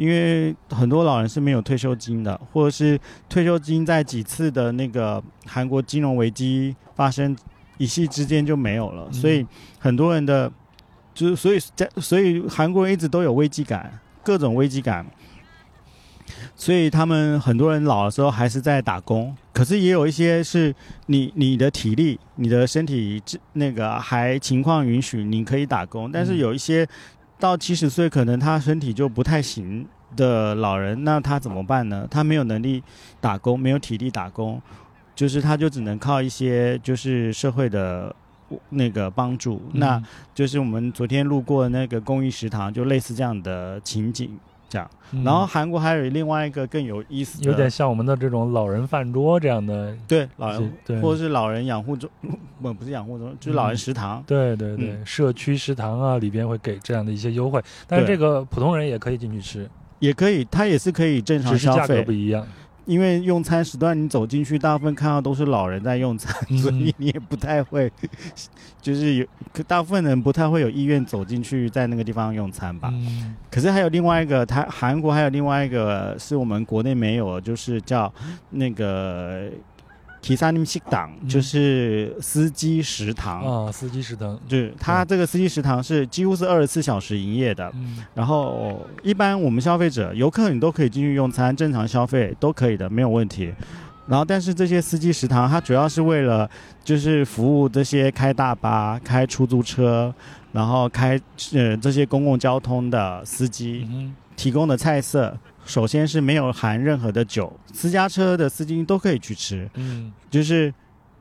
[0.00, 2.98] 因为很多老人是没有退休金的，或者是
[3.28, 7.36] 退休金在几次的那个韩国金融危机发生
[7.76, 9.46] 一夕之间就没有了，嗯所以
[9.78, 10.50] 很多人的
[11.12, 15.04] 就是所以在所以韩国人一直都有危机感，各种危机感。
[16.54, 20.74] 所以他们很多人老的时候还是在打工，可是也有一些是
[21.06, 23.20] 你你的体力、你的身体
[23.54, 26.10] 那个还情况允许，你可以打工。
[26.10, 26.86] 但是嗯有一些
[27.40, 32.06] 到七十岁，可能他身体就不太行的老人，那他怎么办呢？
[32.10, 32.82] 他没有能力
[33.20, 34.60] 打工，没有体力打工，
[35.16, 38.14] 就是他就只能靠一些就是社会的
[38.68, 39.62] 那个帮助。
[39.72, 40.04] 那嗯
[40.34, 44.38] 就是我们昨天路过那个公益食堂，就类似这样的情景。
[44.70, 45.22] 这样，嗯。
[45.22, 49.94] 然后韩国还有另外一个更有意思的，有点像我们的这种老人饭桌这样的。
[50.08, 50.98] 对老人对。
[51.00, 52.08] 或者是老人养护中，
[52.62, 54.22] 不不是养护中，就是老人食堂。
[54.26, 55.04] 对对对，嗯。
[55.04, 59.68] 社区食堂啊里边会给这样的一些优惠，但是这个普通人也可以进去吃，
[59.98, 62.02] 也可以，它也是可以正常消只是价格费。
[62.04, 62.46] 不，一样。
[62.90, 67.88] 因为用餐时段你走进去，大部分看到都是老人在用餐，嗯所以你也不太会，
[68.82, 69.26] 就是有
[69.68, 72.90] 大部分人不太会有意愿走进去在那个地方用餐吧。
[72.92, 78.12] 嗯可是还有另外一个，他韩国还有另外一个是我们国内没有，就是叫
[78.50, 79.48] 那个
[80.22, 83.66] Kisanim 食堂，嗯就是司机食堂。
[83.66, 84.38] 啊，司机食堂。
[84.46, 93.52] 就是它这个司机食堂是几乎是二十四小时营业的，嗯然后一般我们消费者、游客你都可以进去用餐，正常消费都可以的，没有问题。
[94.06, 96.48] 然后，但是这些司机食堂，它主要是为了
[96.82, 100.12] 就是服务这些开大巴、开出租车，
[100.50, 101.20] 然后开
[101.52, 110.12] 呃这些公共交通的司机嗯提供的菜色，首先是没有含任何的酒，私家车的司机都可以去吃，嗯。
[110.28, 110.72] 就是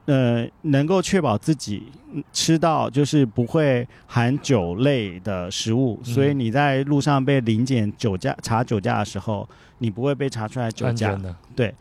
[0.06, 6.14] 呃能够确保自己嗯吃到就是不会含酒类的食物，嗯。
[6.14, 9.48] 所以你在路上被临检酒驾查酒驾的时候，
[9.78, 11.16] 你不会被查出来酒驾。
[11.16, 11.74] 的，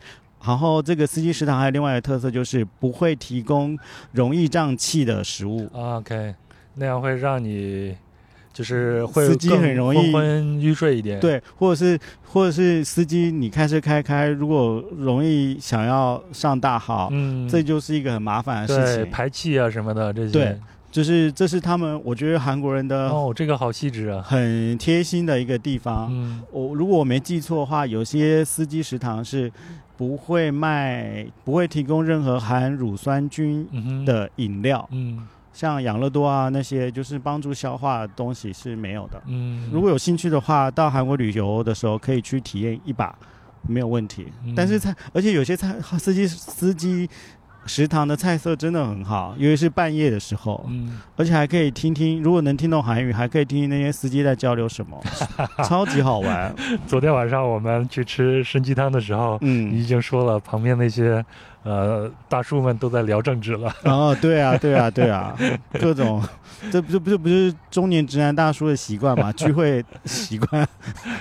[0.45, 3.77] 然后这个司机食堂还有另外一个特色就是不会提供
[4.13, 5.65] 容易胀气的食物。
[5.73, 6.33] 啊 OK，
[6.75, 7.93] 那样会让你
[8.59, 19.11] 就是会司机更很容易昏昏欲睡一点。，对，或者是或者是司机你开车开开，如果容易想要上大号，嗯，这就是一个很麻烦的事对情。
[19.13, 20.33] 排气啊什么的这些。
[20.33, 20.59] 对，
[20.91, 24.21] 就是这是他们我觉得韩国人的哦，这个好细致啊。
[24.21, 26.09] 很贴心的一个地方。
[26.11, 29.49] 嗯我如果我没记错的话，有些司机食堂是
[29.95, 33.65] 不会卖、不会提供任何含乳酸菌
[34.05, 35.25] 的饮料，嗯
[35.59, 39.21] 像养乐多啊那些就是帮助消化的东西是没有的。
[39.27, 43.13] 嗯，如果有兴趣的话，到韩国旅游的时候可以去体验一把，
[43.67, 44.27] 没有问题。
[44.45, 47.09] 嗯但是他，而且有些他司机司机
[47.69, 54.99] 食堂的菜色真的很好，尤其是半夜的时候，嗯而且还可以听听，如果能听懂韩语，还可以听听那些司机在交流什么，
[55.63, 56.53] 超级好玩。
[56.87, 61.23] 昨天晚上我们去吃参鸡汤的时候，嗯你嗯，已经说了，旁边那些
[61.61, 63.71] 呃大叔们都在聊政治了。
[63.83, 65.37] 哦，对啊， 对啊，对啊，
[65.79, 66.23] 各种，
[66.71, 69.31] 这不这不是不是中年直男大叔的习惯嘛？
[69.37, 70.67] 聚会习惯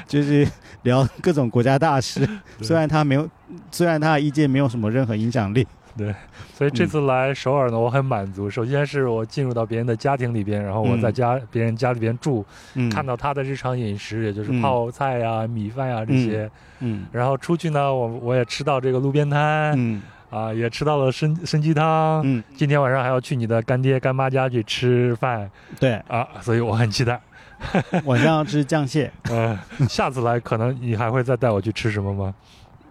[0.06, 0.48] 就是
[0.84, 2.26] 聊各种国家大事，
[2.62, 3.28] 虽然他没有，
[3.70, 5.66] 虽然他的意见没有什么任何影响力。
[6.54, 8.50] 所以这次来首尔呢，我很满足。
[8.50, 12.44] 首先是我进入到别人的家庭里边，然后我嗯在家、别人家里边住，
[12.74, 16.50] 嗯，看到他的日常饮食，也就是嗯泡菜呀、米饭呀这些。
[16.80, 20.00] 嗯然后出去呢，我我也吃到这个路边摊、嗯
[20.30, 22.20] 啊，也吃到了参参鸡汤。
[22.24, 25.50] 嗯，今天晚上还要去你的干爹干妈家去吃饭
[25.80, 27.20] 对，啊，所以我很期待。
[28.04, 29.58] 晚上要吃酱蟹，嗯，
[29.90, 32.32] 下次来可能你还会再带我去吃什么吗？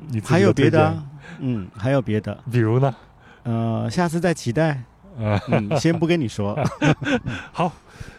[0.09, 1.03] 你自己还有别的啊，
[1.39, 2.95] 嗯，还有别的，比如呢？
[3.43, 4.83] 呃，下次再期待。
[5.19, 6.55] 呃， 嗯，先不跟你说。
[7.51, 7.71] 好，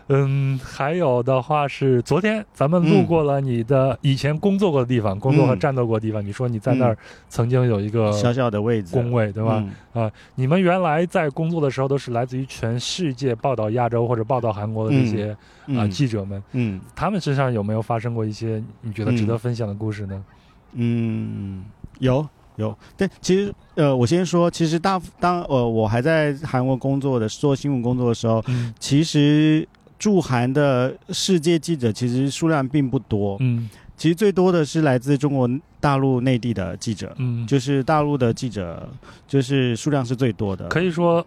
[0.09, 6.25] 嗯，还有的话是昨天咱们路过了你的以前工作过的地方，工作和嗯战斗过的地方。
[6.25, 6.99] 你说你在那儿
[7.29, 9.65] 曾经有一个小小的位置，工位，对吧？
[9.95, 10.11] 嗯？
[10.35, 20.25] 你们原来在工作的时候都是来自于全世界报道亚洲或者报道韩国的这些啊、嗯记者们，嗯他们身上有没有发生过一些你觉得值得分享的故事呢？
[20.73, 21.65] 嗯，
[22.01, 22.27] 有
[22.59, 29.67] 有，但其实呃，我先说，其实大当呃我还在韩国工作的做新闻工作的时候，嗯其实
[29.99, 35.49] 驻韩的世界记者其实数量并不多，嗯其实最多的是来自中国
[35.81, 38.89] 大陆内地的记者，嗯，就是大陆的记者，
[39.27, 40.69] 就是数量是最多的。
[40.69, 41.25] 可以说，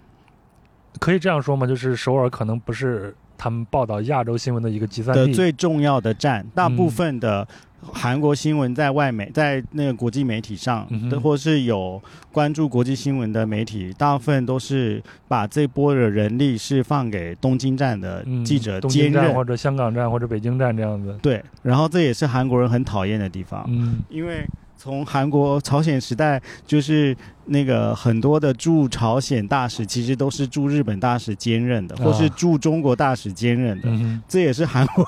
[0.99, 1.67] 可以这样说吗？
[1.67, 5.33] 就是首尔可能不是他们报道亚洲新闻的一个集散的地。
[5.33, 7.47] 最重要的站，大部嗯分的
[7.81, 12.01] 韩国新闻在外媒，在那个国际媒体上嗯或是有
[12.31, 19.13] 关注国际新闻的媒体，大部分都是把这波的人力是放给东京站的嗯记者东兼任。
[19.13, 21.17] 京站或者香港站或者北京站这样子。
[21.21, 24.45] 对，然后这也是韩国人很讨厌的地方，嗯因为
[24.77, 33.89] 从韩国朝鲜时代，就是那个很多的驻朝鲜大使其实都是驻日本大使兼任的，或是啊驻中国大使兼任的。
[33.89, 35.05] 嗯这也是韩国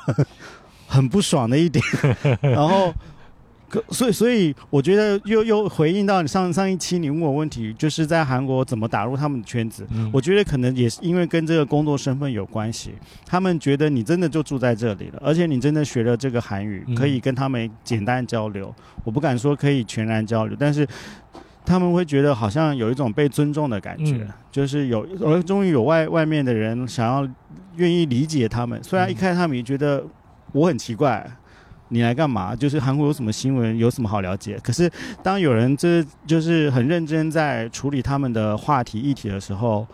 [0.93, 1.83] 很很不爽的一点。
[2.41, 2.93] 然后，
[3.67, 9.85] 可所以所以我觉得又又回应到你上上一期你问我问题，就是在韩国怎么打入他们的圈子。
[9.91, 12.91] 嗯，我觉得可能也是因为跟这个工作身份有关系，
[13.25, 18.73] 他们觉得你真的就住在这里了，而且你真的学了这个韩语嗯，可以跟他们简单交流。
[19.03, 20.87] 我不敢说可以全然交流，但是
[21.65, 27.27] 他们会觉得好像有一种被尊重的感觉，嗯就是有，而终于有外外面的人想要
[27.77, 28.79] 愿意理解他们。
[28.83, 30.03] 虽然一嗯开始他们也觉得
[30.53, 31.30] 我很奇怪。
[31.89, 32.55] 你来干嘛？
[32.55, 34.57] 就是韩国有什么新闻，有什么好了解？
[34.63, 39.85] 可是当有人这就是很认真在处理他们的话题议题的时候，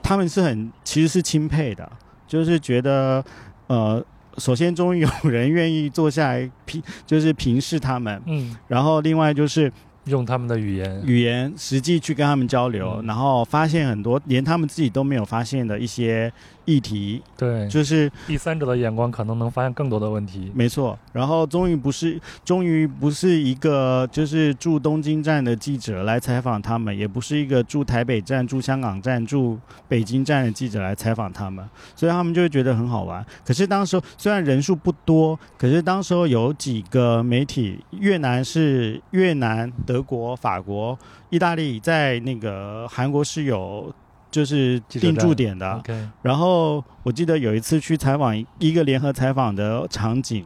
[0.00, 1.90] 他们是很其实是钦佩的，
[2.28, 3.24] 就是觉得
[3.66, 4.04] 呃，
[4.38, 9.72] 首先终于有人愿意坐下来平，就是平视他们，嗯，然后另外就是
[10.04, 11.02] 用他们的语言。
[11.04, 16.32] 语言实际去跟他们交流，嗯然后发现很多连他们自己都没有发现的一些
[16.66, 20.52] 议题，对，就是第三者的眼光可能能发现更多的问题。
[20.54, 20.98] 没错。
[21.12, 33.24] 然后终于不是，终于不是一个就是驻东京站的记者来采访他们，也不是一个驻台北站、驻香港站、驻北京站的记者来采访他们，所以他们就会觉得很好玩。
[33.44, 40.98] 可是当时候虽然人数不多，可是当时候有几个媒体，越南是越南、德国、法国、
[41.30, 43.94] 意大利，在那个韩国是有
[44.30, 45.82] 就是定记者站驻点的。
[46.22, 50.44] 然后我记得有一次去采访一个联合采访的场景，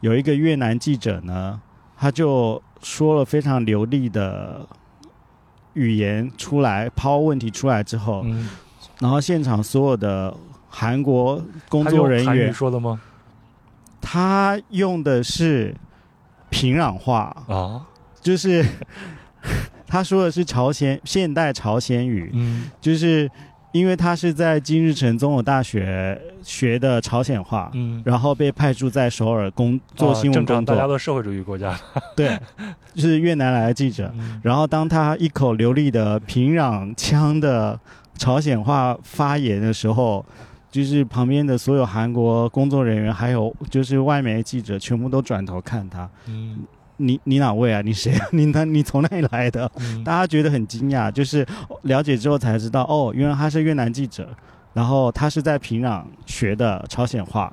[0.00, 1.60] 有一个越南记者呢，
[1.96, 4.66] 他就说了非常流利的
[5.74, 8.48] 语言出来，抛问题出来之后，嗯，
[9.00, 10.34] 然后现场所有的
[10.68, 13.00] 韩国工作人员，说的吗？
[14.00, 15.74] 他用的是
[16.48, 17.84] 平壤话，啊，
[18.20, 18.64] 就是
[19.86, 23.30] 他说的是朝鲜现代朝鲜语，嗯就是
[23.72, 31.78] 因为他是在金日成综合大学学的朝鲜话，嗯，然后被派驻在首尔工作新闻工作，大家都社会主义国家。
[32.16, 32.38] 对，
[32.94, 34.10] 就是越南来的记者。
[34.18, 37.78] 嗯然后当他一口流利的平壤腔的
[38.16, 40.24] 朝鲜话发言的时候，
[40.70, 46.08] 就是旁边的所有韩国工作人员，还有就是外媒记者，全部都转头看他。
[46.28, 46.60] 嗯
[46.98, 47.80] 你你哪位啊？
[47.82, 48.26] 你谁啊？
[48.32, 49.70] 你哪你从哪里来的？
[49.78, 51.46] 嗯大家觉得很惊讶，就是
[51.82, 54.28] 了解之后才知道，哦，原来他是越南记者，
[54.72, 57.52] 然后他是在平壤学的朝鲜话。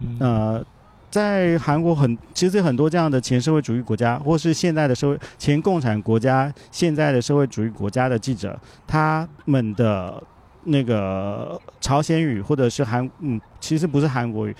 [0.00, 0.64] 嗯呃，
[1.10, 10.22] 在韩国很其实很多这样的前社会主义国家，或是现在的社会前共产国家、现在的社会主义国家的记者，他们的
[10.64, 14.54] 那个朝鲜语或者是韩嗯，其实不是韩国语，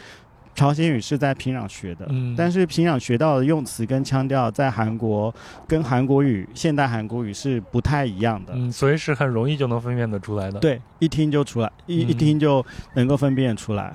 [0.60, 2.04] 朝鲜语是在平壤学的。
[2.10, 5.34] 嗯，但是平壤学到的用词跟腔调，在韩国
[5.66, 8.52] 跟韩国语、现代韩国语是不太一样的。
[8.54, 12.62] 嗯，所以是很容易就能分辨得出来的。，对，一听就出来，一、嗯一听就
[12.92, 13.90] 能够分辨出来。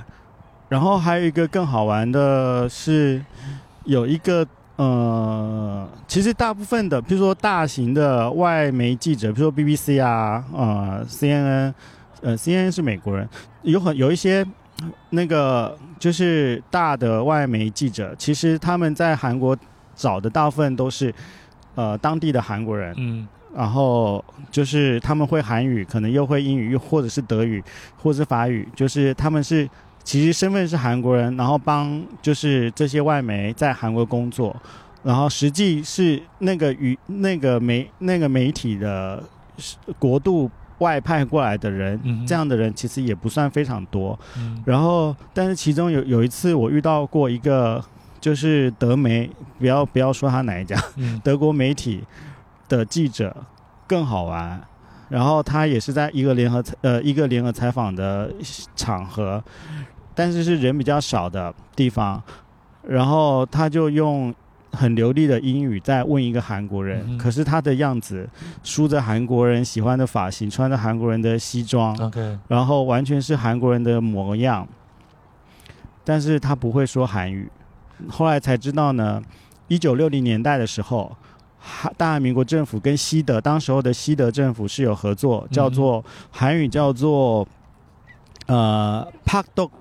[0.68, 3.24] 然后还有一个更好玩的是，
[3.84, 4.44] 有一个
[4.78, 11.72] 呃，其实大部分的，比如说大型的外媒记者，比如说 BBC 啊，呃，CNN，
[12.22, 13.30] 呃，CNN 是美国人，
[13.62, 14.44] 有很有一些
[15.10, 19.58] 那个就是大的外媒记者，其实他们在韩国
[19.96, 21.14] 找的大部分都是
[21.76, 23.28] 呃当地的韩国人，嗯。
[23.56, 24.22] 然后
[24.52, 27.64] 就是他们会韩语，可能又会英语，又或者是德语，
[27.96, 29.66] 或者是法语，就是他们是
[30.04, 34.54] 其实身份是韩国人，然后帮就是这些外媒在韩国工作，
[35.04, 39.24] 然后实际是那个语那个媒那个媒体的
[39.98, 44.18] 国度外派过来的人，嗯，这样的人其实也不算非常多。
[44.38, 47.84] 嗯然后，但是其中有有一次我遇到过一个，
[48.20, 49.30] 就是德媒，
[49.60, 52.04] 不要不要说他哪一家，嗯德国媒体
[52.68, 53.36] 的记者
[53.88, 54.62] 更好玩。
[55.08, 58.34] 然后他也是在一个联合呃一个联合采访的
[58.76, 59.42] 场合，
[60.16, 62.22] 但是是人比较少的地方，
[62.82, 64.34] 然后他就用
[64.76, 68.28] 很流利的英语在问一个韩国人，嗯可是他的样子
[68.64, 74.68] 梳着韩国人喜欢的发型，穿着韩国人的西装，，OK，然后完全是韩国人的模样，
[76.04, 77.50] 但是他不会说韩语。
[78.10, 79.22] 后来才知道呢，
[79.68, 81.16] 一九六零年代的时候，
[81.98, 87.48] 大韩民国政府跟西德当时候的西德政府是有合作，叫做韩语叫做
[88.48, 89.72] 呃帕多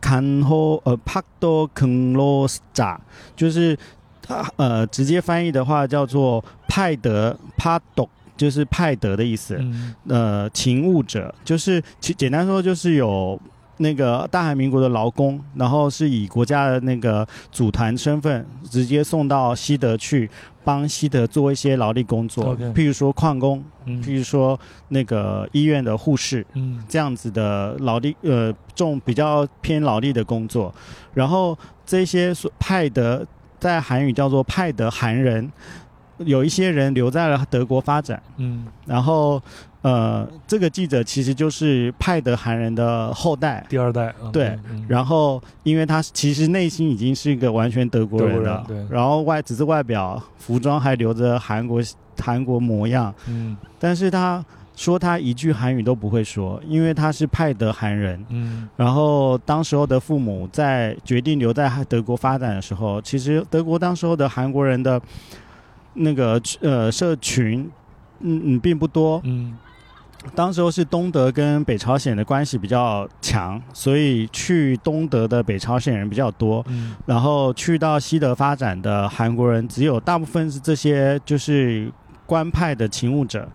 [0.00, 3.00] 坎 o 呃帕多肯罗斯扎，
[3.34, 3.76] 就是
[4.28, 9.56] 它呃直接翻译的话叫做派德帕多，就是派德的意思。
[9.58, 13.40] 嗯呃勤务者，就是其简单说就是有
[13.78, 20.28] 那个大韩民国的劳工，然后是以国家的那个组团身份直接送到西德去
[20.64, 26.44] 帮西德做一些劳力工作譬如说矿工，嗯譬如说那个医院的护士。
[26.54, 30.74] 嗯这样子的劳力，呃，重比较偏劳力的工作，
[31.14, 31.56] 然后
[31.86, 33.26] 这些所派的
[33.58, 35.50] 在韩语叫做派德韩人，
[36.18, 38.66] 有一些人留在了德国发展，嗯。
[38.86, 39.40] 然后，
[39.82, 43.64] 呃，这个记者其实就是派德韩人的后代。
[43.68, 48.96] 第二代，嗯对，嗯然后，因为他其实内心已经是一个完全德国人了，人对。
[48.96, 51.80] 然后外只是外表服装还留着韩国
[52.20, 53.56] 韩国模样，嗯。
[53.78, 54.44] 但是他
[54.78, 58.24] 说他一句韩语都不会说，因为他是派德韩人。
[58.28, 58.68] 嗯。
[58.76, 65.02] 然后当时候的父母在决定留在德国发展的时候，其实德国当时候的韩国人的
[65.94, 67.68] 那个呃社群，
[68.20, 69.58] 嗯嗯并不多，嗯。
[70.34, 76.94] 当时候是东德跟北朝鲜的关系比较强，所以去东德的北朝鲜人比较多，嗯。
[77.04, 81.90] 然后去到西德发展的韩国人只有大部分是这些就是
[82.26, 83.48] 官派的勤务者，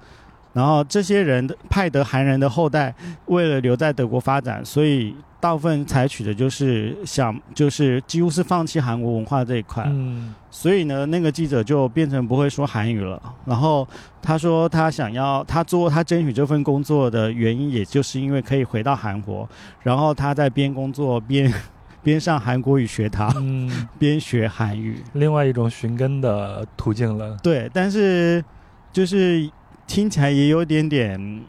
[0.53, 2.93] 然后这些人的派德韩人的后代
[3.25, 13.19] 为了留在德国发展，所以大部分采取的就是想就是几乎是放弃韩国文化这一块，嗯所以呢，那个记者就变成不会说韩语了。
[13.45, 13.85] 然后
[14.21, 19.49] 他说他想要他做他争取这份工作的原因，也就是因为可以回到韩国，
[19.81, 21.51] 然后他在边工作边
[22.03, 25.01] 边上韩国语学堂，嗯， 边学韩语。
[25.13, 27.35] 另外一种寻根的途径了。
[27.41, 28.43] 对，但是
[28.91, 29.49] 就是
[29.87, 31.41] 听起来也有点点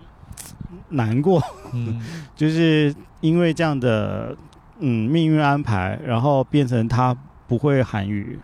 [0.91, 1.43] 难过，
[1.73, 2.01] 嗯
[2.37, 4.37] 就是因为这样的
[4.81, 7.17] 嗯命运安排，然后变成他
[7.47, 8.39] 不会韩语，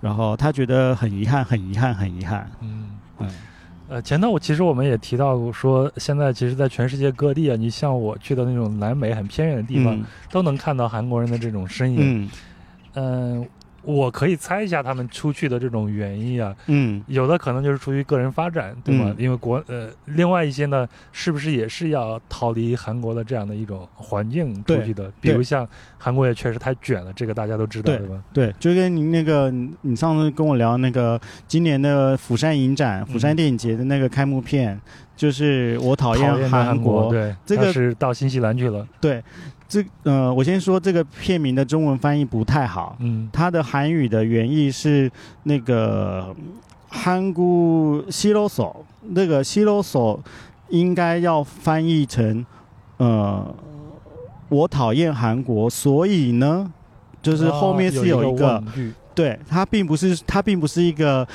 [0.00, 2.50] 然后他觉得很遗憾，很遗憾，很遗憾。
[2.60, 2.90] 嗯。
[3.18, 3.28] 嗯
[3.88, 11.98] 呃，前头我其实我们也提到过，说现在其实，在全世界各地啊，你像我去的那种南美很偏远的地方，嗯都能看到韩国人的这种身影。
[12.00, 12.30] 嗯
[12.94, 13.48] 嗯、
[13.90, 19.06] 我可以猜一下他们出去的这种原因啊，嗯有的可能就是出于个人发展，对吗？
[19.08, 25.10] 嗯因为国呃，另外一些呢，是不是也是要逃离韩国的这样的一种环境出去的？
[25.20, 25.68] 比如像
[25.98, 28.22] 韩国也确实太卷了，这个大家都知道，对对吧？
[28.32, 34.80] 对，就跟您那个你你上次跟我聊那个今年的釜山影展、釜山电影节的那个开幕片，
[35.16, 39.22] 就是我讨讨厌的韩国，对，这个是到新西兰去了，对，
[39.70, 43.30] 这呃，我先说这个片名的中文翻译不太好，嗯。
[43.32, 45.08] 它的韩语的原意是
[45.44, 46.34] 那个
[46.88, 50.20] 韩国西罗索，那个西罗索
[50.70, 52.44] 应该要翻译成
[52.96, 53.54] 呃，
[54.48, 56.68] 我讨厌韩国，所以呢，
[57.22, 58.60] 就是后面是啊有一个，
[59.14, 61.26] 对，它并不是它并不是一个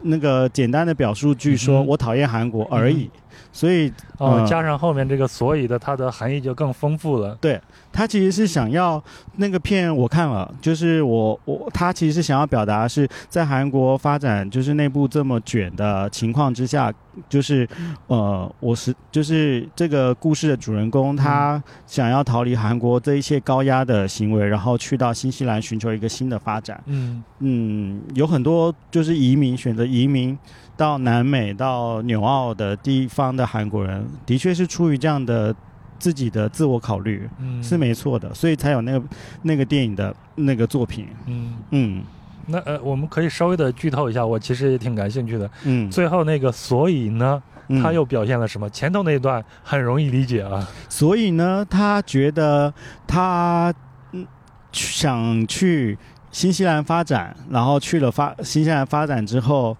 [0.00, 3.10] 那个简单的表述句，说嗯我讨厌韩国而已，
[3.52, 7.36] 所以哦，嗯加上后面这个所以的，它的含义就更丰富了。
[7.40, 7.60] 对
[7.92, 9.02] 他其实是想要
[9.36, 16.90] 那个片我看了，就是我我他其实是想要表达是在韩国发展就是内部这么卷的情况之下，
[17.28, 17.68] 就是
[18.06, 26.82] 呃我是就是这个故事的主人公他想要逃离韩国这一切高压的行为，然后去到新西兰寻求一个新的发展。
[26.86, 30.38] 嗯嗯，有很多就是移民选择移民
[30.76, 35.54] 到南美到纽澳的地方的韩国人，的确是出于这样的
[35.98, 37.28] 自己的自我考虑。
[37.38, 39.02] 嗯，是没错的，所以才有那个
[39.42, 41.08] 那个电影的那个作品。
[41.26, 42.02] 嗯，嗯
[42.46, 45.48] 那呃，我们可以稍微的剧透一下，我其实也挺感兴趣的。
[45.64, 48.68] 嗯，最后那个所以呢，嗯他又表现了什么？
[48.70, 50.68] 前头那一段很容易理解啊。
[50.88, 52.74] 所以呢，他觉得
[53.06, 53.72] 他
[54.10, 54.26] 嗯
[54.72, 55.96] 想去
[56.32, 59.76] 新西兰发展，然后去了发新西兰发展之后，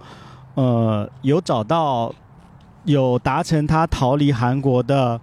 [0.54, 2.12] 呃，有找到
[2.84, 5.20] 有达成他逃离韩国的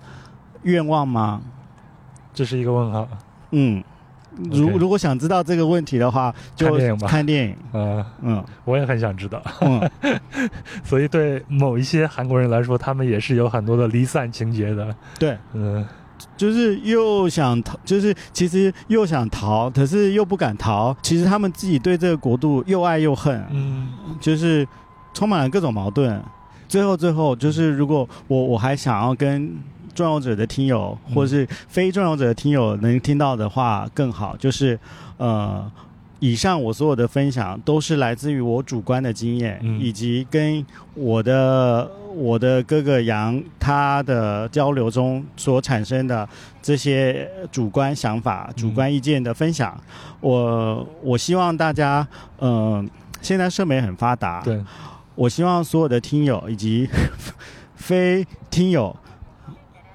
[0.63, 1.41] 愿望吗？
[2.33, 3.07] 这是一个问号。
[3.51, 3.83] 嗯。
[4.51, 7.55] 如如果想知道这个问题的话，就看电影吧看电影。
[7.73, 9.41] 呃，嗯我也很想知道。
[9.59, 9.89] 嗯，
[10.85, 14.95] 所以对某一些韩国人来说，他们也是有很多的离散情节的。
[15.17, 15.85] 对，嗯
[16.37, 20.95] 就是又想逃，就是其实又想逃，可是又不敢逃。
[21.01, 23.89] 其实他们自己对这个国度又爱又恨，嗯
[24.21, 24.65] 就是
[25.13, 26.21] 充满了各种矛盾。
[26.67, 29.55] 最后，最后就是，如果我我还想要跟
[29.95, 34.79] 重要者的听友，嗯或者是非重要者的听友能听到的话更好，就是
[35.17, 35.69] 呃，
[36.19, 40.63] 以上我所有的分享都是来自于我主观的经验，嗯以及跟
[40.93, 46.27] 我的我的哥哥杨他的交流中所产生的
[46.61, 49.75] 这些主观想法、主观意见的分享。
[50.19, 52.07] 我我希望大家，
[52.41, 52.87] 嗯、
[53.21, 54.63] 现在社媒很发达，对，
[55.19, 56.87] 我希望所有的听友以及
[57.75, 58.95] 非听友，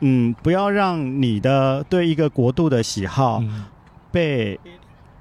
[0.01, 3.65] 嗯，不要让你的对一个国度的喜好嗯
[4.13, 4.61] 被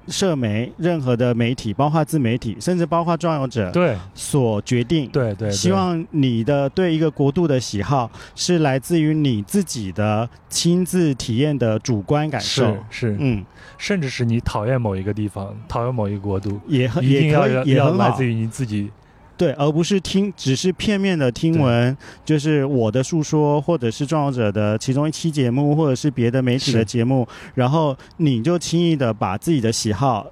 [0.06, 5.08] 社媒、任何的媒体，包括自媒体，甚至包括壮游者对所决定。
[5.08, 13.08] 对对，对希望你的对一个国度的喜好是来自于你自己的亲自体验的主观感受是。
[13.12, 13.42] 是，嗯，
[13.78, 18.26] 甚至是你讨厌某一个地方，讨厌某一个国度，也很一定要也要来自。
[18.26, 18.90] 于你自己。
[19.36, 30.26] 对，而不是听只是片面的听闻，就是我的诉说，或者是重要者的其中一期节目，或者是别的媒体的节目，然后你就轻易的把自己的喜好，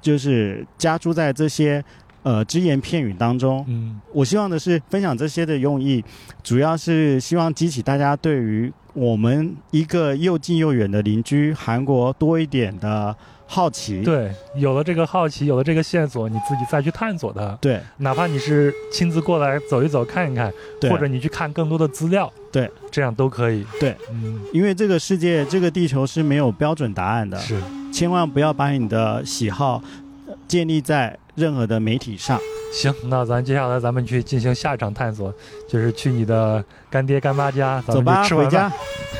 [0.00, 1.84] 就是加注在这些
[2.22, 3.64] 呃只言片语当中。
[3.66, 4.00] 嗯。
[4.12, 6.04] 我希望的是分享这些的用意，
[6.42, 14.02] 主要是希望激起大家对于我们一个又近又远的邻居韩国多一点的好奇。
[14.02, 17.56] 对，有了这个好奇，有了这个线索，你自己再去探索它。
[17.60, 23.64] 对哪怕你是亲自过来走一走、看一看，对或者你去看更多的资料，对，这样都可以。
[23.78, 27.38] 对，嗯，因为这个世界，这个地球是没有标准答案的。
[27.38, 27.60] 是。
[27.92, 29.80] 千万不要把你的喜好
[30.26, 32.40] 呃建立在任何的媒体上。
[32.72, 35.32] 行，那咱接下来咱们去进行下一场探索，
[35.68, 38.68] 就是去你的干爹干妈家，咱们吃完回家，，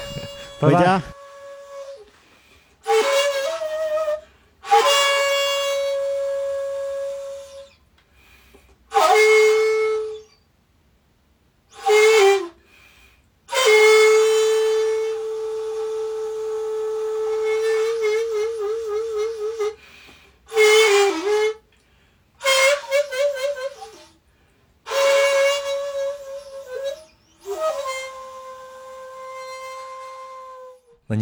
[0.58, 0.78] 拜拜。
[0.78, 1.02] 回家。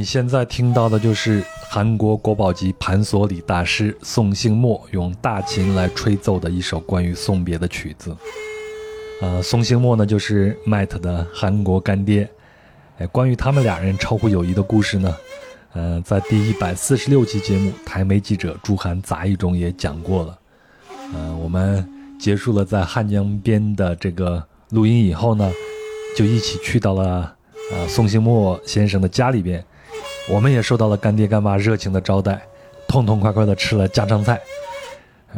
[0.02, 8.12] 你现在听到的就是韩国国宝级盘索里大师宋兴墨用大琴来吹奏的一首关于送别的曲子。
[9.20, 12.28] 呃，宋兴墨呢就是迈特的韩国干爹。
[12.98, 15.16] 哎，关于他们俩人超乎友谊的故事呢，
[15.72, 20.38] 呃，在第一百四十六期节目台媒记者朱涵杂忆中也讲过了。
[21.14, 21.88] 呃，我们
[22.18, 25.48] 结束了在汉江边的这个录音以后呢，
[26.16, 27.32] 就一起去到了
[27.70, 29.64] 呃宋兴墨先生的家里边，
[30.28, 32.40] 我们也受到了干爹干妈热情的招待，
[32.86, 34.40] 痛痛快快的吃了家常菜。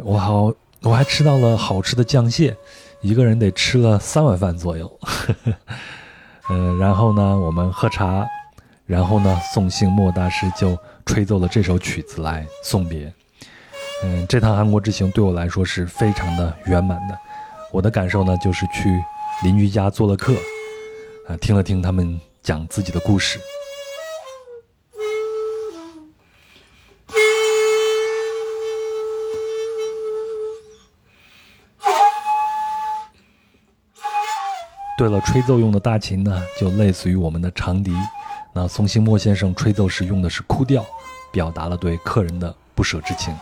[0.03, 2.55] 我好，我还吃到了好吃的酱蟹，
[3.01, 4.99] 一个人得吃了三碗饭左右。
[6.49, 8.27] 嗯， 然后呢，我们喝茶，
[8.85, 13.11] 然后呢，宋姓莫大师就吹奏了这首曲子来送别。
[14.03, 17.17] 嗯，这趟韩国之行对我来说是非常的圆满的。
[17.71, 19.03] 我的感受呢，就是去
[19.43, 20.33] 邻居家做了客，
[21.27, 23.39] 啊，听了听他们讲自己的故事。
[34.97, 37.93] 对了，吹奏用的大琴呢，就类似于我们的长笛。
[38.53, 40.85] 那宋兴墨先生吹奏时用的是哭调，
[41.33, 43.35] 表达了对客人的不舍之情。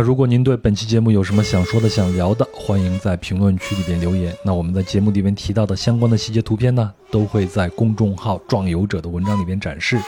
[0.00, 4.34] 如果您对本期节目有什么想说的、想聊的，欢迎在评论区里边留言。
[4.42, 10.00] 那我们在节目里边提到的相关的细节图片呢，都会在公众号“壮游者”的文章里边展示，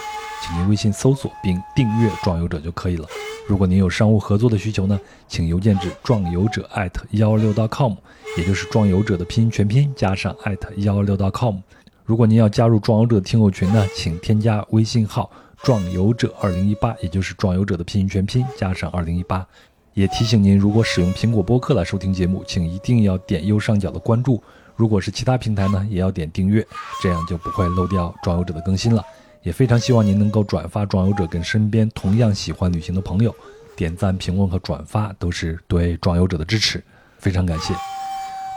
[0.42, 3.06] 请您微信搜索并订阅“壮游者”就可以了。
[3.46, 4.98] 如果您有商务合作的需求呢，
[5.28, 7.94] 请邮件至壮游者艾特幺六 .com，
[8.38, 11.56] 也就是壮游者的拼音全拼加上艾特幺六 .com。
[12.04, 15.30] 如果您要加入壮游者听友群呢，请添加微信号
[15.62, 19.46] “壮游者二零一八”，也就是壮游者的拼音全拼加上二零一八。
[19.94, 24.42] 也提醒您，如果使用苹果播客来收听节目，请一定要点右上角的关注；
[24.74, 26.66] 如果是其他平台呢，也要点订阅，
[27.02, 29.04] 这样就不会漏掉壮游者的更新了。
[29.42, 33.34] 也非常希望您能够转发壮游者跟身边同样喜欢旅行的朋友，
[33.76, 36.82] 点赞、评论和转发都是对壮游者的支持，
[37.18, 37.74] 非常感谢。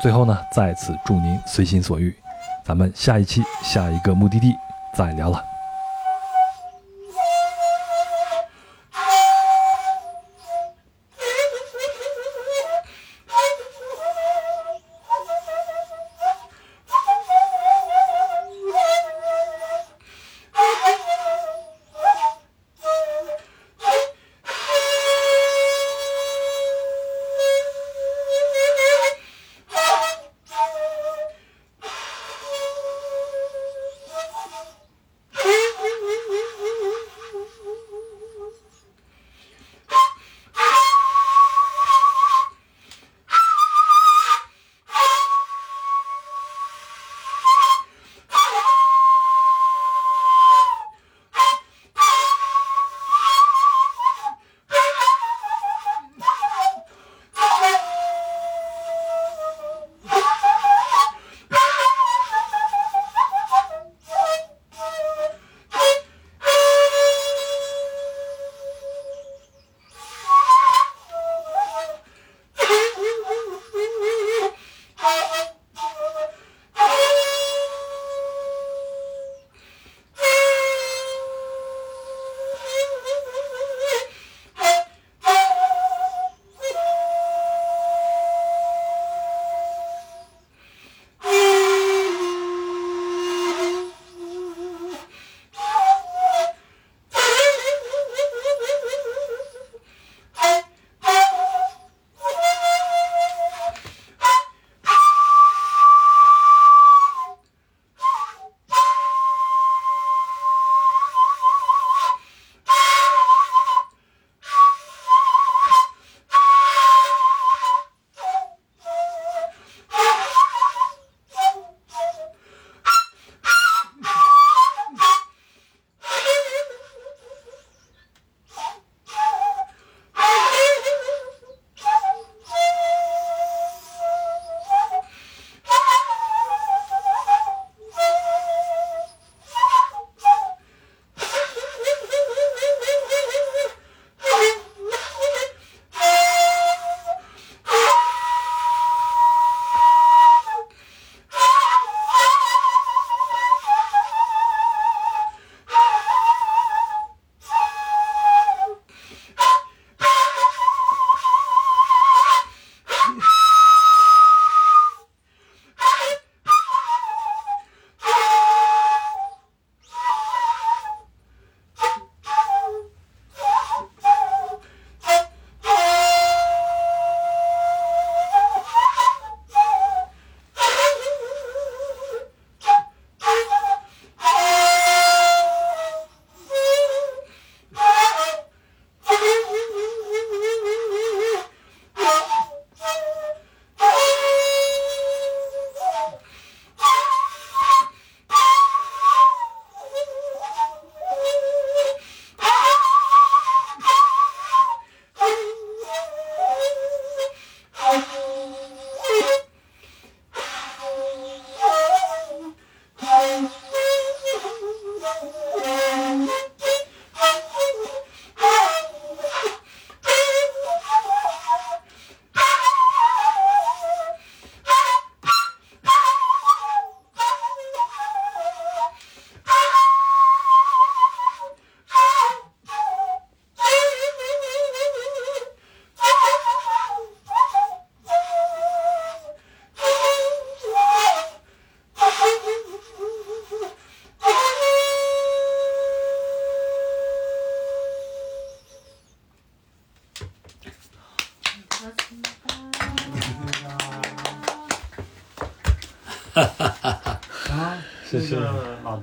[0.02, 2.14] 最后呢，再次祝您随心所欲，
[2.64, 4.54] 咱们下一期下一个目的地
[4.96, 5.55] 再聊了。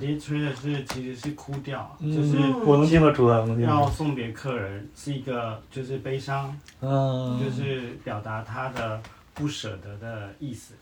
[0.03, 2.11] 个老爹吹的是其实是哭调，嗯。
[2.11, 9.01] 就是我能听得出来，我能听要送别客人，是一个就是悲伤，嗯，就是表达他的
[9.33, 10.73] 不舍得的意思。